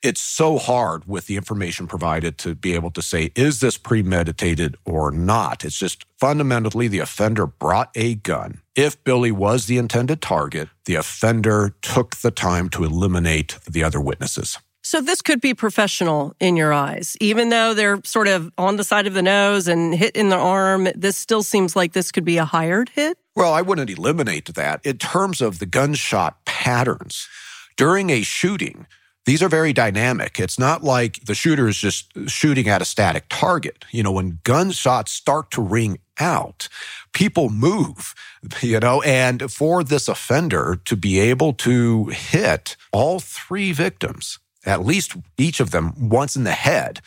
it's 0.04 0.22
so 0.22 0.58
hard 0.58 1.08
with 1.08 1.28
the 1.28 1.36
information 1.36 1.88
provided 1.88 2.38
to 2.40 2.56
be 2.56 2.74
able 2.74 2.92
to 2.92 3.02
say, 3.02 3.32
is 3.36 3.60
this 3.60 3.78
premeditated 3.78 4.76
or 4.86 5.12
not? 5.12 5.66
It's 5.66 5.78
just 5.78 6.06
fundamentally 6.20 6.88
the 6.88 7.00
offender 7.00 7.48
brought 7.48 7.92
a 7.96 8.16
gun. 8.16 8.62
If 8.76 9.04
Billy 9.04 9.32
was 9.32 9.66
the 9.66 9.78
intended 9.78 10.22
target, 10.22 10.70
the 10.86 10.96
offender 10.96 11.76
took 11.82 12.18
the 12.18 12.32
time 12.32 12.70
to 12.70 12.84
eliminate 12.84 13.58
the 13.68 13.84
other 13.84 14.00
witnesses. 14.00 14.58
So 14.84 15.02
this 15.02 15.22
could 15.22 15.42
be 15.42 15.54
professional 15.54 16.34
in 16.40 16.56
your 16.56 16.72
eyes, 16.72 17.18
even 17.20 17.50
though 17.50 17.74
they're 17.74 18.00
sort 18.06 18.30
of 18.30 18.50
on 18.58 18.78
the 18.78 18.86
side 18.86 19.06
of 19.06 19.14
the 19.14 19.22
nose 19.22 19.68
and 19.68 19.94
hit 19.94 20.16
in 20.16 20.30
the 20.30 20.38
arm. 20.38 20.88
This 20.96 21.18
still 21.18 21.44
seems 21.44 21.76
like 21.76 21.92
this 21.92 22.10
could 22.10 22.24
be 22.24 22.38
a 22.38 22.46
hired 22.46 22.88
hit. 22.90 23.18
Well, 23.36 23.54
I 23.54 23.62
wouldn't 23.62 23.90
eliminate 23.90 24.46
that 24.56 24.86
in 24.86 24.98
terms 24.98 25.42
of 25.42 25.60
the 25.60 25.66
gunshot 25.66 26.46
patterns. 26.46 27.28
During 27.76 28.10
a 28.10 28.22
shooting, 28.22 28.88
these 29.28 29.44
are 29.44 29.50
very 29.50 29.74
dynamic. 29.74 30.40
It's 30.40 30.58
not 30.58 30.86
like 30.86 31.26
the 31.26 31.36
shooter 31.36 31.68
is 31.68 31.78
just 31.78 32.30
shooting 32.30 32.70
at 32.70 32.82
a 32.82 32.86
static 32.86 33.26
target. 33.28 33.84
You 33.92 34.02
know, 34.02 34.14
when 34.14 34.40
gunshots 34.46 35.12
start 35.12 35.52
to 35.52 35.62
ring 35.62 36.00
out, 36.18 36.70
people 37.12 37.50
move, 37.50 38.16
you 38.62 38.80
know, 38.80 39.02
and 39.02 39.52
for 39.52 39.84
this 39.84 40.08
offender 40.08 40.80
to 40.86 40.96
be 40.96 41.20
able 41.20 41.52
to 41.54 42.06
hit 42.06 42.78
all 42.94 43.20
three 43.20 43.74
victims 43.74 44.40
at 44.68 44.86
least 44.86 45.16
each 45.38 45.60
of 45.60 45.72
them 45.72 46.10
once 46.10 46.36
in 46.36 46.44
the 46.44 46.52
head, 46.52 47.02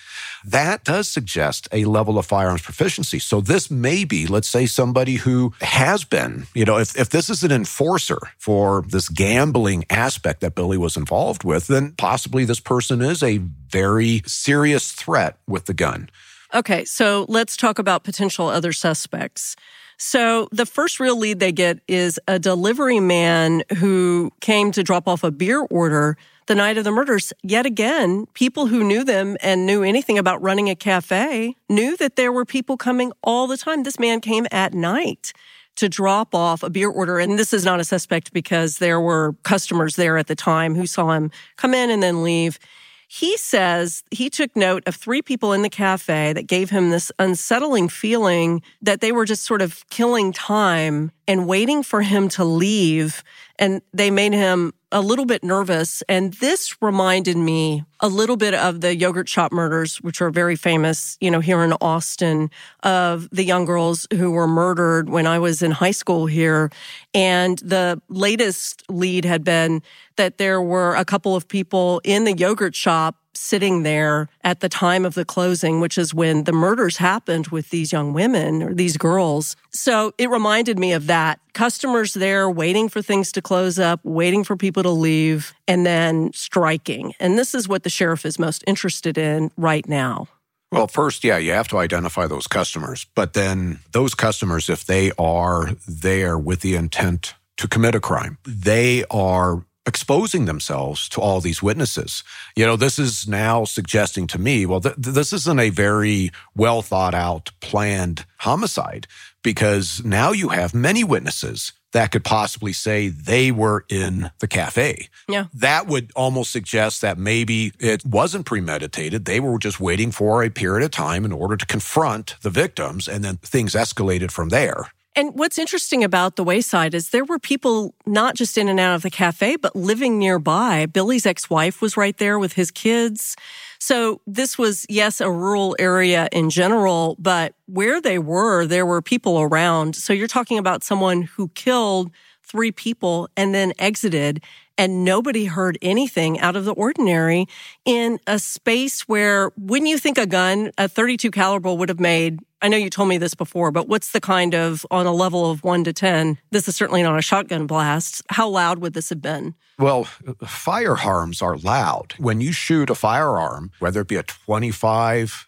that 0.45 0.83
does 0.83 1.09
suggest 1.09 1.69
a 1.71 1.85
level 1.85 2.19
of 2.19 2.27
firearms 2.27 2.63
proficiency. 2.63 3.19
So 3.19 3.41
this 3.41 3.71
may 3.71 4.05
be, 4.05 4.27
let's 4.27 4.49
say, 4.49 4.67
somebody 4.67 5.17
who 5.17 5.53
has 5.61 6.05
been, 6.05 6.47
you 6.55 6.65
know, 6.65 6.79
if, 6.79 6.99
if 6.99 7.11
this 7.11 7.29
is 7.29 7.45
an 7.45 7.53
enforcer 7.53 8.19
for 8.39 8.83
this 8.89 9.09
gambling 9.09 9.85
aspect 9.91 10.41
that 10.41 10.55
Billy 10.55 10.79
was 10.79 10.97
involved 10.97 11.45
with, 11.45 11.67
then 11.67 11.93
possibly 11.93 12.45
this 12.45 12.61
person 12.61 13.03
is 13.03 13.23
a 13.23 13.39
very 13.69 14.23
serious 14.27 14.91
threat 14.93 15.37
with 15.47 15.67
the 15.67 15.75
gun. 15.75 16.09
Okay, 16.55 16.85
so 16.85 17.27
let's 17.29 17.57
talk 17.57 17.79
about 17.79 18.03
potential 18.03 18.49
other 18.49 18.73
suspects. 18.73 19.55
So 19.99 20.49
the 20.51 20.65
first 20.65 20.99
real 20.99 21.19
lead 21.19 21.41
they 21.41 21.53
get 21.53 21.81
is 21.87 22.19
a 22.27 22.39
delivery 22.39 23.01
man 23.01 23.63
who 23.77 24.33
came 24.41 24.73
to 24.73 24.83
drop 24.83 25.07
off 25.07 25.23
a 25.23 25.31
beer 25.31 25.61
order 25.61 26.17
the 26.51 26.57
night 26.57 26.77
of 26.77 26.83
the 26.83 26.91
murders, 26.91 27.33
yet 27.45 27.65
again, 27.65 28.27
people 28.35 28.67
who 28.67 28.83
knew 28.83 29.05
them 29.05 29.37
and 29.41 29.67
knew 29.67 29.85
anything 29.85 30.19
about 30.19 30.43
running 30.43 30.69
a 30.69 30.75
cafe 30.75 31.55
knew 31.69 31.97
that 31.99 32.17
there 32.17 32.33
were 32.33 32.45
people 32.45 32.77
coming 32.77 33.13
all 33.23 33.47
the 33.47 33.57
time. 33.57 33.85
This 33.85 34.01
man 34.01 34.21
came 34.21 34.49
at 34.51 34.75
night 34.75 35.33
to 35.77 35.89
drop 35.89 36.35
off 36.35 36.65
a 36.65 36.69
beer 36.69 36.91
order. 36.91 37.21
And 37.21 37.39
this 37.39 37.53
is 37.53 37.65
not 37.65 37.79
a 37.79 37.85
suspect 37.85 38.33
because 38.33 38.79
there 38.79 39.01
were 39.01 39.37
customers 39.45 39.95
there 39.95 40.19
at 40.19 40.27
the 40.27 40.35
time 40.35 40.75
who 40.75 40.89
saw 40.89 41.13
him 41.13 41.31
come 41.55 41.73
in 41.73 41.89
and 41.89 42.03
then 42.03 42.25
leave. 42.25 42.59
He 43.07 43.37
says 43.37 44.03
he 44.11 44.29
took 44.29 44.57
note 44.57 44.83
of 44.87 44.97
three 44.97 45.23
people 45.23 45.53
in 45.53 45.63
the 45.63 45.71
cafe 45.71 46.33
that 46.33 46.49
gave 46.49 46.71
him 46.71 46.91
this 46.91 47.13
unsettling 47.21 47.89
feeling 47.89 48.61
that 48.83 49.01
they 49.01 49.13
were 49.13 49.25
just 49.25 49.45
sort 49.45 49.63
of 49.63 49.89
killing 49.89 50.33
time 50.33 51.13
and 51.29 51.47
waiting 51.47 51.85
for 51.85 52.03
him 52.03 52.29
to 52.31 52.45
leave. 52.45 53.23
And 53.57 53.83
they 53.93 54.11
made 54.11 54.33
him 54.33 54.73
a 54.93 55.01
little 55.01 55.25
bit 55.25 55.45
nervous. 55.45 56.03
And 56.09 56.35
this 56.35 56.77
reminded 56.83 57.37
me 57.37 57.85
a 58.01 58.09
little 58.09 58.37
bit 58.37 58.55
of 58.55 58.81
the 58.81 58.97
yogurt 58.97 59.29
shop 59.29 59.53
murders, 59.53 59.99
which 59.99 60.21
are 60.21 60.31
very 60.31 60.57
famous, 60.57 61.17
you 61.21 61.31
know, 61.31 61.41
here 61.41 61.63
in 61.63 61.73
Austin, 61.81 62.51
of 62.83 63.29
the 63.31 63.45
young 63.45 63.65
girls 63.65 64.07
who 64.13 64.31
were 64.31 64.49
murdered 64.49 65.09
when 65.09 65.27
I 65.27 65.39
was 65.39 65.63
in 65.63 65.71
high 65.71 65.91
school 65.91 66.27
here. 66.27 66.71
And 67.15 67.59
the 67.59 68.01
latest 68.09 68.85
lead 68.89 69.25
had 69.25 69.45
been 69.45 69.83
that 70.17 70.39
there 70.39 70.61
were 70.61 70.95
a 70.95 71.05
couple 71.05 71.37
of 71.37 71.47
people 71.47 72.01
in 72.05 72.25
the 72.25 72.37
yogurt 72.37 72.75
shop 72.75 73.17
sitting 73.41 73.85
there 73.85 74.29
at 74.45 74.61
the 74.61 74.69
time 74.69 75.07
of 75.07 75.15
the 75.15 75.25
closing, 75.25 75.81
which 75.81 75.97
is 75.97 76.13
when 76.13 76.45
the 76.45 76.53
murders 76.53 76.99
happened 76.99 77.47
with 77.49 77.71
these 77.71 77.91
young 77.91 78.13
women 78.13 78.63
or 78.63 78.75
these 78.75 78.99
girls. 78.99 79.57
So 79.71 80.13
it 80.19 80.29
reminded 80.29 80.79
me 80.79 80.93
of 80.93 81.07
that. 81.07 81.41
Customers 81.55 82.13
there 82.13 82.51
waiting 82.51 82.91
for 82.91 83.01
things 83.01 83.33
to 83.33 83.41
close 83.41 83.79
up, 83.79 84.01
waiting 84.05 84.45
for 84.45 84.57
people 84.57 84.83
to 84.83 84.91
leave, 84.91 85.55
and 85.67 85.87
then 85.87 86.33
striking. 86.35 87.15
And 87.19 87.39
this 87.39 87.55
is 87.55 87.67
what 87.67 87.83
the 87.83 87.91
sheriff 87.91 88.27
is 88.27 88.39
most 88.39 88.63
interested 88.67 89.17
in 89.17 89.51
right 89.57 89.89
now. 89.89 90.29
Well, 90.71 90.87
first, 90.87 91.25
yeah, 91.25 91.39
you 91.39 91.53
have 91.53 91.69
to 91.69 91.79
identify 91.79 92.27
those 92.27 92.47
customers. 92.47 93.07
But 93.15 93.33
then 93.33 93.81
those 93.93 94.15
customers, 94.15 94.69
if 94.69 94.85
they 94.85 95.13
are 95.19 95.71
there 95.89 96.39
with 96.39 96.61
the 96.61 96.77
intent 96.77 97.35
to 97.57 97.67
commit 97.67 97.95
a 97.95 98.01
crime, 98.01 98.39
they 98.47 99.05
are 99.11 99.65
exposing 99.87 100.45
themselves 100.45 101.09
to 101.09 101.21
all 101.21 101.41
these 101.41 101.63
witnesses. 101.63 102.23
You 102.55 102.67
know, 102.67 102.77
this 102.77 102.99
is 102.99 103.27
now 103.27 103.65
suggesting 103.65 104.27
to 104.29 104.39
me, 104.39 104.67
well, 104.67 104.81
th- 104.81 104.97
this 104.97 105.33
isn't 105.33 105.61
a 105.61 105.71
very 105.71 106.31
well 106.55 106.83
thought 106.83 107.15
out, 107.15 107.51
planned 107.61 108.27
homicide 108.39 109.07
because 109.43 110.05
now 110.05 110.33
you 110.33 110.51
have 110.51 110.75
many 110.75 111.03
witnesses 111.03 111.73
that 111.93 112.13
could 112.13 112.25
possibly 112.25 112.73
say 112.73 113.09
they 113.09 113.51
were 113.51 113.85
in 113.89 114.31
the 114.39 114.47
cafe. 114.47 115.09
Yeah. 115.29 115.47
That 115.53 115.87
would 115.87 116.13
almost 116.15 116.53
suggest 116.53 117.01
that 117.01 117.19
maybe 117.19 117.73
it 117.81 118.05
wasn't 118.05 118.47
premeditated. 118.47 119.25
They 119.25 119.41
were 119.41 119.59
just 119.59 119.81
waiting 119.81 120.13
for 120.13 120.43
a 120.43 120.51
period 120.51 120.85
of 120.85 120.93
time 120.93 121.25
in 121.25 121.33
order 121.33 121.57
to 121.57 121.67
confront 121.67 122.37
the 122.43 122.51
victims 122.51 123.09
and 123.09 123.25
then 123.25 123.39
things 123.39 123.75
escalated 123.75 124.31
from 124.31 124.51
there. 124.51 124.93
And 125.17 125.35
what's 125.35 125.59
interesting 125.59 126.05
about 126.05 126.37
the 126.37 126.45
Wayside 126.45 126.95
is 126.95 127.11
there 127.11 127.25
were 127.25 127.41
people 127.41 127.95
not 128.07 128.37
just 128.37 128.57
in 128.57 128.69
and 128.69 128.79
out 128.79 128.95
of 128.95 129.03
the 129.03 129.11
cafe, 129.11 129.57
but 129.57 129.75
living 129.75 130.19
nearby. 130.19 130.87
Billy's 130.87 131.27
ex 131.27 131.51
wife 131.51 131.83
was 131.83 131.97
right 131.97 132.17
there 132.17 132.39
with 132.39 132.53
his 132.53 132.71
kids. 132.71 133.37
So 133.81 134.21
this 134.27 134.57
was, 134.57 134.87
yes, 134.89 135.21
a 135.21 135.31
rural 135.31 135.75
area 135.79 136.29
in 136.31 136.49
general, 136.49 137.17
but 137.19 137.55
where 137.67 138.01
they 138.01 138.19
were, 138.19 138.67
there 138.67 138.87
were 138.87 139.03
people 139.03 139.41
around. 139.41 139.97
So 139.97 140.13
you're 140.13 140.29
talking 140.29 140.59
about 140.59 140.85
someone 140.85 141.23
who 141.23 141.49
killed 141.49 142.13
three 142.43 142.73
people 142.73 143.29
and 143.37 143.55
then 143.55 143.73
exited 143.79 144.43
and 144.81 145.05
nobody 145.05 145.45
heard 145.45 145.77
anything 145.83 146.41
out 146.41 146.57
of 146.57 146.65
the 146.65 146.73
ordinary 146.73 147.47
in 147.85 148.19
a 148.27 148.39
space 148.39 149.03
where 149.03 149.53
wouldn't 149.59 149.91
you 149.91 149.99
think 149.99 150.17
a 150.17 150.25
gun, 150.25 150.73
a 150.79 150.89
32 150.89 151.31
caliber 151.31 151.75
would 151.75 151.91
have 151.91 152.01
made 152.01 152.41
I 152.63 152.69
know 152.69 152.77
you 152.77 152.91
told 152.91 153.09
me 153.09 153.17
this 153.17 153.33
before, 153.33 153.71
but 153.71 153.89
what's 153.89 154.13
the 154.13 154.21
kind 154.21 154.55
of, 154.55 154.85
on 154.91 155.07
a 155.07 155.13
level 155.13 155.51
of 155.51 155.65
one 155.65 155.83
to 155.85 155.95
10, 155.95 156.37
this 156.51 156.69
is 156.69 156.77
certainly 156.77 157.03
not 157.03 157.19
a 157.19 157.23
shotgun 157.23 157.67
blast. 157.67 158.23
How 158.29 158.51
loud 158.51 158.81
would 158.81 158.93
this 158.93 159.09
have 159.09 159.23
been? 159.23 159.55
Well, 159.79 160.05
firearms 160.45 161.41
are 161.41 161.57
loud. 161.57 162.13
When 162.19 162.43
you 162.43 162.53
shoot 162.53 162.91
a 162.91 162.95
firearm, 162.95 163.71
whether 163.79 164.03
it 164.03 164.09
be 164.09 164.17
a 164.17 164.23
25, 164.23 165.47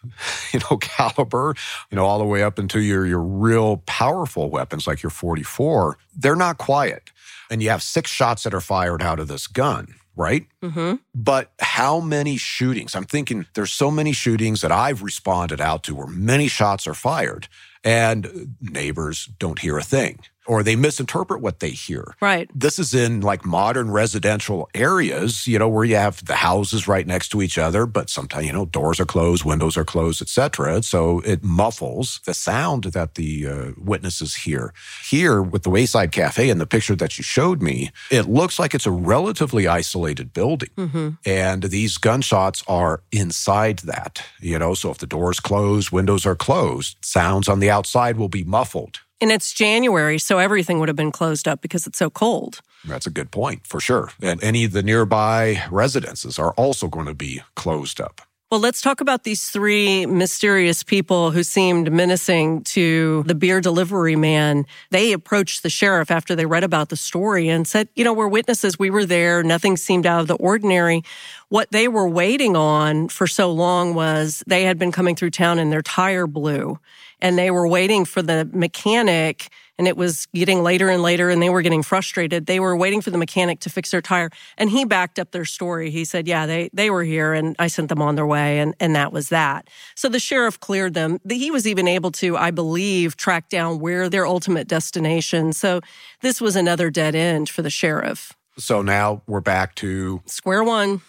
you 0.53 0.59
know, 0.59 0.77
caliber, 0.81 1.53
you 1.91 1.97
know, 1.97 2.05
all 2.05 2.17
the 2.17 2.25
way 2.25 2.41
up 2.41 2.57
into 2.57 2.81
your, 2.81 3.05
your 3.05 3.21
real 3.21 3.77
powerful 3.85 4.49
weapons 4.49 4.87
like 4.87 5.03
your 5.03 5.11
44, 5.11 5.99
they're 6.17 6.35
not 6.35 6.57
quiet. 6.57 7.11
And 7.53 7.61
you 7.61 7.69
have 7.69 7.83
six 7.83 8.09
shots 8.09 8.41
that 8.43 8.53
are 8.55 8.59
fired 8.59 9.03
out 9.03 9.19
of 9.19 9.27
this 9.27 9.45
gun 9.45 9.93
right? 10.15 10.45
Mm-hmm. 10.61 10.95
But 11.15 11.51
how 11.59 11.99
many 11.99 12.37
shootings? 12.37 12.95
I'm 12.95 13.03
thinking 13.03 13.47
there's 13.55 13.73
so 13.73 13.89
many 13.89 14.11
shootings 14.11 14.61
that 14.61 14.71
I've 14.71 15.01
responded 15.01 15.59
out 15.59 15.83
to 15.85 15.95
where 15.95 16.07
many 16.07 16.47
shots 16.47 16.85
are 16.85 16.93
fired 16.93 17.47
and 17.83 18.55
neighbors 18.61 19.29
don't 19.39 19.59
hear 19.59 19.77
a 19.77 19.83
thing 19.83 20.19
or 20.45 20.63
they 20.63 20.75
misinterpret 20.75 21.41
what 21.41 21.59
they 21.59 21.69
hear. 21.69 22.15
Right. 22.21 22.49
This 22.53 22.79
is 22.79 22.93
in 22.93 23.21
like 23.21 23.45
modern 23.45 23.91
residential 23.91 24.69
areas, 24.73 25.47
you 25.47 25.59
know, 25.59 25.69
where 25.69 25.85
you 25.85 25.95
have 25.95 26.23
the 26.25 26.35
houses 26.35 26.87
right 26.87 27.07
next 27.07 27.29
to 27.29 27.41
each 27.41 27.57
other, 27.57 27.85
but 27.85 28.09
sometimes, 28.09 28.45
you 28.45 28.53
know, 28.53 28.65
doors 28.65 28.99
are 28.99 29.05
closed, 29.05 29.45
windows 29.45 29.77
are 29.77 29.85
closed, 29.85 30.21
etc. 30.21 30.83
So 30.83 31.19
it 31.21 31.43
muffles 31.43 32.19
the 32.25 32.33
sound 32.33 32.85
that 32.85 33.15
the 33.15 33.47
uh, 33.47 33.71
witnesses 33.77 34.35
hear. 34.35 34.73
Here 35.09 35.41
with 35.41 35.63
the 35.63 35.69
Wayside 35.69 36.11
Cafe 36.11 36.49
and 36.49 36.59
the 36.59 36.65
picture 36.65 36.95
that 36.95 37.17
you 37.17 37.23
showed 37.23 37.61
me, 37.61 37.91
it 38.11 38.27
looks 38.27 38.59
like 38.59 38.73
it's 38.73 38.85
a 38.85 38.91
relatively 38.91 39.67
isolated 39.67 40.33
building. 40.33 40.69
Mm-hmm. 40.77 41.09
And 41.25 41.63
these 41.63 41.97
gunshots 41.97 42.63
are 42.67 43.01
inside 43.11 43.79
that, 43.79 44.23
you 44.39 44.59
know, 44.59 44.73
so 44.73 44.91
if 44.91 44.97
the 44.97 45.07
doors 45.07 45.39
closed, 45.39 45.91
windows 45.91 46.25
are 46.25 46.35
closed, 46.35 46.97
sounds 47.01 47.47
on 47.47 47.59
the 47.59 47.69
outside 47.69 48.17
will 48.17 48.29
be 48.29 48.43
muffled. 48.43 48.99
And 49.23 49.31
it's 49.31 49.53
January, 49.53 50.19
so 50.19 50.37
everything 50.37 50.79
would 50.79 50.89
have 50.89 50.97
been 50.97 51.13
closed 51.13 51.47
up 51.47 51.61
because 51.61 51.87
it's 51.87 51.97
so 51.97 52.09
cold. 52.09 52.59
That's 52.83 53.07
a 53.07 53.09
good 53.09 53.31
point, 53.31 53.65
for 53.65 53.79
sure. 53.79 54.09
And 54.21 54.43
any 54.43 54.65
of 54.65 54.73
the 54.73 54.83
nearby 54.83 55.63
residences 55.71 56.37
are 56.37 56.51
also 56.55 56.89
going 56.89 57.05
to 57.05 57.13
be 57.13 57.41
closed 57.55 58.01
up. 58.01 58.19
Well, 58.51 58.59
let's 58.59 58.81
talk 58.81 58.99
about 58.99 59.23
these 59.23 59.47
three 59.49 60.05
mysterious 60.05 60.83
people 60.83 61.31
who 61.31 61.41
seemed 61.41 61.89
menacing 61.89 62.63
to 62.65 63.23
the 63.23 63.33
beer 63.33 63.61
delivery 63.61 64.17
man. 64.17 64.65
They 64.91 65.13
approached 65.13 65.63
the 65.63 65.69
sheriff 65.69 66.11
after 66.11 66.35
they 66.35 66.45
read 66.45 66.65
about 66.65 66.89
the 66.89 66.97
story 66.97 67.47
and 67.47 67.65
said, 67.65 67.87
you 67.95 68.03
know, 68.03 68.13
we're 68.13 68.27
witnesses. 68.27 68.77
We 68.77 68.89
were 68.89 69.05
there. 69.05 69.41
Nothing 69.41 69.77
seemed 69.77 70.05
out 70.05 70.19
of 70.19 70.27
the 70.27 70.35
ordinary. 70.35 71.01
What 71.47 71.71
they 71.71 71.87
were 71.87 72.09
waiting 72.09 72.57
on 72.57 73.07
for 73.07 73.25
so 73.25 73.53
long 73.53 73.95
was 73.95 74.43
they 74.47 74.65
had 74.65 74.77
been 74.77 74.91
coming 74.91 75.15
through 75.15 75.31
town 75.31 75.59
and 75.59 75.71
their 75.71 75.81
tire 75.81 76.27
blew 76.27 76.77
and 77.23 77.37
they 77.37 77.49
were 77.49 77.67
waiting 77.67 78.03
for 78.03 78.21
the 78.21 78.47
mechanic 78.53 79.49
and 79.79 79.87
it 79.87 79.97
was 79.97 80.27
getting 80.35 80.61
later 80.61 80.89
and 80.89 81.01
later 81.01 81.29
and 81.29 81.41
they 81.41 81.49
were 81.49 81.63
getting 81.63 81.81
frustrated. 81.81 82.45
They 82.45 82.59
were 82.59 82.75
waiting 82.75 83.01
for 83.01 83.09
the 83.09 83.17
mechanic 83.17 83.61
to 83.61 83.69
fix 83.69 83.89
their 83.89 84.01
tire 84.01 84.29
and 84.57 84.69
he 84.69 84.85
backed 84.85 85.17
up 85.17 85.31
their 85.31 85.45
story. 85.45 85.89
He 85.89 86.05
said, 86.05 86.27
yeah, 86.27 86.45
they, 86.45 86.69
they 86.73 86.89
were 86.89 87.03
here 87.03 87.33
and 87.33 87.55
I 87.57 87.67
sent 87.67 87.89
them 87.89 88.01
on 88.01 88.15
their 88.15 88.27
way 88.27 88.59
and, 88.59 88.75
and 88.79 88.95
that 88.95 89.13
was 89.13 89.29
that. 89.29 89.69
So 89.95 90.09
the 90.09 90.19
sheriff 90.19 90.59
cleared 90.59 90.93
them. 90.93 91.19
He 91.27 91.49
was 91.49 91.65
even 91.65 91.87
able 91.87 92.11
to, 92.11 92.37
I 92.37 92.51
believe, 92.51 93.15
track 93.15 93.49
down 93.49 93.79
where 93.79 94.09
their 94.09 94.27
ultimate 94.27 94.67
destination. 94.67 95.53
So 95.53 95.79
this 96.21 96.41
was 96.41 96.55
another 96.57 96.91
dead 96.91 97.15
end 97.15 97.49
for 97.49 97.61
the 97.61 97.71
sheriff. 97.71 98.33
So 98.57 98.81
now 98.81 99.23
we're 99.25 99.41
back 99.41 99.75
to 99.75 100.21
square 100.25 100.63
one. 100.63 101.01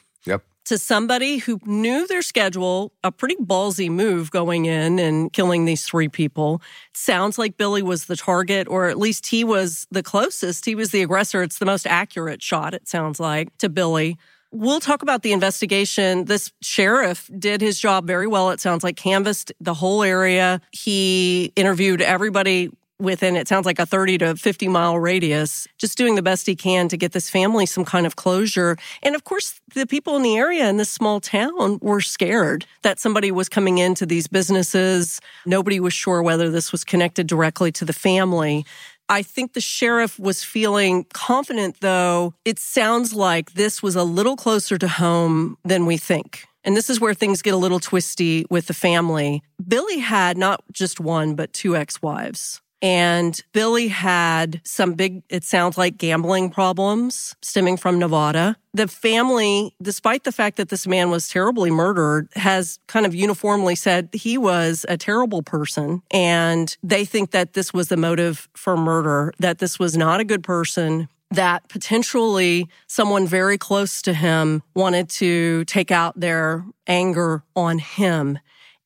To 0.66 0.78
somebody 0.78 1.36
who 1.36 1.60
knew 1.66 2.06
their 2.06 2.22
schedule, 2.22 2.90
a 3.02 3.12
pretty 3.12 3.36
ballsy 3.36 3.90
move 3.90 4.30
going 4.30 4.64
in 4.64 4.98
and 4.98 5.30
killing 5.30 5.66
these 5.66 5.84
three 5.84 6.08
people. 6.08 6.62
Sounds 6.94 7.36
like 7.36 7.58
Billy 7.58 7.82
was 7.82 8.06
the 8.06 8.16
target, 8.16 8.66
or 8.68 8.88
at 8.88 8.96
least 8.96 9.26
he 9.26 9.44
was 9.44 9.86
the 9.90 10.02
closest. 10.02 10.64
He 10.64 10.74
was 10.74 10.90
the 10.90 11.02
aggressor. 11.02 11.42
It's 11.42 11.58
the 11.58 11.66
most 11.66 11.86
accurate 11.86 12.42
shot, 12.42 12.72
it 12.72 12.88
sounds 12.88 13.20
like, 13.20 13.54
to 13.58 13.68
Billy. 13.68 14.16
We'll 14.52 14.80
talk 14.80 15.02
about 15.02 15.22
the 15.22 15.32
investigation. 15.32 16.24
This 16.24 16.50
sheriff 16.62 17.28
did 17.38 17.60
his 17.60 17.78
job 17.78 18.06
very 18.06 18.26
well. 18.26 18.50
It 18.50 18.60
sounds 18.60 18.82
like 18.84 18.96
canvassed 18.96 19.52
the 19.60 19.74
whole 19.74 20.02
area. 20.02 20.62
He 20.70 21.52
interviewed 21.56 22.00
everybody 22.00 22.70
within 22.98 23.36
it 23.36 23.48
sounds 23.48 23.66
like 23.66 23.78
a 23.78 23.86
30 23.86 24.18
to 24.18 24.36
50 24.36 24.68
mile 24.68 24.98
radius, 24.98 25.66
just 25.78 25.98
doing 25.98 26.14
the 26.14 26.22
best 26.22 26.46
he 26.46 26.54
can 26.54 26.88
to 26.88 26.96
get 26.96 27.12
this 27.12 27.28
family 27.28 27.66
some 27.66 27.84
kind 27.84 28.06
of 28.06 28.16
closure. 28.16 28.76
And 29.02 29.14
of 29.14 29.24
course, 29.24 29.60
the 29.74 29.86
people 29.86 30.16
in 30.16 30.22
the 30.22 30.36
area 30.36 30.68
in 30.68 30.76
this 30.76 30.90
small 30.90 31.20
town 31.20 31.78
were 31.82 32.00
scared 32.00 32.66
that 32.82 32.98
somebody 32.98 33.30
was 33.30 33.48
coming 33.48 33.78
into 33.78 34.06
these 34.06 34.26
businesses. 34.26 35.20
Nobody 35.46 35.80
was 35.80 35.92
sure 35.92 36.22
whether 36.22 36.50
this 36.50 36.72
was 36.72 36.84
connected 36.84 37.26
directly 37.26 37.72
to 37.72 37.84
the 37.84 37.92
family. 37.92 38.64
I 39.08 39.22
think 39.22 39.52
the 39.52 39.60
sheriff 39.60 40.18
was 40.18 40.42
feeling 40.42 41.04
confident, 41.12 41.80
though. 41.80 42.32
It 42.44 42.58
sounds 42.58 43.12
like 43.12 43.52
this 43.52 43.82
was 43.82 43.96
a 43.96 44.04
little 44.04 44.36
closer 44.36 44.78
to 44.78 44.88
home 44.88 45.58
than 45.62 45.84
we 45.84 45.98
think. 45.98 46.46
And 46.64 46.74
this 46.74 46.88
is 46.88 46.98
where 46.98 47.12
things 47.12 47.42
get 47.42 47.52
a 47.52 47.58
little 47.58 47.80
twisty 47.80 48.46
with 48.48 48.66
the 48.66 48.74
family. 48.74 49.42
Billy 49.66 49.98
had 49.98 50.38
not 50.38 50.64
just 50.72 50.98
one, 50.98 51.34
but 51.34 51.52
two 51.52 51.76
ex 51.76 52.00
wives. 52.00 52.62
And 52.84 53.40
Billy 53.54 53.88
had 53.88 54.60
some 54.62 54.92
big, 54.92 55.22
it 55.30 55.42
sounds 55.42 55.78
like 55.78 55.96
gambling 55.96 56.50
problems 56.50 57.34
stemming 57.40 57.78
from 57.78 57.98
Nevada. 57.98 58.58
The 58.74 58.88
family, 58.88 59.74
despite 59.80 60.24
the 60.24 60.32
fact 60.32 60.58
that 60.58 60.68
this 60.68 60.86
man 60.86 61.08
was 61.08 61.26
terribly 61.26 61.70
murdered, 61.70 62.28
has 62.34 62.78
kind 62.86 63.06
of 63.06 63.14
uniformly 63.14 63.74
said 63.74 64.10
he 64.12 64.36
was 64.36 64.84
a 64.86 64.98
terrible 64.98 65.42
person. 65.42 66.02
And 66.10 66.76
they 66.82 67.06
think 67.06 67.30
that 67.30 67.54
this 67.54 67.72
was 67.72 67.88
the 67.88 67.96
motive 67.96 68.50
for 68.52 68.76
murder, 68.76 69.32
that 69.38 69.60
this 69.60 69.78
was 69.78 69.96
not 69.96 70.20
a 70.20 70.24
good 70.24 70.42
person 70.42 71.08
that 71.30 71.66
potentially 71.68 72.68
someone 72.86 73.26
very 73.26 73.58
close 73.58 74.02
to 74.02 74.12
him 74.12 74.62
wanted 74.74 75.08
to 75.08 75.64
take 75.64 75.90
out 75.90 76.20
their 76.20 76.64
anger 76.86 77.42
on 77.56 77.78
him 77.78 78.38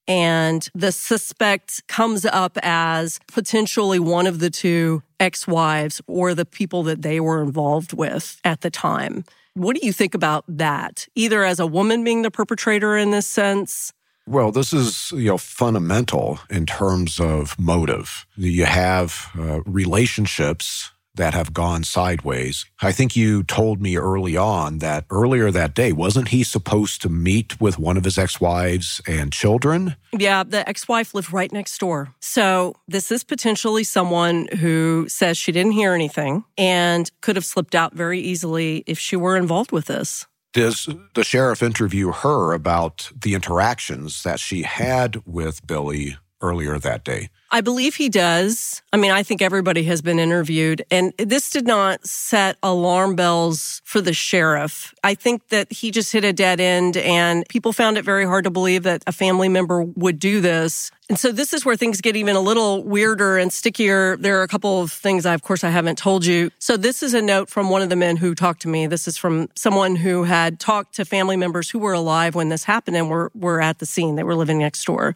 and 0.08 0.68
the 0.74 0.90
suspect 0.90 1.86
comes 1.86 2.24
up 2.24 2.58
as 2.62 3.20
potentially 3.28 4.00
one 4.00 4.26
of 4.26 4.40
the 4.40 4.50
two 4.50 5.02
ex-wives 5.20 6.00
or 6.06 6.34
the 6.34 6.46
people 6.46 6.82
that 6.84 7.02
they 7.02 7.20
were 7.20 7.42
involved 7.42 7.92
with 7.92 8.40
at 8.42 8.62
the 8.62 8.70
time. 8.70 9.24
What 9.54 9.76
do 9.76 9.86
you 9.86 9.92
think 9.92 10.14
about 10.14 10.44
that? 10.48 11.06
Either 11.14 11.44
as 11.44 11.60
a 11.60 11.66
woman 11.66 12.02
being 12.02 12.22
the 12.22 12.30
perpetrator 12.30 12.96
in 12.96 13.10
this 13.10 13.26
sense 13.26 13.92
well, 14.28 14.52
this 14.52 14.74
is 14.74 15.10
you 15.12 15.28
know 15.28 15.38
fundamental 15.38 16.38
in 16.50 16.66
terms 16.66 17.18
of 17.18 17.58
motive. 17.58 18.26
You 18.36 18.66
have 18.66 19.30
uh, 19.38 19.62
relationships 19.62 20.92
that 21.18 21.34
have 21.34 21.52
gone 21.52 21.84
sideways. 21.84 22.64
I 22.80 22.92
think 22.92 23.14
you 23.14 23.42
told 23.42 23.82
me 23.82 23.96
early 23.96 24.36
on 24.36 24.78
that 24.78 25.04
earlier 25.10 25.50
that 25.50 25.74
day, 25.74 25.92
wasn't 25.92 26.28
he 26.28 26.42
supposed 26.42 27.02
to 27.02 27.08
meet 27.08 27.60
with 27.60 27.78
one 27.78 27.96
of 27.96 28.04
his 28.04 28.16
ex 28.16 28.40
wives 28.40 29.02
and 29.06 29.30
children? 29.32 29.96
Yeah, 30.16 30.44
the 30.44 30.66
ex 30.66 30.88
wife 30.88 31.14
lived 31.14 31.32
right 31.32 31.52
next 31.52 31.78
door. 31.78 32.14
So 32.20 32.74
this 32.86 33.12
is 33.12 33.22
potentially 33.22 33.84
someone 33.84 34.48
who 34.58 35.06
says 35.08 35.36
she 35.36 35.52
didn't 35.52 35.72
hear 35.72 35.92
anything 35.92 36.44
and 36.56 37.10
could 37.20 37.36
have 37.36 37.44
slipped 37.44 37.74
out 37.74 37.94
very 37.94 38.20
easily 38.20 38.84
if 38.86 38.98
she 38.98 39.16
were 39.16 39.36
involved 39.36 39.72
with 39.72 39.86
this. 39.86 40.26
Does 40.54 40.88
the 41.14 41.24
sheriff 41.24 41.62
interview 41.62 42.10
her 42.10 42.52
about 42.52 43.10
the 43.14 43.34
interactions 43.34 44.22
that 44.22 44.40
she 44.40 44.62
had 44.62 45.22
with 45.26 45.66
Billy 45.66 46.16
earlier 46.40 46.78
that 46.78 47.04
day? 47.04 47.28
I 47.50 47.62
believe 47.62 47.94
he 47.94 48.08
does. 48.10 48.82
I 48.92 48.98
mean, 48.98 49.10
I 49.10 49.22
think 49.22 49.40
everybody 49.40 49.84
has 49.84 50.02
been 50.02 50.18
interviewed, 50.18 50.84
and 50.90 51.14
this 51.16 51.48
did 51.50 51.66
not 51.66 52.06
set 52.06 52.58
alarm 52.62 53.16
bells 53.16 53.80
for 53.84 54.00
the 54.02 54.12
sheriff. 54.12 54.94
I 55.08 55.14
think 55.14 55.48
that 55.48 55.72
he 55.72 55.90
just 55.90 56.12
hit 56.12 56.22
a 56.22 56.34
dead 56.34 56.60
end, 56.60 56.98
and 56.98 57.48
people 57.48 57.72
found 57.72 57.96
it 57.96 58.04
very 58.04 58.26
hard 58.26 58.44
to 58.44 58.50
believe 58.50 58.82
that 58.82 59.02
a 59.06 59.12
family 59.12 59.48
member 59.48 59.80
would 59.82 60.18
do 60.18 60.42
this. 60.42 60.90
And 61.08 61.18
so 61.18 61.32
this 61.32 61.54
is 61.54 61.64
where 61.64 61.76
things 61.76 62.02
get 62.02 62.14
even 62.14 62.36
a 62.36 62.42
little 62.42 62.84
weirder 62.84 63.38
and 63.38 63.50
stickier. 63.50 64.18
There 64.18 64.38
are 64.38 64.42
a 64.42 64.48
couple 64.48 64.82
of 64.82 64.92
things 64.92 65.24
I, 65.24 65.32
of 65.32 65.40
course, 65.40 65.64
I 65.64 65.70
haven't 65.70 65.96
told 65.96 66.26
you. 66.26 66.50
So 66.58 66.76
this 66.76 67.02
is 67.02 67.14
a 67.14 67.22
note 67.22 67.48
from 67.48 67.70
one 67.70 67.80
of 67.80 67.88
the 67.88 67.96
men 67.96 68.18
who 68.18 68.34
talked 68.34 68.60
to 68.62 68.68
me. 68.68 68.86
This 68.86 69.08
is 69.08 69.16
from 69.16 69.48
someone 69.54 69.96
who 69.96 70.24
had 70.24 70.60
talked 70.60 70.96
to 70.96 71.06
family 71.06 71.38
members 71.38 71.70
who 71.70 71.78
were 71.78 71.94
alive 71.94 72.34
when 72.34 72.50
this 72.50 72.64
happened 72.64 72.98
and 72.98 73.08
were, 73.08 73.32
were 73.34 73.62
at 73.62 73.78
the 73.78 73.86
scene. 73.86 74.16
They 74.16 74.24
were 74.24 74.34
living 74.34 74.58
next 74.58 74.84
door. 74.84 75.14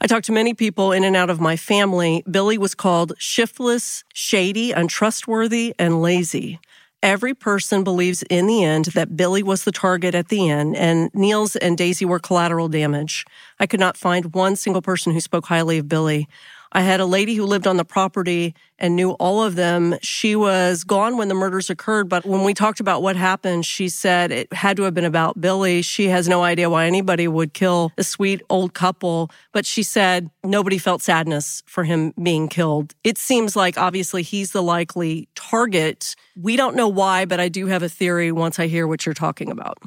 I 0.00 0.08
talked 0.08 0.26
to 0.26 0.32
many 0.32 0.52
people 0.52 0.90
in 0.90 1.04
and 1.04 1.14
out 1.14 1.30
of 1.30 1.40
my 1.40 1.56
family. 1.56 2.24
Billy 2.28 2.58
was 2.58 2.74
called 2.74 3.12
shiftless, 3.18 4.02
shady, 4.12 4.72
untrustworthy, 4.72 5.76
and 5.78 6.02
lazy. 6.02 6.58
Every 7.02 7.32
person 7.32 7.84
believes 7.84 8.24
in 8.28 8.48
the 8.48 8.64
end 8.64 8.86
that 8.86 9.16
Billy 9.16 9.42
was 9.42 9.62
the 9.62 9.70
target 9.70 10.16
at 10.16 10.28
the 10.28 10.50
end 10.50 10.74
and 10.74 11.10
Niels 11.14 11.54
and 11.54 11.78
Daisy 11.78 12.04
were 12.04 12.18
collateral 12.18 12.68
damage. 12.68 13.24
I 13.60 13.66
could 13.66 13.78
not 13.78 13.96
find 13.96 14.34
one 14.34 14.56
single 14.56 14.82
person 14.82 15.12
who 15.12 15.20
spoke 15.20 15.46
highly 15.46 15.78
of 15.78 15.88
Billy. 15.88 16.28
I 16.72 16.82
had 16.82 17.00
a 17.00 17.06
lady 17.06 17.34
who 17.34 17.44
lived 17.44 17.66
on 17.66 17.76
the 17.76 17.84
property 17.84 18.54
and 18.78 18.94
knew 18.94 19.12
all 19.12 19.42
of 19.42 19.56
them. 19.56 19.96
She 20.02 20.36
was 20.36 20.84
gone 20.84 21.16
when 21.16 21.28
the 21.28 21.34
murders 21.34 21.70
occurred, 21.70 22.08
but 22.08 22.24
when 22.24 22.44
we 22.44 22.54
talked 22.54 22.80
about 22.80 23.02
what 23.02 23.16
happened, 23.16 23.66
she 23.66 23.88
said 23.88 24.30
it 24.30 24.52
had 24.52 24.76
to 24.76 24.84
have 24.84 24.94
been 24.94 25.04
about 25.04 25.40
Billy. 25.40 25.82
She 25.82 26.08
has 26.08 26.28
no 26.28 26.42
idea 26.42 26.70
why 26.70 26.86
anybody 26.86 27.26
would 27.26 27.54
kill 27.54 27.92
a 27.98 28.04
sweet 28.04 28.42
old 28.50 28.74
couple, 28.74 29.30
but 29.52 29.66
she 29.66 29.82
said 29.82 30.30
nobody 30.44 30.78
felt 30.78 31.02
sadness 31.02 31.62
for 31.66 31.84
him 31.84 32.12
being 32.22 32.48
killed. 32.48 32.94
It 33.02 33.18
seems 33.18 33.56
like 33.56 33.76
obviously 33.78 34.22
he's 34.22 34.52
the 34.52 34.62
likely 34.62 35.28
target. 35.34 36.14
We 36.40 36.56
don't 36.56 36.76
know 36.76 36.88
why, 36.88 37.24
but 37.24 37.40
I 37.40 37.48
do 37.48 37.66
have 37.66 37.82
a 37.82 37.88
theory 37.88 38.30
once 38.30 38.58
I 38.58 38.66
hear 38.66 38.86
what 38.86 39.06
you're 39.06 39.14
talking 39.14 39.50
about. 39.50 39.78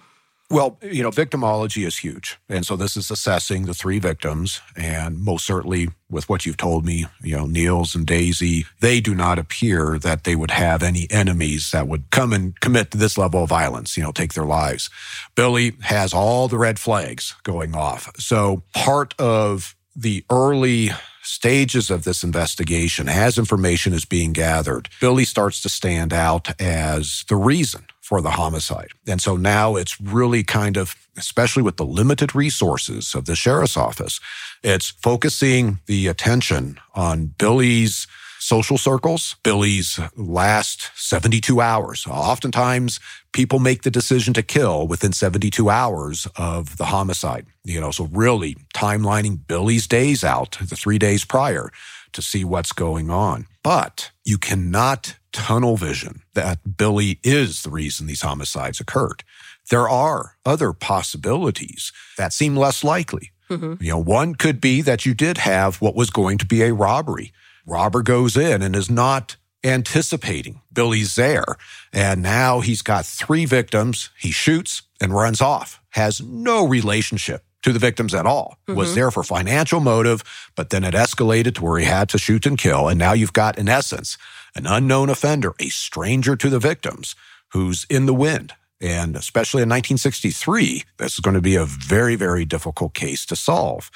Well, 0.52 0.78
you 0.82 1.02
know, 1.02 1.12
victimology 1.12 1.88
is 1.88 1.98
huge. 1.98 2.38
And 2.50 2.66
so 2.66 2.76
this 2.76 2.98
is 2.98 3.10
assessing 3.10 3.66
the 3.66 3.74
three 3.74 4.00
victims. 4.00 4.60
And 4.76 5.18
most 5.18 5.46
certainly, 5.46 5.88
with 6.10 6.28
what 6.28 6.46
you've 6.46 6.58
told 6.58 6.86
me, 6.86 7.06
you 7.24 7.38
know, 7.38 7.46
Niels 7.46 7.96
and 7.96 8.06
Daisy, 8.06 8.66
they 8.82 9.00
do 9.00 9.16
not 9.16 9.40
appear 9.40 9.98
that 10.00 10.26
they 10.26 10.36
would 10.36 10.52
have 10.52 10.84
any 10.84 11.08
enemies 11.10 11.72
that 11.72 11.88
would 11.88 12.10
come 12.12 12.34
and 12.34 12.60
commit 12.60 12.92
this 12.92 13.18
level 13.18 13.44
of 13.44 13.50
violence, 13.50 13.96
you 13.96 14.04
know, 14.04 14.12
take 14.12 14.34
their 14.34 14.46
lives. 14.46 14.90
Billy 15.36 15.72
has 15.84 16.14
all 16.14 16.50
the 16.50 16.58
red 16.58 16.80
flags 16.80 17.34
going 17.44 17.74
off. 17.74 18.12
So 18.20 18.64
part 18.74 19.16
of 19.18 19.74
the 19.96 20.26
early 20.30 20.90
stages 21.24 21.90
of 21.90 22.04
this 22.04 22.26
investigation, 22.26 23.08
as 23.08 23.38
information 23.38 23.94
is 23.94 24.04
being 24.04 24.34
gathered, 24.34 24.90
Billy 25.00 25.24
starts 25.24 25.62
to 25.62 25.70
stand 25.70 26.12
out 26.12 26.60
as 26.60 27.24
the 27.30 27.38
reason 27.38 27.86
for 28.12 28.20
the 28.20 28.32
homicide. 28.32 28.90
And 29.08 29.22
so 29.22 29.38
now 29.38 29.78
it's 29.78 30.02
really 30.02 30.44
kind 30.44 30.76
of, 30.76 30.96
especially 31.18 31.64
with 31.64 31.78
the 31.78 31.86
limited 31.86 32.36
resources 32.36 33.16
of 33.16 33.24
the 33.24 33.38
sheriff's 33.38 33.78
office, 33.78 34.20
it's 34.64 34.90
focusing 34.90 35.80
the 35.86 36.08
attention 36.08 36.78
on 36.94 37.28
Billy's 37.38 38.08
social 38.38 38.78
circles, 38.78 39.38
Billy's 39.44 39.98
last 40.18 40.92
72 40.96 41.62
hours. 41.62 42.06
Oftentimes, 42.06 43.00
people 43.32 43.60
make 43.60 43.84
the 43.84 43.90
decision 43.90 44.34
to 44.34 44.44
kill 44.44 44.90
within 44.90 45.14
72 45.14 45.70
hours 45.70 46.28
of 46.36 46.76
the 46.76 46.88
homicide. 46.88 47.46
You 47.64 47.80
know, 47.80 47.92
so 47.92 48.10
really 48.12 48.58
timelining 48.76 49.40
Billy's 49.48 49.88
days 49.88 50.22
out, 50.22 50.58
the 50.60 50.76
three 50.76 50.98
days 50.98 51.24
prior, 51.24 51.72
to 52.12 52.22
see 52.22 52.44
what's 52.44 52.74
going 52.74 53.10
on. 53.10 53.48
But 53.64 54.12
you 54.24 54.38
cannot 54.38 55.18
tunnel 55.32 55.78
vision 55.78 56.24
that 56.34 56.78
Billy 56.78 57.20
is 57.24 57.64
the 57.64 57.70
reason 57.70 58.08
these 58.08 58.22
homicides 58.22 58.80
occurred. 58.80 59.24
There 59.70 59.88
are 59.88 60.36
other 60.46 60.74
possibilities 60.74 61.92
that 62.18 62.34
seem 62.34 62.56
less 62.56 62.84
likely. 62.84 63.32
Mm-hmm. 63.50 63.84
You 63.84 63.92
know, 63.92 64.00
one 64.00 64.36
could 64.36 64.60
be 64.60 64.82
that 64.82 65.06
you 65.06 65.14
did 65.14 65.38
have 65.40 65.82
what 65.82 65.96
was 65.96 66.10
going 66.10 66.38
to 66.40 66.46
be 66.46 66.64
a 66.64 66.74
robbery. 66.74 67.32
Robber 67.66 68.02
goes 68.02 68.36
in 68.36 68.62
and 68.62 68.76
is 68.76 68.90
not 68.90 69.36
anticipating 69.64 70.62
Billy's 70.74 71.16
there. 71.16 71.46
And 71.94 72.24
now 72.24 72.62
he's 72.62 72.82
got 72.82 73.06
three 73.06 73.46
victims. 73.46 74.10
He 74.18 74.32
shoots 74.32 74.82
and 75.00 75.14
runs 75.14 75.42
off, 75.42 75.80
has 75.92 76.22
no 76.22 76.66
relationship 76.66 77.46
to 77.62 77.74
the 77.74 77.80
victims 77.80 78.14
at 78.14 78.26
all. 78.26 78.58
Mm-hmm. 78.68 78.78
Was 78.78 78.96
there 78.96 79.12
for 79.12 79.24
financial 79.24 79.80
motive, 79.80 80.24
but 80.56 80.70
then 80.70 80.84
it 80.84 80.94
escalated 80.94 81.56
to 81.56 81.64
where 81.64 81.80
he 81.80 81.86
had 81.86 82.10
to 82.10 82.18
shoot 82.18 82.46
and 82.46 82.58
kill. 82.58 82.88
And 82.88 83.00
now 83.00 83.14
you've 83.14 83.34
got, 83.34 83.58
in 83.58 83.70
essence, 83.70 84.18
an 84.56 84.68
unknown 84.68 85.10
offender, 85.10 85.54
a 85.60 85.70
stranger 85.70 86.36
to 86.36 86.50
the 86.50 86.60
victims 86.60 87.16
who's 87.54 87.86
in 87.90 88.06
the 88.06 88.14
wind. 88.14 88.54
And 88.82 89.16
especially 89.16 89.62
in 89.62 89.70
1963, 89.70 90.84
this 90.98 91.14
is 91.14 91.20
going 91.20 91.36
to 91.36 91.42
be 91.42 91.56
a 91.56 91.66
very, 91.66 92.16
very 92.16 92.46
difficult 92.46 92.96
case 92.96 93.26
to 93.28 93.36
solve. 93.36 93.92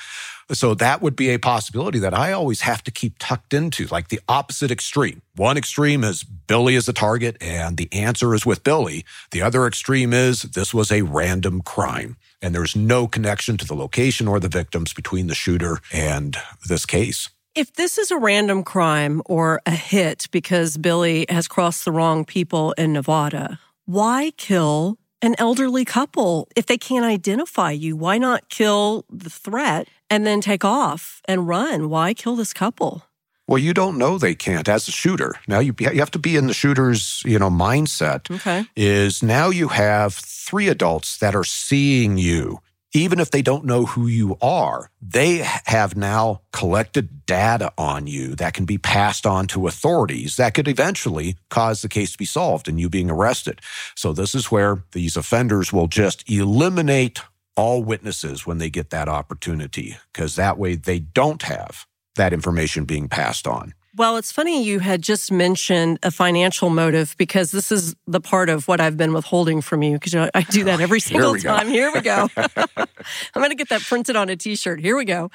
So 0.51 0.75
that 0.75 1.01
would 1.01 1.15
be 1.15 1.29
a 1.29 1.39
possibility 1.39 1.97
that 1.99 2.13
I 2.13 2.31
always 2.31 2.61
have 2.61 2.83
to 2.83 2.91
keep 2.91 3.15
tucked 3.17 3.53
into, 3.53 3.87
like 3.87 4.09
the 4.09 4.19
opposite 4.29 4.69
extreme. 4.69 5.21
One 5.35 5.57
extreme 5.57 6.03
is 6.03 6.23
Billy 6.23 6.75
is 6.75 6.85
the 6.85 6.93
target 6.93 7.35
and 7.41 7.77
the 7.77 7.91
answer 7.91 8.35
is 8.35 8.45
with 8.45 8.63
Billy. 8.63 9.05
The 9.31 9.41
other 9.41 9.65
extreme 9.65 10.13
is 10.13 10.43
this 10.43 10.73
was 10.73 10.91
a 10.91 11.01
random 11.01 11.61
crime 11.61 12.17
and 12.41 12.53
there's 12.53 12.75
no 12.75 13.07
connection 13.07 13.57
to 13.57 13.65
the 13.65 13.73
location 13.73 14.27
or 14.27 14.39
the 14.39 14.47
victims 14.47 14.93
between 14.93 15.27
the 15.27 15.35
shooter 15.35 15.79
and 15.91 16.37
this 16.67 16.85
case. 16.85 17.29
If 17.55 17.73
this 17.73 17.97
is 17.97 18.11
a 18.11 18.17
random 18.17 18.63
crime 18.63 19.21
or 19.25 19.61
a 19.65 19.71
hit 19.71 20.27
because 20.31 20.77
Billy 20.77 21.25
has 21.29 21.47
crossed 21.47 21.85
the 21.85 21.91
wrong 21.91 22.25
people 22.25 22.73
in 22.73 22.93
Nevada, 22.93 23.59
why 23.85 24.31
kill 24.37 24.99
an 25.26 25.36
elderly 25.38 25.86
couple 25.86 26.47
if 26.55 26.65
they 26.65 26.78
can't 26.78 27.05
identify 27.05 27.71
you? 27.71 27.95
Why 27.95 28.17
not 28.17 28.49
kill 28.49 29.05
the 29.09 29.30
threat 29.30 29.88
and 30.09 30.26
then 30.26 30.41
take 30.41 30.63
off 30.63 31.21
and 31.28 31.47
run? 31.47 31.89
Why 31.89 32.13
kill 32.13 32.36
this 32.36 32.53
couple? 32.53 33.03
Well, 33.47 33.59
you 33.59 33.73
don't 33.73 33.97
know 33.97 34.17
they 34.17 34.34
can't 34.34 34.67
as 34.67 34.88
a 34.88 34.91
shooter. 34.91 35.36
Now 35.47 35.59
you 35.59 35.76
you 35.80 35.99
have 35.99 36.11
to 36.11 36.19
be 36.19 36.36
in 36.36 36.47
the 36.47 36.53
shooter's, 36.53 37.21
you 37.26 37.38
know, 37.38 37.49
mindset. 37.49 38.34
Okay. 38.34 38.65
Is 38.76 39.21
now 39.21 39.49
you 39.49 39.67
have 39.67 40.15
three 40.15 40.67
adults 40.67 41.17
that 41.19 41.36
are 41.36 41.43
seeing 41.43 42.17
you 42.17 42.59
even 42.95 43.19
if 43.19 43.31
they 43.31 43.41
don't 43.41 43.65
know 43.65 43.85
who 43.85 44.07
you 44.07 44.37
are, 44.41 44.89
they 45.01 45.37
have 45.65 45.97
now 45.97 46.41
collected 46.53 47.25
data 47.25 47.71
on 47.77 48.07
you 48.07 48.35
that 48.35 48.53
can 48.53 48.65
be 48.65 48.77
passed 48.77 49.25
on 49.25 49.47
to 49.47 49.67
authorities 49.67 50.37
that 50.37 50.53
could 50.53 50.67
eventually 50.67 51.35
cause 51.49 51.81
the 51.81 51.89
case 51.89 52.13
to 52.13 52.17
be 52.17 52.25
solved 52.25 52.67
and 52.67 52.79
you 52.79 52.89
being 52.89 53.11
arrested. 53.11 53.59
So 53.95 54.13
this 54.13 54.33
is 54.33 54.49
where 54.49 54.83
these 54.93 55.17
offenders 55.17 55.73
will 55.73 55.87
just 55.87 56.29
eliminate 56.29 57.21
all 57.57 57.83
witnesses 57.83 58.45
when 58.45 58.57
they 58.57 58.69
get 58.69 58.89
that 58.89 59.07
opportunity, 59.07 59.97
because 60.11 60.35
that 60.35 60.57
way 60.57 60.75
they 60.75 60.99
don't 60.99 61.41
have 61.43 61.85
that 62.15 62.33
information 62.33 62.85
being 62.85 63.07
passed 63.07 63.47
on. 63.47 63.73
Well, 63.97 64.17
it's 64.17 64.31
funny 64.31 64.61
you 64.61 64.79
had 64.79 65.01
just 65.01 65.31
mentioned 65.31 65.99
a 66.03 66.11
financial 66.11 66.69
motive 66.69 67.15
because 67.17 67.51
this 67.51 67.71
is 67.71 67.95
the 68.05 68.19
part 68.19 68.49
of 68.49 68.67
what 68.67 68.81
I've 68.81 68.97
been 68.97 69.13
withholding 69.13 69.61
from 69.61 69.83
you 69.83 69.93
because 69.93 70.29
I 70.33 70.41
do 70.49 70.65
that 70.65 70.81
every 70.81 70.99
single 70.99 71.33
Here 71.35 71.43
time. 71.43 71.69
Here 71.69 71.89
we 71.93 72.01
go. 72.01 72.27
I'm 72.35 72.87
going 73.35 73.51
to 73.51 73.55
get 73.55 73.69
that 73.69 73.81
printed 73.81 74.17
on 74.17 74.27
a 74.27 74.35
t 74.35 74.57
shirt. 74.57 74.81
Here 74.81 74.97
we 74.97 75.05
go. 75.05 75.31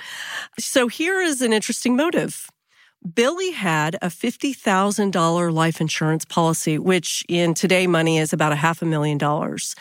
So 0.58 0.88
here 0.88 1.22
is 1.22 1.40
an 1.40 1.54
interesting 1.54 1.96
motive. 1.96 2.50
Billy 3.14 3.52
had 3.52 3.94
a 4.02 4.08
$50,000 4.08 5.52
life 5.54 5.80
insurance 5.80 6.26
policy, 6.26 6.78
which 6.78 7.24
in 7.30 7.54
today 7.54 7.86
money 7.86 8.18
is 8.18 8.34
about 8.34 8.52
a 8.52 8.56
half 8.56 8.82
a 8.82 8.84
million 8.84 9.16
dollars. 9.16 9.74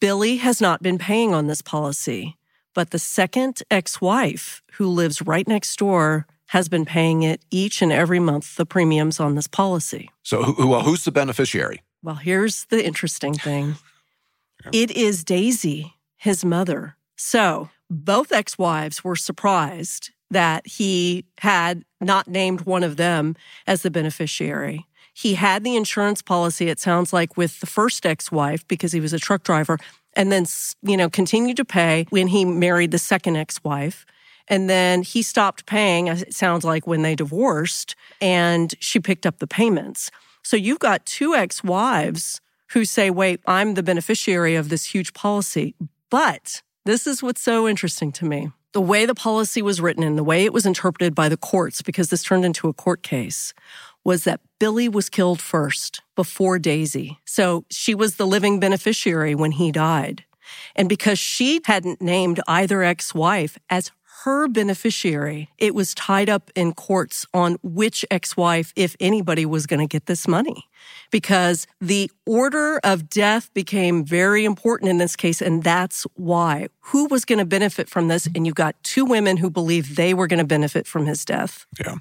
Billy 0.00 0.38
has 0.38 0.60
not 0.60 0.82
been 0.82 0.98
paying 0.98 1.32
on 1.32 1.46
this 1.46 1.62
policy, 1.62 2.36
but 2.74 2.90
the 2.90 2.98
second 2.98 3.62
ex 3.70 4.00
wife 4.00 4.60
who 4.72 4.88
lives 4.88 5.22
right 5.22 5.46
next 5.46 5.78
door 5.78 6.26
has 6.48 6.68
been 6.68 6.84
paying 6.84 7.22
it 7.22 7.40
each 7.50 7.82
and 7.82 7.92
every 7.92 8.20
month, 8.20 8.56
the 8.56 8.66
premiums 8.66 9.18
on 9.20 9.34
this 9.34 9.46
policy. 9.46 10.10
So, 10.22 10.42
who, 10.42 10.68
well, 10.68 10.82
who's 10.82 11.04
the 11.04 11.12
beneficiary? 11.12 11.82
Well, 12.02 12.16
here's 12.16 12.66
the 12.66 12.84
interesting 12.84 13.34
thing 13.34 13.76
it 14.72 14.90
is 14.90 15.24
Daisy, 15.24 15.94
his 16.16 16.44
mother. 16.44 16.96
So, 17.16 17.70
both 17.90 18.32
ex 18.32 18.58
wives 18.58 19.02
were 19.04 19.16
surprised 19.16 20.10
that 20.30 20.66
he 20.66 21.24
had 21.38 21.84
not 22.00 22.28
named 22.28 22.62
one 22.62 22.82
of 22.82 22.96
them 22.96 23.36
as 23.66 23.82
the 23.82 23.90
beneficiary. 23.90 24.86
He 25.12 25.34
had 25.34 25.62
the 25.62 25.76
insurance 25.76 26.22
policy, 26.22 26.68
it 26.68 26.80
sounds 26.80 27.12
like, 27.12 27.36
with 27.36 27.60
the 27.60 27.66
first 27.66 28.04
ex 28.04 28.32
wife 28.32 28.66
because 28.66 28.92
he 28.92 29.00
was 29.00 29.12
a 29.12 29.18
truck 29.18 29.44
driver, 29.44 29.78
and 30.14 30.30
then, 30.32 30.44
you 30.82 30.96
know, 30.96 31.08
continued 31.08 31.56
to 31.56 31.64
pay 31.64 32.06
when 32.10 32.26
he 32.26 32.44
married 32.44 32.90
the 32.90 32.98
second 32.98 33.36
ex 33.36 33.62
wife. 33.62 34.04
And 34.48 34.68
then 34.68 35.02
he 35.02 35.22
stopped 35.22 35.66
paying, 35.66 36.08
it 36.08 36.34
sounds 36.34 36.64
like, 36.64 36.86
when 36.86 37.02
they 37.02 37.14
divorced, 37.14 37.96
and 38.20 38.74
she 38.78 39.00
picked 39.00 39.26
up 39.26 39.38
the 39.38 39.46
payments. 39.46 40.10
So 40.42 40.56
you've 40.56 40.78
got 40.78 41.06
two 41.06 41.34
ex 41.34 41.64
wives 41.64 42.40
who 42.70 42.84
say, 42.84 43.10
wait, 43.10 43.40
I'm 43.46 43.74
the 43.74 43.82
beneficiary 43.82 44.54
of 44.56 44.68
this 44.68 44.86
huge 44.86 45.14
policy. 45.14 45.74
But 46.10 46.62
this 46.84 47.06
is 47.06 47.22
what's 47.22 47.40
so 47.40 47.66
interesting 47.66 48.12
to 48.12 48.24
me. 48.24 48.50
The 48.72 48.80
way 48.80 49.06
the 49.06 49.14
policy 49.14 49.62
was 49.62 49.80
written 49.80 50.02
and 50.02 50.18
the 50.18 50.24
way 50.24 50.44
it 50.44 50.52
was 50.52 50.66
interpreted 50.66 51.14
by 51.14 51.28
the 51.28 51.36
courts, 51.36 51.80
because 51.80 52.10
this 52.10 52.24
turned 52.24 52.44
into 52.44 52.68
a 52.68 52.74
court 52.74 53.02
case, 53.02 53.54
was 54.04 54.24
that 54.24 54.40
Billy 54.58 54.88
was 54.88 55.08
killed 55.08 55.40
first 55.40 56.02
before 56.14 56.58
Daisy. 56.58 57.18
So 57.24 57.64
she 57.70 57.94
was 57.94 58.16
the 58.16 58.26
living 58.26 58.60
beneficiary 58.60 59.34
when 59.34 59.52
he 59.52 59.72
died. 59.72 60.24
And 60.76 60.88
because 60.88 61.18
she 61.18 61.60
hadn't 61.64 62.02
named 62.02 62.40
either 62.46 62.82
ex 62.82 63.14
wife 63.14 63.58
as 63.70 63.92
her 64.22 64.48
beneficiary, 64.48 65.50
it 65.58 65.74
was 65.74 65.92
tied 65.94 66.30
up 66.30 66.50
in 66.54 66.72
courts 66.72 67.26
on 67.34 67.58
which 67.62 68.04
ex 68.10 68.36
wife, 68.36 68.72
if 68.76 68.96
anybody, 69.00 69.44
was 69.44 69.66
going 69.66 69.80
to 69.80 69.86
get 69.86 70.06
this 70.06 70.28
money. 70.28 70.64
Because 71.10 71.66
the 71.80 72.10
order 72.24 72.78
of 72.84 73.08
death 73.10 73.52
became 73.54 74.04
very 74.04 74.44
important 74.44 74.90
in 74.90 74.98
this 74.98 75.16
case, 75.16 75.42
and 75.42 75.62
that's 75.62 76.06
why. 76.14 76.68
Who 76.80 77.06
was 77.06 77.24
going 77.24 77.38
to 77.38 77.44
benefit 77.44 77.88
from 77.88 78.08
this? 78.08 78.28
And 78.34 78.46
you 78.46 78.52
got 78.52 78.82
two 78.82 79.04
women 79.04 79.36
who 79.36 79.50
believed 79.50 79.96
they 79.96 80.14
were 80.14 80.26
going 80.26 80.38
to 80.38 80.46
benefit 80.46 80.86
from 80.86 81.06
his 81.06 81.24
death. 81.24 81.66
Yeah. 81.78 81.96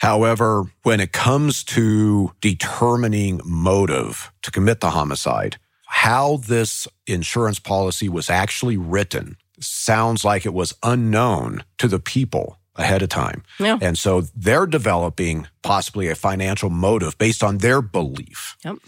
However, 0.00 0.64
when 0.82 1.00
it 1.00 1.12
comes 1.12 1.64
to 1.64 2.32
determining 2.40 3.40
motive 3.44 4.32
to 4.42 4.50
commit 4.50 4.80
the 4.80 4.90
homicide, 4.90 5.56
how 5.86 6.38
this 6.38 6.88
insurance 7.06 7.58
policy 7.58 8.08
was 8.08 8.28
actually 8.28 8.76
written 8.76 9.36
sounds 9.60 10.24
like 10.24 10.46
it 10.46 10.54
was 10.54 10.74
unknown 10.82 11.64
to 11.78 11.88
the 11.88 11.98
people 11.98 12.58
ahead 12.76 13.02
of 13.02 13.08
time. 13.08 13.42
Yeah. 13.58 13.78
And 13.80 13.96
so 13.96 14.22
they're 14.34 14.66
developing 14.66 15.46
possibly 15.62 16.08
a 16.08 16.14
financial 16.14 16.70
motive 16.70 17.16
based 17.18 17.42
on 17.42 17.58
their 17.58 17.80
belief. 17.80 18.56
Yep. 18.64 18.78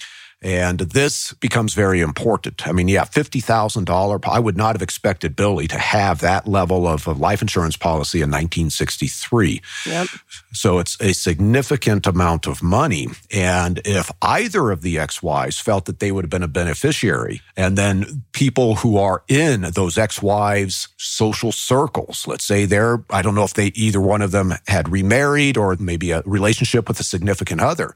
And 0.43 0.81
this 0.81 1.33
becomes 1.35 1.73
very 1.73 2.01
important. 2.01 2.69
I 2.69 2.73
mean, 2.73 2.89
yeah, 2.89 3.05
$50,000. 3.05 4.29
I 4.29 4.39
would 4.39 4.57
not 4.57 4.75
have 4.75 4.83
expected 4.83 5.35
Billy 5.35 5.67
to 5.67 5.79
have 5.79 6.21
that 6.21 6.47
level 6.47 6.87
of 6.87 7.07
a 7.07 7.13
life 7.13 7.41
insurance 7.41 7.77
policy 7.77 8.19
in 8.19 8.31
1963. 8.31 9.63
Yep. 9.87 10.09
So 10.53 10.79
it's 10.79 11.01
a 11.01 11.15
significant 11.15 12.07
amount 12.07 12.47
of 12.47 12.63
money. 12.63 13.09
And 13.35 13.81
if 13.87 14.11
either 14.21 14.71
of 14.71 14.83
the 14.83 14.99
ex 14.99 15.23
wives 15.23 15.59
felt 15.59 15.87
that 15.87 16.01
they 16.01 16.13
would 16.13 16.25
have 16.25 16.31
been 16.31 16.43
a 16.43 16.49
beneficiary, 16.49 17.41
and 17.57 17.79
then 17.79 18.23
people 18.33 18.77
who 18.77 18.99
are 18.99 19.23
in 19.29 19.63
those 19.63 19.97
ex 19.97 20.21
wives' 20.21 20.89
social 20.99 21.51
circles, 21.51 22.27
let's 22.27 22.45
say 22.45 22.67
they're, 22.67 23.03
I 23.09 23.23
don't 23.23 23.35
know 23.35 23.45
if 23.45 23.55
they 23.55 23.69
either 23.69 24.03
one 24.03 24.21
of 24.21 24.33
them 24.33 24.53
had 24.69 24.91
remarried 24.91 25.57
or 25.57 25.75
maybe 25.81 26.11
a 26.11 26.23
relationship 26.27 26.89
with 26.89 27.01
a 27.01 27.05
significant 27.05 27.63
other, 27.63 27.95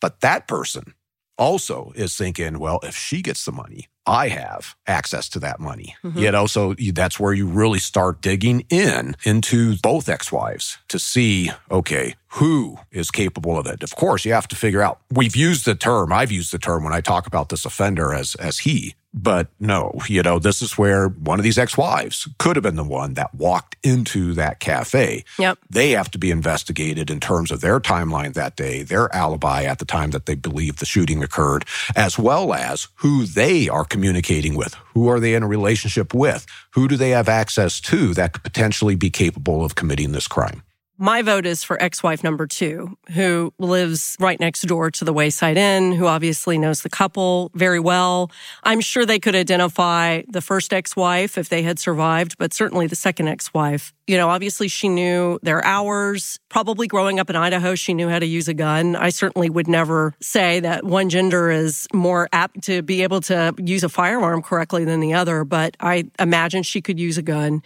but 0.00 0.20
that 0.22 0.48
person 0.48 0.94
also 1.38 1.92
is 1.94 2.16
thinking, 2.16 2.58
well, 2.58 2.80
if 2.82 2.96
she 2.96 3.22
gets 3.22 3.44
the 3.44 3.52
money, 3.52 3.88
I 4.06 4.28
have 4.28 4.76
access 4.86 5.28
to 5.30 5.40
that 5.40 5.58
money. 5.58 5.96
Mm-hmm. 6.04 6.18
You 6.18 6.30
know, 6.30 6.46
so 6.46 6.74
that's 6.74 7.18
where 7.18 7.32
you 7.32 7.46
really 7.46 7.80
start 7.80 8.22
digging 8.22 8.64
in 8.70 9.16
into 9.24 9.76
both 9.82 10.08
ex-wives 10.08 10.78
to 10.88 10.98
see, 10.98 11.50
okay, 11.70 12.14
who 12.28 12.78
is 12.92 13.10
capable 13.10 13.58
of 13.58 13.66
it. 13.66 13.82
Of 13.82 13.96
course, 13.96 14.24
you 14.24 14.32
have 14.32 14.48
to 14.48 14.56
figure 14.56 14.82
out. 14.82 15.00
We've 15.10 15.34
used 15.34 15.64
the 15.64 15.74
term, 15.74 16.12
I've 16.12 16.30
used 16.30 16.52
the 16.52 16.58
term 16.58 16.84
when 16.84 16.92
I 16.92 17.00
talk 17.00 17.26
about 17.26 17.48
this 17.48 17.64
offender 17.64 18.14
as 18.14 18.34
as 18.36 18.60
he. 18.60 18.94
But 19.18 19.48
no, 19.58 19.98
you 20.08 20.22
know, 20.22 20.38
this 20.38 20.60
is 20.60 20.76
where 20.76 21.08
one 21.08 21.40
of 21.40 21.42
these 21.42 21.56
ex-wives 21.56 22.28
could 22.38 22.54
have 22.54 22.62
been 22.62 22.76
the 22.76 22.84
one 22.84 23.14
that 23.14 23.34
walked 23.34 23.76
into 23.82 24.34
that 24.34 24.60
cafe. 24.60 25.24
Yep. 25.38 25.58
They 25.70 25.92
have 25.92 26.10
to 26.10 26.18
be 26.18 26.30
investigated 26.30 27.10
in 27.10 27.18
terms 27.18 27.50
of 27.50 27.62
their 27.62 27.80
timeline 27.80 28.34
that 28.34 28.56
day, 28.56 28.82
their 28.82 29.12
alibi 29.14 29.62
at 29.64 29.78
the 29.78 29.86
time 29.86 30.10
that 30.10 30.26
they 30.26 30.34
believe 30.34 30.76
the 30.76 30.84
shooting 30.84 31.22
occurred, 31.22 31.64
as 31.96 32.18
well 32.18 32.52
as 32.52 32.88
who 32.96 33.24
they 33.24 33.70
are 33.70 33.86
communicating 33.86 34.54
with. 34.54 34.74
Who 34.92 35.08
are 35.08 35.18
they 35.18 35.34
in 35.34 35.42
a 35.42 35.48
relationship 35.48 36.12
with? 36.12 36.46
Who 36.72 36.86
do 36.86 36.96
they 36.96 37.10
have 37.10 37.28
access 37.28 37.80
to 37.82 38.12
that 38.14 38.34
could 38.34 38.42
potentially 38.42 38.96
be 38.96 39.08
capable 39.08 39.64
of 39.64 39.76
committing 39.76 40.12
this 40.12 40.28
crime? 40.28 40.62
My 40.98 41.20
vote 41.20 41.44
is 41.44 41.62
for 41.62 41.80
ex 41.82 42.02
wife 42.02 42.24
number 42.24 42.46
two, 42.46 42.96
who 43.12 43.52
lives 43.58 44.16
right 44.18 44.40
next 44.40 44.62
door 44.62 44.90
to 44.92 45.04
the 45.04 45.12
Wayside 45.12 45.58
Inn, 45.58 45.92
who 45.92 46.06
obviously 46.06 46.56
knows 46.56 46.80
the 46.80 46.88
couple 46.88 47.50
very 47.54 47.78
well. 47.78 48.30
I'm 48.64 48.80
sure 48.80 49.04
they 49.04 49.18
could 49.18 49.34
identify 49.34 50.22
the 50.26 50.40
first 50.40 50.72
ex 50.72 50.96
wife 50.96 51.36
if 51.36 51.50
they 51.50 51.62
had 51.62 51.78
survived, 51.78 52.38
but 52.38 52.54
certainly 52.54 52.86
the 52.86 52.96
second 52.96 53.28
ex 53.28 53.52
wife. 53.52 53.92
You 54.06 54.16
know, 54.16 54.30
obviously 54.30 54.68
she 54.68 54.88
knew 54.88 55.38
their 55.42 55.62
hours. 55.64 56.38
Probably 56.48 56.86
growing 56.86 57.20
up 57.20 57.28
in 57.28 57.36
Idaho, 57.36 57.74
she 57.74 57.92
knew 57.92 58.08
how 58.08 58.18
to 58.18 58.26
use 58.26 58.48
a 58.48 58.54
gun. 58.54 58.96
I 58.96 59.10
certainly 59.10 59.50
would 59.50 59.68
never 59.68 60.14
say 60.22 60.60
that 60.60 60.84
one 60.84 61.10
gender 61.10 61.50
is 61.50 61.86
more 61.92 62.26
apt 62.32 62.62
to 62.64 62.80
be 62.80 63.02
able 63.02 63.20
to 63.22 63.52
use 63.58 63.84
a 63.84 63.90
firearm 63.90 64.40
correctly 64.40 64.86
than 64.86 65.00
the 65.00 65.12
other, 65.12 65.44
but 65.44 65.76
I 65.78 66.04
imagine 66.18 66.62
she 66.62 66.80
could 66.80 66.98
use 66.98 67.18
a 67.18 67.22
gun 67.22 67.62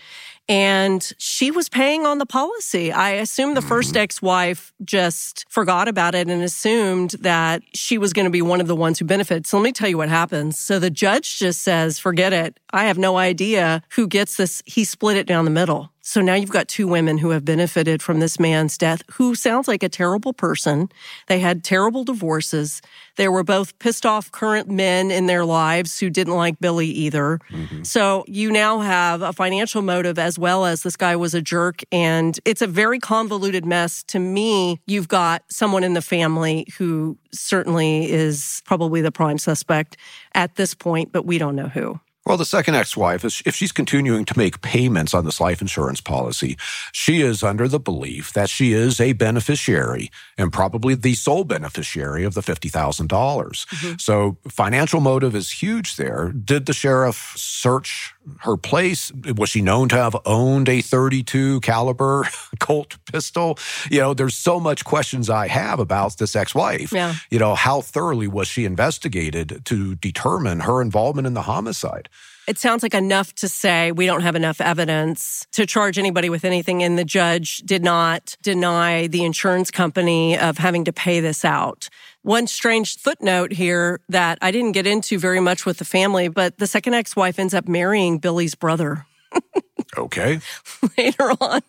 and 0.50 1.12
she 1.16 1.52
was 1.52 1.68
paying 1.68 2.04
on 2.04 2.18
the 2.18 2.26
policy. 2.26 2.90
I 2.90 3.10
assume 3.10 3.54
the 3.54 3.62
first 3.62 3.90
mm-hmm. 3.90 4.02
ex 4.02 4.20
wife 4.20 4.74
just 4.84 5.46
forgot 5.48 5.86
about 5.86 6.16
it 6.16 6.28
and 6.28 6.42
assumed 6.42 7.10
that 7.20 7.62
she 7.72 7.98
was 7.98 8.12
going 8.12 8.24
to 8.24 8.30
be 8.30 8.42
one 8.42 8.60
of 8.60 8.66
the 8.66 8.74
ones 8.74 8.98
who 8.98 9.04
benefits. 9.04 9.48
So 9.48 9.58
let 9.58 9.62
me 9.62 9.70
tell 9.70 9.88
you 9.88 9.96
what 9.96 10.08
happens. 10.08 10.58
So 10.58 10.80
the 10.80 10.90
judge 10.90 11.38
just 11.38 11.62
says, 11.62 12.00
forget 12.00 12.32
it. 12.32 12.58
I 12.72 12.86
have 12.86 12.98
no 12.98 13.16
idea 13.16 13.82
who 13.90 14.08
gets 14.08 14.38
this. 14.38 14.60
He 14.66 14.82
split 14.82 15.16
it 15.16 15.28
down 15.28 15.44
the 15.44 15.52
middle. 15.52 15.92
So 16.02 16.20
now 16.20 16.34
you've 16.34 16.50
got 16.50 16.68
two 16.68 16.88
women 16.88 17.18
who 17.18 17.30
have 17.30 17.44
benefited 17.44 18.02
from 18.02 18.20
this 18.20 18.40
man's 18.40 18.78
death, 18.78 19.02
who 19.12 19.34
sounds 19.34 19.68
like 19.68 19.82
a 19.82 19.88
terrible 19.88 20.32
person. 20.32 20.88
They 21.26 21.40
had 21.40 21.62
terrible 21.62 22.04
divorces. 22.04 22.80
They 23.16 23.28
were 23.28 23.44
both 23.44 23.78
pissed 23.78 24.06
off 24.06 24.32
current 24.32 24.68
men 24.68 25.10
in 25.10 25.26
their 25.26 25.44
lives 25.44 25.98
who 25.98 26.08
didn't 26.08 26.34
like 26.34 26.58
Billy 26.58 26.86
either. 26.88 27.38
Mm-hmm. 27.50 27.82
So 27.82 28.24
you 28.26 28.50
now 28.50 28.80
have 28.80 29.22
a 29.22 29.32
financial 29.32 29.82
motive 29.82 30.18
as 30.18 30.38
well 30.38 30.64
as 30.64 30.82
this 30.82 30.96
guy 30.96 31.16
was 31.16 31.34
a 31.34 31.42
jerk. 31.42 31.82
And 31.92 32.38
it's 32.44 32.62
a 32.62 32.66
very 32.66 32.98
convoluted 32.98 33.66
mess. 33.66 34.02
To 34.04 34.18
me, 34.18 34.80
you've 34.86 35.08
got 35.08 35.42
someone 35.48 35.84
in 35.84 35.94
the 35.94 36.02
family 36.02 36.66
who 36.78 37.18
certainly 37.32 38.10
is 38.10 38.62
probably 38.64 39.00
the 39.02 39.12
prime 39.12 39.38
suspect 39.38 39.96
at 40.34 40.56
this 40.56 40.74
point, 40.74 41.12
but 41.12 41.26
we 41.26 41.38
don't 41.38 41.56
know 41.56 41.68
who. 41.68 42.00
Well, 42.30 42.36
the 42.36 42.44
second 42.44 42.76
ex-wife 42.76 43.24
is 43.24 43.42
if 43.44 43.56
she's 43.56 43.72
continuing 43.72 44.24
to 44.24 44.38
make 44.38 44.60
payments 44.60 45.14
on 45.14 45.24
this 45.24 45.40
life 45.40 45.60
insurance 45.60 46.00
policy, 46.00 46.56
she 46.92 47.22
is 47.22 47.42
under 47.42 47.66
the 47.66 47.80
belief 47.80 48.32
that 48.34 48.48
she 48.48 48.72
is 48.72 49.00
a 49.00 49.14
beneficiary 49.14 50.12
and 50.38 50.52
probably 50.52 50.94
the 50.94 51.14
sole 51.14 51.42
beneficiary 51.42 52.22
of 52.22 52.34
the 52.34 52.42
50,000. 52.42 53.08
dollars 53.08 53.66
mm-hmm. 53.70 53.96
So 53.98 54.36
financial 54.48 55.00
motive 55.00 55.34
is 55.34 55.50
huge 55.50 55.96
there. 55.96 56.30
Did 56.30 56.66
the 56.66 56.72
sheriff 56.72 57.32
search 57.34 58.14
her 58.40 58.56
place? 58.56 59.12
Was 59.36 59.50
she 59.50 59.62
known 59.62 59.88
to 59.88 59.96
have 59.96 60.16
owned 60.24 60.68
a 60.68 60.80
32 60.80 61.60
caliber 61.60 62.26
Colt 62.60 62.96
pistol? 63.10 63.58
You 63.90 64.00
know, 64.00 64.14
there's 64.14 64.34
so 64.34 64.60
much 64.60 64.84
questions 64.84 65.30
I 65.30 65.48
have 65.48 65.80
about 65.80 66.18
this 66.18 66.36
ex-wife. 66.36 66.92
Yeah. 66.92 67.14
You 67.30 67.38
know, 67.38 67.54
how 67.54 67.80
thoroughly 67.80 68.28
was 68.28 68.48
she 68.48 68.64
investigated 68.64 69.62
to 69.66 69.94
determine 69.96 70.60
her 70.60 70.80
involvement 70.82 71.26
in 71.26 71.34
the 71.34 71.42
homicide? 71.42 72.08
It 72.50 72.58
sounds 72.58 72.82
like 72.82 72.94
enough 72.94 73.32
to 73.36 73.48
say 73.48 73.92
we 73.92 74.06
don't 74.06 74.22
have 74.22 74.34
enough 74.34 74.60
evidence 74.60 75.46
to 75.52 75.66
charge 75.66 76.00
anybody 76.00 76.28
with 76.28 76.44
anything. 76.44 76.82
And 76.82 76.98
the 76.98 77.04
judge 77.04 77.58
did 77.58 77.84
not 77.84 78.36
deny 78.42 79.06
the 79.06 79.24
insurance 79.24 79.70
company 79.70 80.36
of 80.36 80.58
having 80.58 80.84
to 80.86 80.92
pay 80.92 81.20
this 81.20 81.44
out. 81.44 81.88
One 82.22 82.48
strange 82.48 82.98
footnote 82.98 83.52
here 83.52 84.00
that 84.08 84.36
I 84.42 84.50
didn't 84.50 84.72
get 84.72 84.84
into 84.84 85.16
very 85.16 85.38
much 85.38 85.64
with 85.64 85.78
the 85.78 85.84
family, 85.84 86.26
but 86.26 86.58
the 86.58 86.66
second 86.66 86.94
ex 86.94 87.14
wife 87.14 87.38
ends 87.38 87.54
up 87.54 87.68
marrying 87.68 88.18
Billy's 88.18 88.56
brother. 88.56 89.06
okay. 89.96 90.40
Later 90.98 91.30
on. 91.40 91.62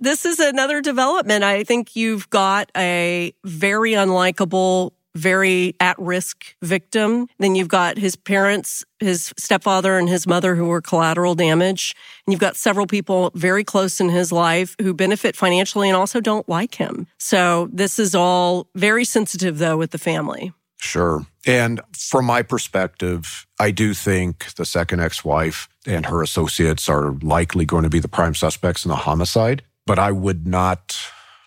This 0.00 0.24
is 0.24 0.40
another 0.40 0.80
development. 0.80 1.44
I 1.44 1.62
think 1.62 1.94
you've 1.94 2.28
got 2.30 2.68
a 2.76 3.32
very 3.44 3.92
unlikable 3.92 4.90
very 5.14 5.74
at 5.80 5.98
risk 5.98 6.54
victim. 6.62 7.28
Then 7.38 7.54
you've 7.54 7.68
got 7.68 7.98
his 7.98 8.16
parents, 8.16 8.84
his 8.98 9.32
stepfather 9.36 9.98
and 9.98 10.08
his 10.08 10.26
mother 10.26 10.54
who 10.54 10.66
were 10.66 10.80
collateral 10.80 11.34
damage. 11.34 11.94
And 12.26 12.32
you've 12.32 12.40
got 12.40 12.56
several 12.56 12.86
people 12.86 13.30
very 13.34 13.64
close 13.64 14.00
in 14.00 14.08
his 14.08 14.32
life 14.32 14.76
who 14.80 14.94
benefit 14.94 15.36
financially 15.36 15.88
and 15.88 15.96
also 15.96 16.20
don't 16.20 16.48
like 16.48 16.76
him. 16.76 17.06
So 17.18 17.68
this 17.72 17.98
is 17.98 18.14
all 18.14 18.68
very 18.74 19.04
sensitive 19.04 19.58
though 19.58 19.76
with 19.76 19.90
the 19.90 19.98
family. 19.98 20.52
Sure. 20.80 21.26
And 21.46 21.80
from 21.92 22.24
my 22.24 22.42
perspective, 22.42 23.46
I 23.58 23.70
do 23.70 23.92
think 23.92 24.54
the 24.54 24.64
second 24.64 25.00
ex 25.00 25.24
wife 25.24 25.68
and 25.86 26.06
her 26.06 26.22
associates 26.22 26.88
are 26.88 27.12
likely 27.22 27.64
going 27.66 27.84
to 27.84 27.90
be 27.90 27.98
the 27.98 28.08
prime 28.08 28.34
suspects 28.34 28.84
in 28.84 28.88
the 28.88 28.96
homicide, 28.96 29.62
but 29.86 29.98
I 29.98 30.10
would 30.10 30.46
not 30.46 30.98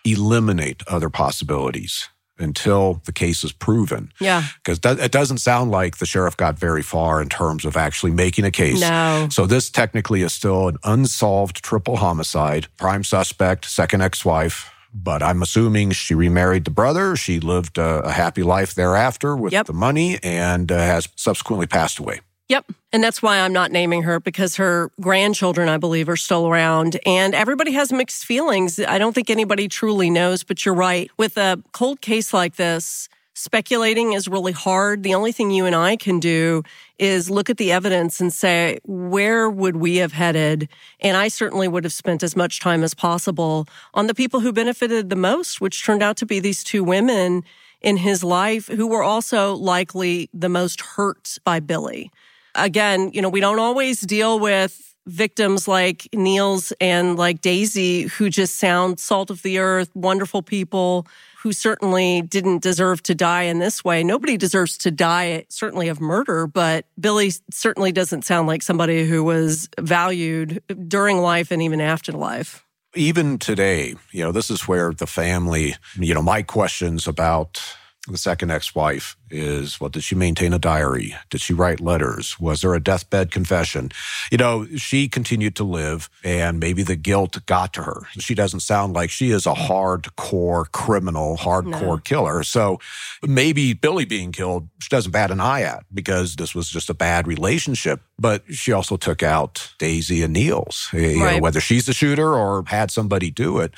eliminate 0.04 0.82
other 0.86 1.10
possibilities 1.10 2.08
until 2.38 3.00
the 3.04 3.12
case 3.12 3.44
is 3.44 3.52
proven. 3.52 4.12
Yeah. 4.20 4.42
Because 4.64 4.80
it 4.98 5.12
doesn't 5.12 5.38
sound 5.38 5.70
like 5.70 5.98
the 5.98 6.06
sheriff 6.06 6.36
got 6.36 6.58
very 6.58 6.82
far 6.82 7.22
in 7.22 7.28
terms 7.28 7.64
of 7.64 7.76
actually 7.76 8.12
making 8.12 8.44
a 8.44 8.50
case. 8.50 8.80
No. 8.80 9.28
So 9.30 9.46
this 9.46 9.70
technically 9.70 10.22
is 10.22 10.32
still 10.32 10.68
an 10.68 10.78
unsolved 10.84 11.62
triple 11.62 11.96
homicide. 11.96 12.66
Prime 12.76 13.04
suspect, 13.04 13.64
second 13.66 14.02
ex 14.02 14.24
wife. 14.24 14.70
But 14.96 15.24
I'm 15.24 15.42
assuming 15.42 15.90
she 15.90 16.14
remarried 16.14 16.64
the 16.64 16.70
brother. 16.70 17.16
She 17.16 17.40
lived 17.40 17.78
a, 17.78 18.00
a 18.04 18.12
happy 18.12 18.44
life 18.44 18.74
thereafter 18.74 19.34
with 19.36 19.52
Yep. 19.52 19.66
the 19.66 19.72
money 19.72 20.20
and 20.22 20.70
uh, 20.70 20.76
has 20.78 21.08
subsequently 21.16 21.66
passed 21.66 21.98
away. 21.98 22.20
Yep. 22.48 22.66
And 22.92 23.02
that's 23.02 23.22
why 23.22 23.40
I'm 23.40 23.52
not 23.52 23.72
naming 23.72 24.02
her 24.02 24.20
because 24.20 24.56
her 24.56 24.90
grandchildren, 25.00 25.68
I 25.68 25.78
believe, 25.78 26.08
are 26.08 26.16
still 26.16 26.46
around 26.46 26.98
and 27.06 27.34
everybody 27.34 27.72
has 27.72 27.90
mixed 27.90 28.26
feelings. 28.26 28.78
I 28.78 28.98
don't 28.98 29.14
think 29.14 29.30
anybody 29.30 29.66
truly 29.66 30.10
knows, 30.10 30.44
but 30.44 30.64
you're 30.64 30.74
right. 30.74 31.10
With 31.16 31.38
a 31.38 31.62
cold 31.72 32.02
case 32.02 32.34
like 32.34 32.56
this, 32.56 33.08
speculating 33.32 34.12
is 34.12 34.28
really 34.28 34.52
hard. 34.52 35.02
The 35.02 35.14
only 35.14 35.32
thing 35.32 35.50
you 35.50 35.64
and 35.64 35.74
I 35.74 35.96
can 35.96 36.20
do 36.20 36.62
is 36.98 37.30
look 37.30 37.48
at 37.48 37.56
the 37.56 37.72
evidence 37.72 38.20
and 38.20 38.32
say, 38.32 38.78
where 38.84 39.48
would 39.48 39.76
we 39.76 39.96
have 39.96 40.12
headed? 40.12 40.68
And 41.00 41.16
I 41.16 41.28
certainly 41.28 41.66
would 41.66 41.84
have 41.84 41.94
spent 41.94 42.22
as 42.22 42.36
much 42.36 42.60
time 42.60 42.84
as 42.84 42.94
possible 42.94 43.66
on 43.94 44.06
the 44.06 44.14
people 44.14 44.40
who 44.40 44.52
benefited 44.52 45.08
the 45.08 45.16
most, 45.16 45.62
which 45.62 45.84
turned 45.84 46.02
out 46.02 46.18
to 46.18 46.26
be 46.26 46.40
these 46.40 46.62
two 46.62 46.84
women 46.84 47.42
in 47.80 47.96
his 47.96 48.22
life 48.22 48.68
who 48.68 48.86
were 48.86 49.02
also 49.02 49.54
likely 49.54 50.28
the 50.32 50.48
most 50.48 50.80
hurt 50.80 51.38
by 51.42 51.58
Billy 51.58 52.10
again, 52.54 53.10
you 53.12 53.22
know, 53.22 53.28
we 53.28 53.40
don't 53.40 53.58
always 53.58 54.00
deal 54.00 54.38
with 54.38 54.94
victims 55.06 55.68
like 55.68 56.08
Niels 56.14 56.72
and 56.80 57.16
like 57.16 57.40
Daisy, 57.40 58.02
who 58.02 58.30
just 58.30 58.58
sound 58.58 58.98
salt 58.98 59.30
of 59.30 59.42
the 59.42 59.58
earth, 59.58 59.90
wonderful 59.94 60.42
people 60.42 61.06
who 61.42 61.52
certainly 61.52 62.22
didn't 62.22 62.62
deserve 62.62 63.02
to 63.02 63.14
die 63.14 63.42
in 63.42 63.58
this 63.58 63.84
way. 63.84 64.02
Nobody 64.02 64.38
deserves 64.38 64.78
to 64.78 64.90
die, 64.90 65.44
certainly 65.50 65.88
of 65.88 66.00
murder, 66.00 66.46
but 66.46 66.86
Billy 66.98 67.32
certainly 67.50 67.92
doesn't 67.92 68.24
sound 68.24 68.48
like 68.48 68.62
somebody 68.62 69.06
who 69.06 69.22
was 69.22 69.68
valued 69.78 70.62
during 70.88 71.18
life 71.18 71.50
and 71.50 71.60
even 71.60 71.82
after 71.82 72.12
life. 72.12 72.64
Even 72.94 73.38
today, 73.38 73.94
you 74.10 74.24
know, 74.24 74.32
this 74.32 74.50
is 74.50 74.66
where 74.66 74.94
the 74.94 75.06
family, 75.06 75.74
you 75.98 76.14
know, 76.14 76.22
my 76.22 76.42
questions 76.42 77.06
about 77.06 77.60
the 78.06 78.18
second 78.18 78.50
ex-wife 78.50 79.16
is 79.30 79.80
well 79.80 79.88
did 79.88 80.04
she 80.04 80.14
maintain 80.14 80.52
a 80.52 80.58
diary? 80.58 81.14
Did 81.30 81.40
she 81.40 81.54
write 81.54 81.80
letters? 81.80 82.38
Was 82.38 82.60
there 82.60 82.74
a 82.74 82.80
deathbed 82.80 83.30
confession? 83.30 83.90
You 84.30 84.38
know 84.38 84.66
she 84.76 85.08
continued 85.08 85.56
to 85.56 85.64
live 85.64 86.10
and 86.22 86.60
maybe 86.60 86.82
the 86.82 86.96
guilt 86.96 87.38
got 87.46 87.72
to 87.74 87.82
her. 87.82 88.02
She 88.18 88.34
doesn't 88.34 88.60
sound 88.60 88.92
like 88.94 89.10
she 89.10 89.30
is 89.30 89.46
a 89.46 89.54
hardcore 89.54 90.70
criminal 90.72 91.36
hardcore 91.38 91.80
No. 91.96 91.96
killer. 91.98 92.42
So 92.42 92.78
maybe 93.26 93.72
billy 93.72 94.04
being 94.04 94.32
killed 94.32 94.68
she 94.80 94.88
doesn't 94.90 95.12
bat 95.12 95.30
an 95.30 95.40
eye 95.40 95.62
at 95.62 95.84
because 95.92 96.36
this 96.36 96.54
was 96.54 96.68
just 96.68 96.90
a 96.90 96.94
bad 96.94 97.26
relationship. 97.26 98.00
But 98.18 98.44
she 98.52 98.72
also 98.72 98.96
took 98.96 99.22
out 99.22 99.72
daisy 99.78 100.22
and 100.22 100.32
niels 100.34 100.88
you 100.92 101.18
know, 101.18 101.38
whether 101.38 101.60
she's 101.60 101.86
the 101.86 101.92
shooter 101.94 102.34
or 102.34 102.64
had 102.66 102.90
somebody 102.90 103.30
do 103.30 103.58
it 103.58 103.72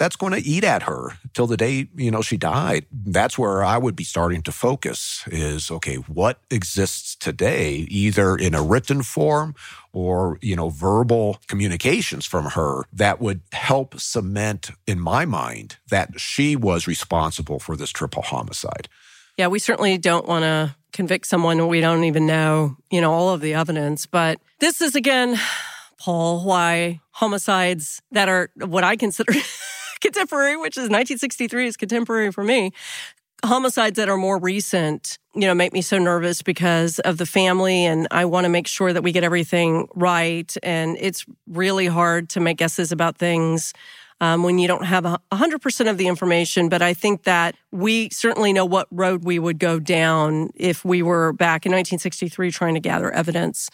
that's 0.00 0.16
going 0.16 0.32
to 0.32 0.40
eat 0.40 0.64
at 0.64 0.84
her 0.84 1.12
till 1.34 1.46
the 1.46 1.58
day 1.58 1.86
you 1.94 2.10
know 2.10 2.22
she 2.22 2.38
died 2.38 2.86
that's 3.06 3.38
where 3.38 3.62
i 3.62 3.76
would 3.76 3.94
be 3.94 4.02
starting 4.02 4.40
to 4.40 4.50
focus 4.50 5.22
is 5.26 5.70
okay 5.70 5.96
what 5.96 6.40
exists 6.50 7.14
today 7.14 7.86
either 7.90 8.34
in 8.34 8.54
a 8.54 8.62
written 8.62 9.02
form 9.02 9.54
or 9.92 10.38
you 10.40 10.56
know 10.56 10.70
verbal 10.70 11.38
communications 11.48 12.24
from 12.24 12.46
her 12.46 12.84
that 12.90 13.20
would 13.20 13.42
help 13.52 14.00
cement 14.00 14.70
in 14.86 14.98
my 14.98 15.26
mind 15.26 15.76
that 15.90 16.18
she 16.18 16.56
was 16.56 16.86
responsible 16.86 17.58
for 17.58 17.76
this 17.76 17.90
triple 17.90 18.22
homicide 18.22 18.88
Yeah, 19.36 19.46
we 19.46 19.58
certainly 19.58 19.96
don't 19.96 20.26
want 20.26 20.42
to 20.44 20.76
convict 20.92 21.26
someone 21.26 21.66
we 21.68 21.80
don't 21.80 22.04
even 22.04 22.26
know, 22.26 22.76
you 22.90 23.00
know, 23.00 23.10
all 23.10 23.30
of 23.30 23.40
the 23.40 23.54
evidence. 23.54 24.04
But 24.04 24.38
this 24.58 24.82
is 24.82 24.94
again, 24.94 25.38
Paul, 25.98 26.44
why 26.44 27.00
homicides 27.12 28.02
that 28.12 28.28
are 28.28 28.50
what 28.56 28.84
I 28.84 28.96
consider 28.96 29.32
contemporary, 30.00 30.56
which 30.56 30.76
is 30.76 30.82
1963 30.82 31.66
is 31.66 31.76
contemporary 31.76 32.32
for 32.32 32.44
me. 32.44 32.72
Homicides 33.44 33.96
that 33.96 34.08
are 34.08 34.18
more 34.18 34.38
recent, 34.38 35.18
you 35.34 35.42
know, 35.42 35.54
make 35.54 35.72
me 35.72 35.80
so 35.80 35.98
nervous 35.98 36.42
because 36.42 36.98
of 37.00 37.16
the 37.16 37.24
family 37.24 37.86
and 37.86 38.06
I 38.10 38.26
want 38.26 38.44
to 38.44 38.48
make 38.50 38.66
sure 38.66 38.92
that 38.92 39.02
we 39.02 39.12
get 39.12 39.24
everything 39.24 39.88
right. 39.94 40.54
And 40.62 40.96
it's 41.00 41.24
really 41.46 41.86
hard 41.86 42.28
to 42.30 42.40
make 42.40 42.58
guesses 42.58 42.92
about 42.92 43.16
things 43.16 43.72
um, 44.20 44.42
when 44.42 44.58
you 44.58 44.68
don't 44.68 44.84
have 44.84 45.06
a 45.06 45.18
100% 45.32 45.90
of 45.90 45.96
the 45.96 46.06
information. 46.06 46.68
But 46.68 46.82
I 46.82 46.92
think 46.92 47.22
that 47.24 47.56
we 47.70 48.10
certainly 48.10 48.52
know 48.52 48.66
what 48.66 48.86
road 48.90 49.24
we 49.24 49.38
would 49.38 49.58
go 49.58 49.78
down 49.78 50.50
if 50.54 50.84
we 50.84 51.02
were 51.02 51.32
back 51.32 51.64
in 51.64 51.72
1963 51.72 52.50
trying 52.50 52.74
to 52.74 52.80
gather 52.80 53.10
evidence. 53.10 53.70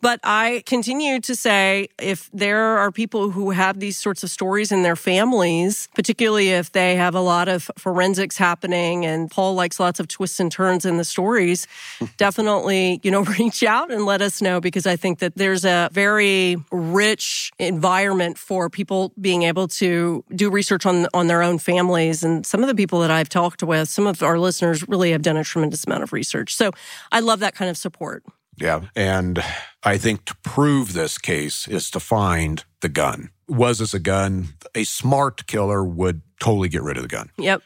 But 0.00 0.20
I 0.24 0.62
continue 0.64 1.20
to 1.20 1.36
say 1.36 1.88
if 2.00 2.30
there 2.32 2.78
are 2.78 2.90
people 2.90 3.30
who 3.30 3.50
have 3.50 3.80
these 3.80 3.98
sorts 3.98 4.22
of 4.22 4.30
stories 4.30 4.72
in 4.72 4.82
their 4.82 4.96
families, 4.96 5.88
particularly 5.94 6.50
if 6.50 6.72
they 6.72 6.96
have 6.96 7.14
a 7.14 7.20
lot 7.20 7.48
of 7.48 7.70
forensics 7.76 8.38
happening 8.38 9.04
and 9.04 9.30
Paul 9.30 9.54
likes 9.54 9.78
lots 9.78 10.00
of 10.00 10.08
twists 10.08 10.40
and 10.40 10.50
turns 10.50 10.86
in 10.86 10.96
the 10.96 11.04
stories, 11.04 11.66
definitely, 12.16 13.00
you 13.02 13.10
know, 13.10 13.22
reach 13.38 13.62
out 13.62 13.90
and 13.90 14.06
let 14.06 14.22
us 14.22 14.40
know 14.40 14.60
because 14.60 14.86
I 14.86 14.96
think 14.96 15.18
that 15.18 15.34
there's 15.36 15.64
a 15.64 15.90
very 15.92 16.56
rich 16.72 17.52
environment 17.58 18.38
for 18.38 18.70
people 18.70 19.12
being 19.20 19.42
able 19.42 19.68
to 19.68 20.24
do 20.34 20.50
research 20.50 20.86
on 20.86 21.06
on 21.12 21.26
their 21.26 21.42
own 21.42 21.58
families 21.58 22.22
and 22.22 22.46
some 22.46 22.62
of 22.62 22.68
the 22.68 22.74
people 22.74 23.00
that 23.00 23.10
I've 23.10 23.28
talked 23.28 23.62
with, 23.62 23.88
some 23.88 24.06
of 24.06 24.22
our 24.22 24.38
listeners 24.38 24.86
really 24.88 25.12
have 25.12 25.22
done 25.22 25.36
a 25.36 25.44
tremendous 25.44 25.84
amount 25.86 26.02
of 26.02 26.12
research. 26.12 26.54
So 26.54 26.70
I 27.12 27.20
love 27.20 27.40
that 27.40 27.54
kind 27.54 27.70
of 27.70 27.76
support. 27.76 28.24
Yeah. 28.60 28.82
And 28.94 29.42
I 29.82 29.98
think 29.98 30.24
to 30.26 30.36
prove 30.42 30.92
this 30.92 31.18
case 31.18 31.66
is 31.66 31.90
to 31.92 32.00
find 32.00 32.64
the 32.80 32.88
gun. 32.88 33.30
Was 33.48 33.78
this 33.78 33.94
a 33.94 33.98
gun? 33.98 34.48
A 34.74 34.84
smart 34.84 35.46
killer 35.46 35.84
would 35.84 36.22
totally 36.40 36.68
get 36.68 36.82
rid 36.82 36.96
of 36.96 37.02
the 37.02 37.08
gun. 37.08 37.30
Yep. 37.38 37.62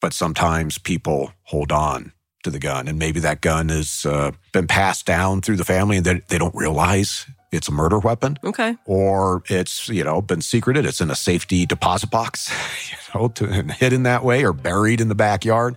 But 0.00 0.12
sometimes 0.12 0.78
people 0.78 1.32
hold 1.44 1.72
on 1.72 2.12
to 2.44 2.50
the 2.50 2.58
gun, 2.58 2.86
and 2.86 2.98
maybe 2.98 3.18
that 3.20 3.40
gun 3.40 3.70
has 3.70 4.06
uh, 4.06 4.30
been 4.52 4.68
passed 4.68 5.04
down 5.04 5.40
through 5.40 5.56
the 5.56 5.64
family 5.64 5.96
and 5.96 6.06
they, 6.06 6.22
they 6.28 6.38
don't 6.38 6.54
realize 6.54 7.26
it's 7.52 7.68
a 7.68 7.72
murder 7.72 7.98
weapon. 7.98 8.38
Okay. 8.44 8.76
Or 8.84 9.42
it's, 9.48 9.88
you 9.88 10.04
know, 10.04 10.20
been 10.20 10.40
secreted. 10.40 10.84
It's 10.84 11.00
in 11.00 11.10
a 11.10 11.14
safety 11.14 11.66
deposit 11.66 12.10
box, 12.10 12.50
you 12.90 12.96
know, 13.14 13.28
to, 13.28 13.48
and 13.48 13.70
hidden 13.70 14.02
that 14.04 14.24
way 14.24 14.44
or 14.44 14.52
buried 14.52 15.00
in 15.00 15.08
the 15.08 15.14
backyard. 15.14 15.76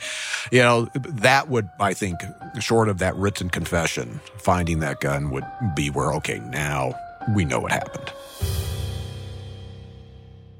You 0.51 0.59
know, 0.59 0.89
that 0.95 1.49
would, 1.49 1.69
I 1.79 1.93
think, 1.93 2.19
short 2.59 2.89
of 2.89 2.97
that 2.99 3.15
written 3.15 3.49
confession, 3.49 4.19
finding 4.37 4.79
that 4.79 4.99
gun 4.99 5.29
would 5.31 5.45
be 5.75 5.89
where, 5.89 6.11
okay, 6.13 6.39
now 6.39 6.93
we 7.35 7.45
know 7.45 7.59
what 7.59 7.71
happened. 7.71 8.11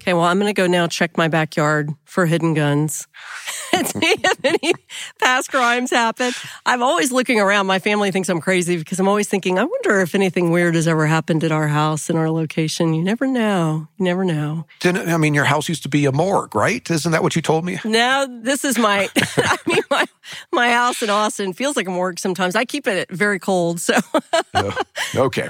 Okay, 0.09 0.15
well, 0.15 0.25
I'm 0.25 0.39
going 0.39 0.49
to 0.49 0.59
go 0.59 0.65
now 0.65 0.87
check 0.87 1.17
my 1.17 1.27
backyard 1.27 1.91
for 2.03 2.25
hidden 2.25 2.55
guns 2.55 3.07
and 3.75 3.87
see 3.87 3.99
if 4.01 4.43
any 4.43 4.73
past 5.19 5.51
crimes 5.51 5.91
happen. 5.91 6.31
I'm 6.65 6.81
always 6.81 7.11
looking 7.11 7.39
around. 7.39 7.67
My 7.67 7.77
family 7.77 8.09
thinks 8.09 8.27
I'm 8.27 8.41
crazy 8.41 8.75
because 8.77 8.99
I'm 8.99 9.07
always 9.07 9.27
thinking, 9.27 9.59
I 9.59 9.65
wonder 9.65 9.99
if 9.99 10.15
anything 10.15 10.49
weird 10.49 10.73
has 10.73 10.87
ever 10.87 11.05
happened 11.05 11.43
at 11.43 11.51
our 11.51 11.67
house 11.67 12.09
in 12.09 12.15
our 12.15 12.31
location. 12.31 12.95
You 12.95 13.03
never 13.03 13.27
know. 13.27 13.87
You 13.99 14.05
never 14.05 14.25
know. 14.25 14.65
Didn't, 14.79 15.09
I 15.09 15.17
mean, 15.17 15.35
your 15.35 15.45
house 15.45 15.69
used 15.69 15.83
to 15.83 15.89
be 15.89 16.05
a 16.05 16.11
morgue, 16.11 16.55
right? 16.55 16.89
Isn't 16.89 17.11
that 17.11 17.21
what 17.21 17.35
you 17.35 17.43
told 17.43 17.63
me? 17.63 17.77
Now, 17.85 18.25
this 18.25 18.65
is 18.65 18.79
my, 18.79 19.09
I 19.37 19.57
mean, 19.67 19.83
my, 19.91 20.05
my 20.51 20.71
house 20.71 21.03
in 21.03 21.11
Austin 21.11 21.53
feels 21.53 21.75
like 21.75 21.87
a 21.87 21.91
morgue 21.91 22.17
sometimes. 22.17 22.55
I 22.55 22.65
keep 22.65 22.87
it 22.87 23.11
very 23.11 23.37
cold. 23.37 23.79
So. 23.79 23.99
Okay. 25.15 25.49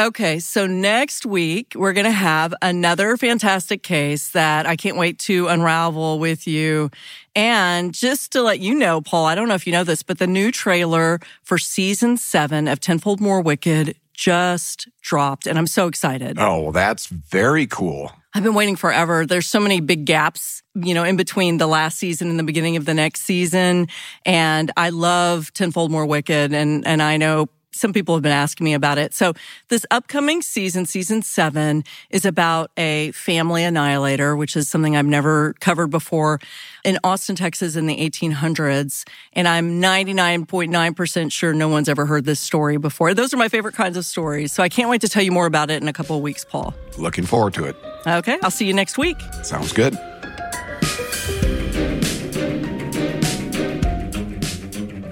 Okay, 0.00 0.38
so 0.38 0.68
next 0.68 1.26
week 1.26 1.72
we're 1.74 1.92
going 1.92 2.04
to 2.04 2.12
have 2.12 2.54
another 2.62 3.16
fantastic 3.16 3.82
case 3.82 4.30
that 4.30 4.64
I 4.64 4.76
can't 4.76 4.96
wait 4.96 5.18
to 5.20 5.48
unravel 5.48 6.20
with 6.20 6.46
you. 6.46 6.92
And 7.34 7.92
just 7.92 8.30
to 8.32 8.42
let 8.42 8.60
you 8.60 8.76
know, 8.76 9.00
Paul, 9.00 9.26
I 9.26 9.34
don't 9.34 9.48
know 9.48 9.56
if 9.56 9.66
you 9.66 9.72
know 9.72 9.82
this, 9.82 10.04
but 10.04 10.20
the 10.20 10.28
new 10.28 10.52
trailer 10.52 11.18
for 11.42 11.58
season 11.58 12.16
seven 12.16 12.68
of 12.68 12.78
Tenfold 12.78 13.20
More 13.20 13.40
Wicked 13.40 13.96
just 14.14 14.88
dropped, 15.00 15.48
and 15.48 15.58
I'm 15.58 15.66
so 15.66 15.88
excited. 15.88 16.38
Oh, 16.38 16.62
well, 16.62 16.72
that's 16.72 17.06
very 17.08 17.66
cool. 17.66 18.12
I've 18.34 18.44
been 18.44 18.54
waiting 18.54 18.76
forever. 18.76 19.26
There's 19.26 19.48
so 19.48 19.58
many 19.58 19.80
big 19.80 20.04
gaps, 20.04 20.62
you 20.76 20.94
know, 20.94 21.02
in 21.02 21.16
between 21.16 21.58
the 21.58 21.66
last 21.66 21.98
season 21.98 22.30
and 22.30 22.38
the 22.38 22.44
beginning 22.44 22.76
of 22.76 22.84
the 22.84 22.94
next 22.94 23.22
season. 23.22 23.88
And 24.24 24.70
I 24.76 24.90
love 24.90 25.52
Tenfold 25.54 25.90
More 25.90 26.06
Wicked. 26.06 26.52
And, 26.52 26.86
and 26.86 27.02
I 27.02 27.16
know 27.16 27.48
some 27.78 27.92
people 27.92 28.14
have 28.14 28.22
been 28.22 28.32
asking 28.32 28.64
me 28.64 28.74
about 28.74 28.98
it. 28.98 29.14
So 29.14 29.32
this 29.68 29.86
upcoming 29.90 30.42
season, 30.42 30.86
season 30.86 31.22
seven, 31.22 31.84
is 32.10 32.24
about 32.24 32.70
a 32.76 33.12
family 33.12 33.64
annihilator, 33.64 34.36
which 34.36 34.56
is 34.56 34.68
something 34.68 34.96
I've 34.96 35.06
never 35.06 35.54
covered 35.60 35.88
before 35.88 36.40
in 36.84 36.98
Austin, 37.04 37.36
Texas 37.36 37.76
in 37.76 37.86
the 37.86 37.96
1800s. 37.96 39.08
And 39.32 39.46
I'm 39.46 39.80
99.9% 39.80 41.32
sure 41.32 41.52
no 41.52 41.68
one's 41.68 41.88
ever 41.88 42.06
heard 42.06 42.24
this 42.24 42.40
story 42.40 42.76
before. 42.76 43.14
Those 43.14 43.32
are 43.32 43.36
my 43.36 43.48
favorite 43.48 43.74
kinds 43.74 43.96
of 43.96 44.04
stories. 44.04 44.52
So 44.52 44.62
I 44.62 44.68
can't 44.68 44.90
wait 44.90 45.00
to 45.02 45.08
tell 45.08 45.22
you 45.22 45.32
more 45.32 45.46
about 45.46 45.70
it 45.70 45.82
in 45.82 45.88
a 45.88 45.92
couple 45.92 46.16
of 46.16 46.22
weeks, 46.22 46.44
Paul. 46.44 46.74
Looking 46.98 47.26
forward 47.26 47.54
to 47.54 47.64
it. 47.64 47.76
Okay. 48.06 48.38
I'll 48.42 48.50
see 48.50 48.66
you 48.66 48.74
next 48.74 48.98
week. 48.98 49.18
Sounds 49.42 49.72
good. 49.72 49.96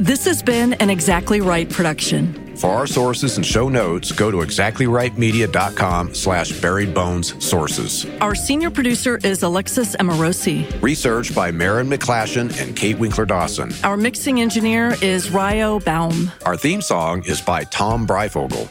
This 0.06 0.24
has 0.26 0.40
been 0.40 0.74
an 0.74 0.88
Exactly 0.88 1.40
Right 1.40 1.68
production. 1.68 2.54
For 2.58 2.70
our 2.70 2.86
sources 2.86 3.38
and 3.38 3.44
show 3.44 3.68
notes, 3.68 4.12
go 4.12 4.30
to 4.30 4.36
exactlyrightmedia.com 4.36 6.14
slash 6.14 6.52
buried 6.60 6.94
bones 6.94 7.44
sources. 7.44 8.06
Our 8.20 8.36
senior 8.36 8.70
producer 8.70 9.18
is 9.24 9.42
Alexis 9.42 9.96
Amorosi. 9.96 10.80
Research 10.80 11.34
by 11.34 11.50
Marin 11.50 11.88
McClashin 11.88 12.56
and 12.62 12.76
Kate 12.76 12.96
Winkler 12.96 13.26
Dawson. 13.26 13.72
Our 13.82 13.96
mixing 13.96 14.40
engineer 14.40 14.94
is 15.02 15.30
Ryo 15.32 15.80
Baum. 15.80 16.30
Our 16.44 16.56
theme 16.56 16.82
song 16.82 17.24
is 17.24 17.40
by 17.40 17.64
Tom 17.64 18.06
Breyfogle. 18.06 18.70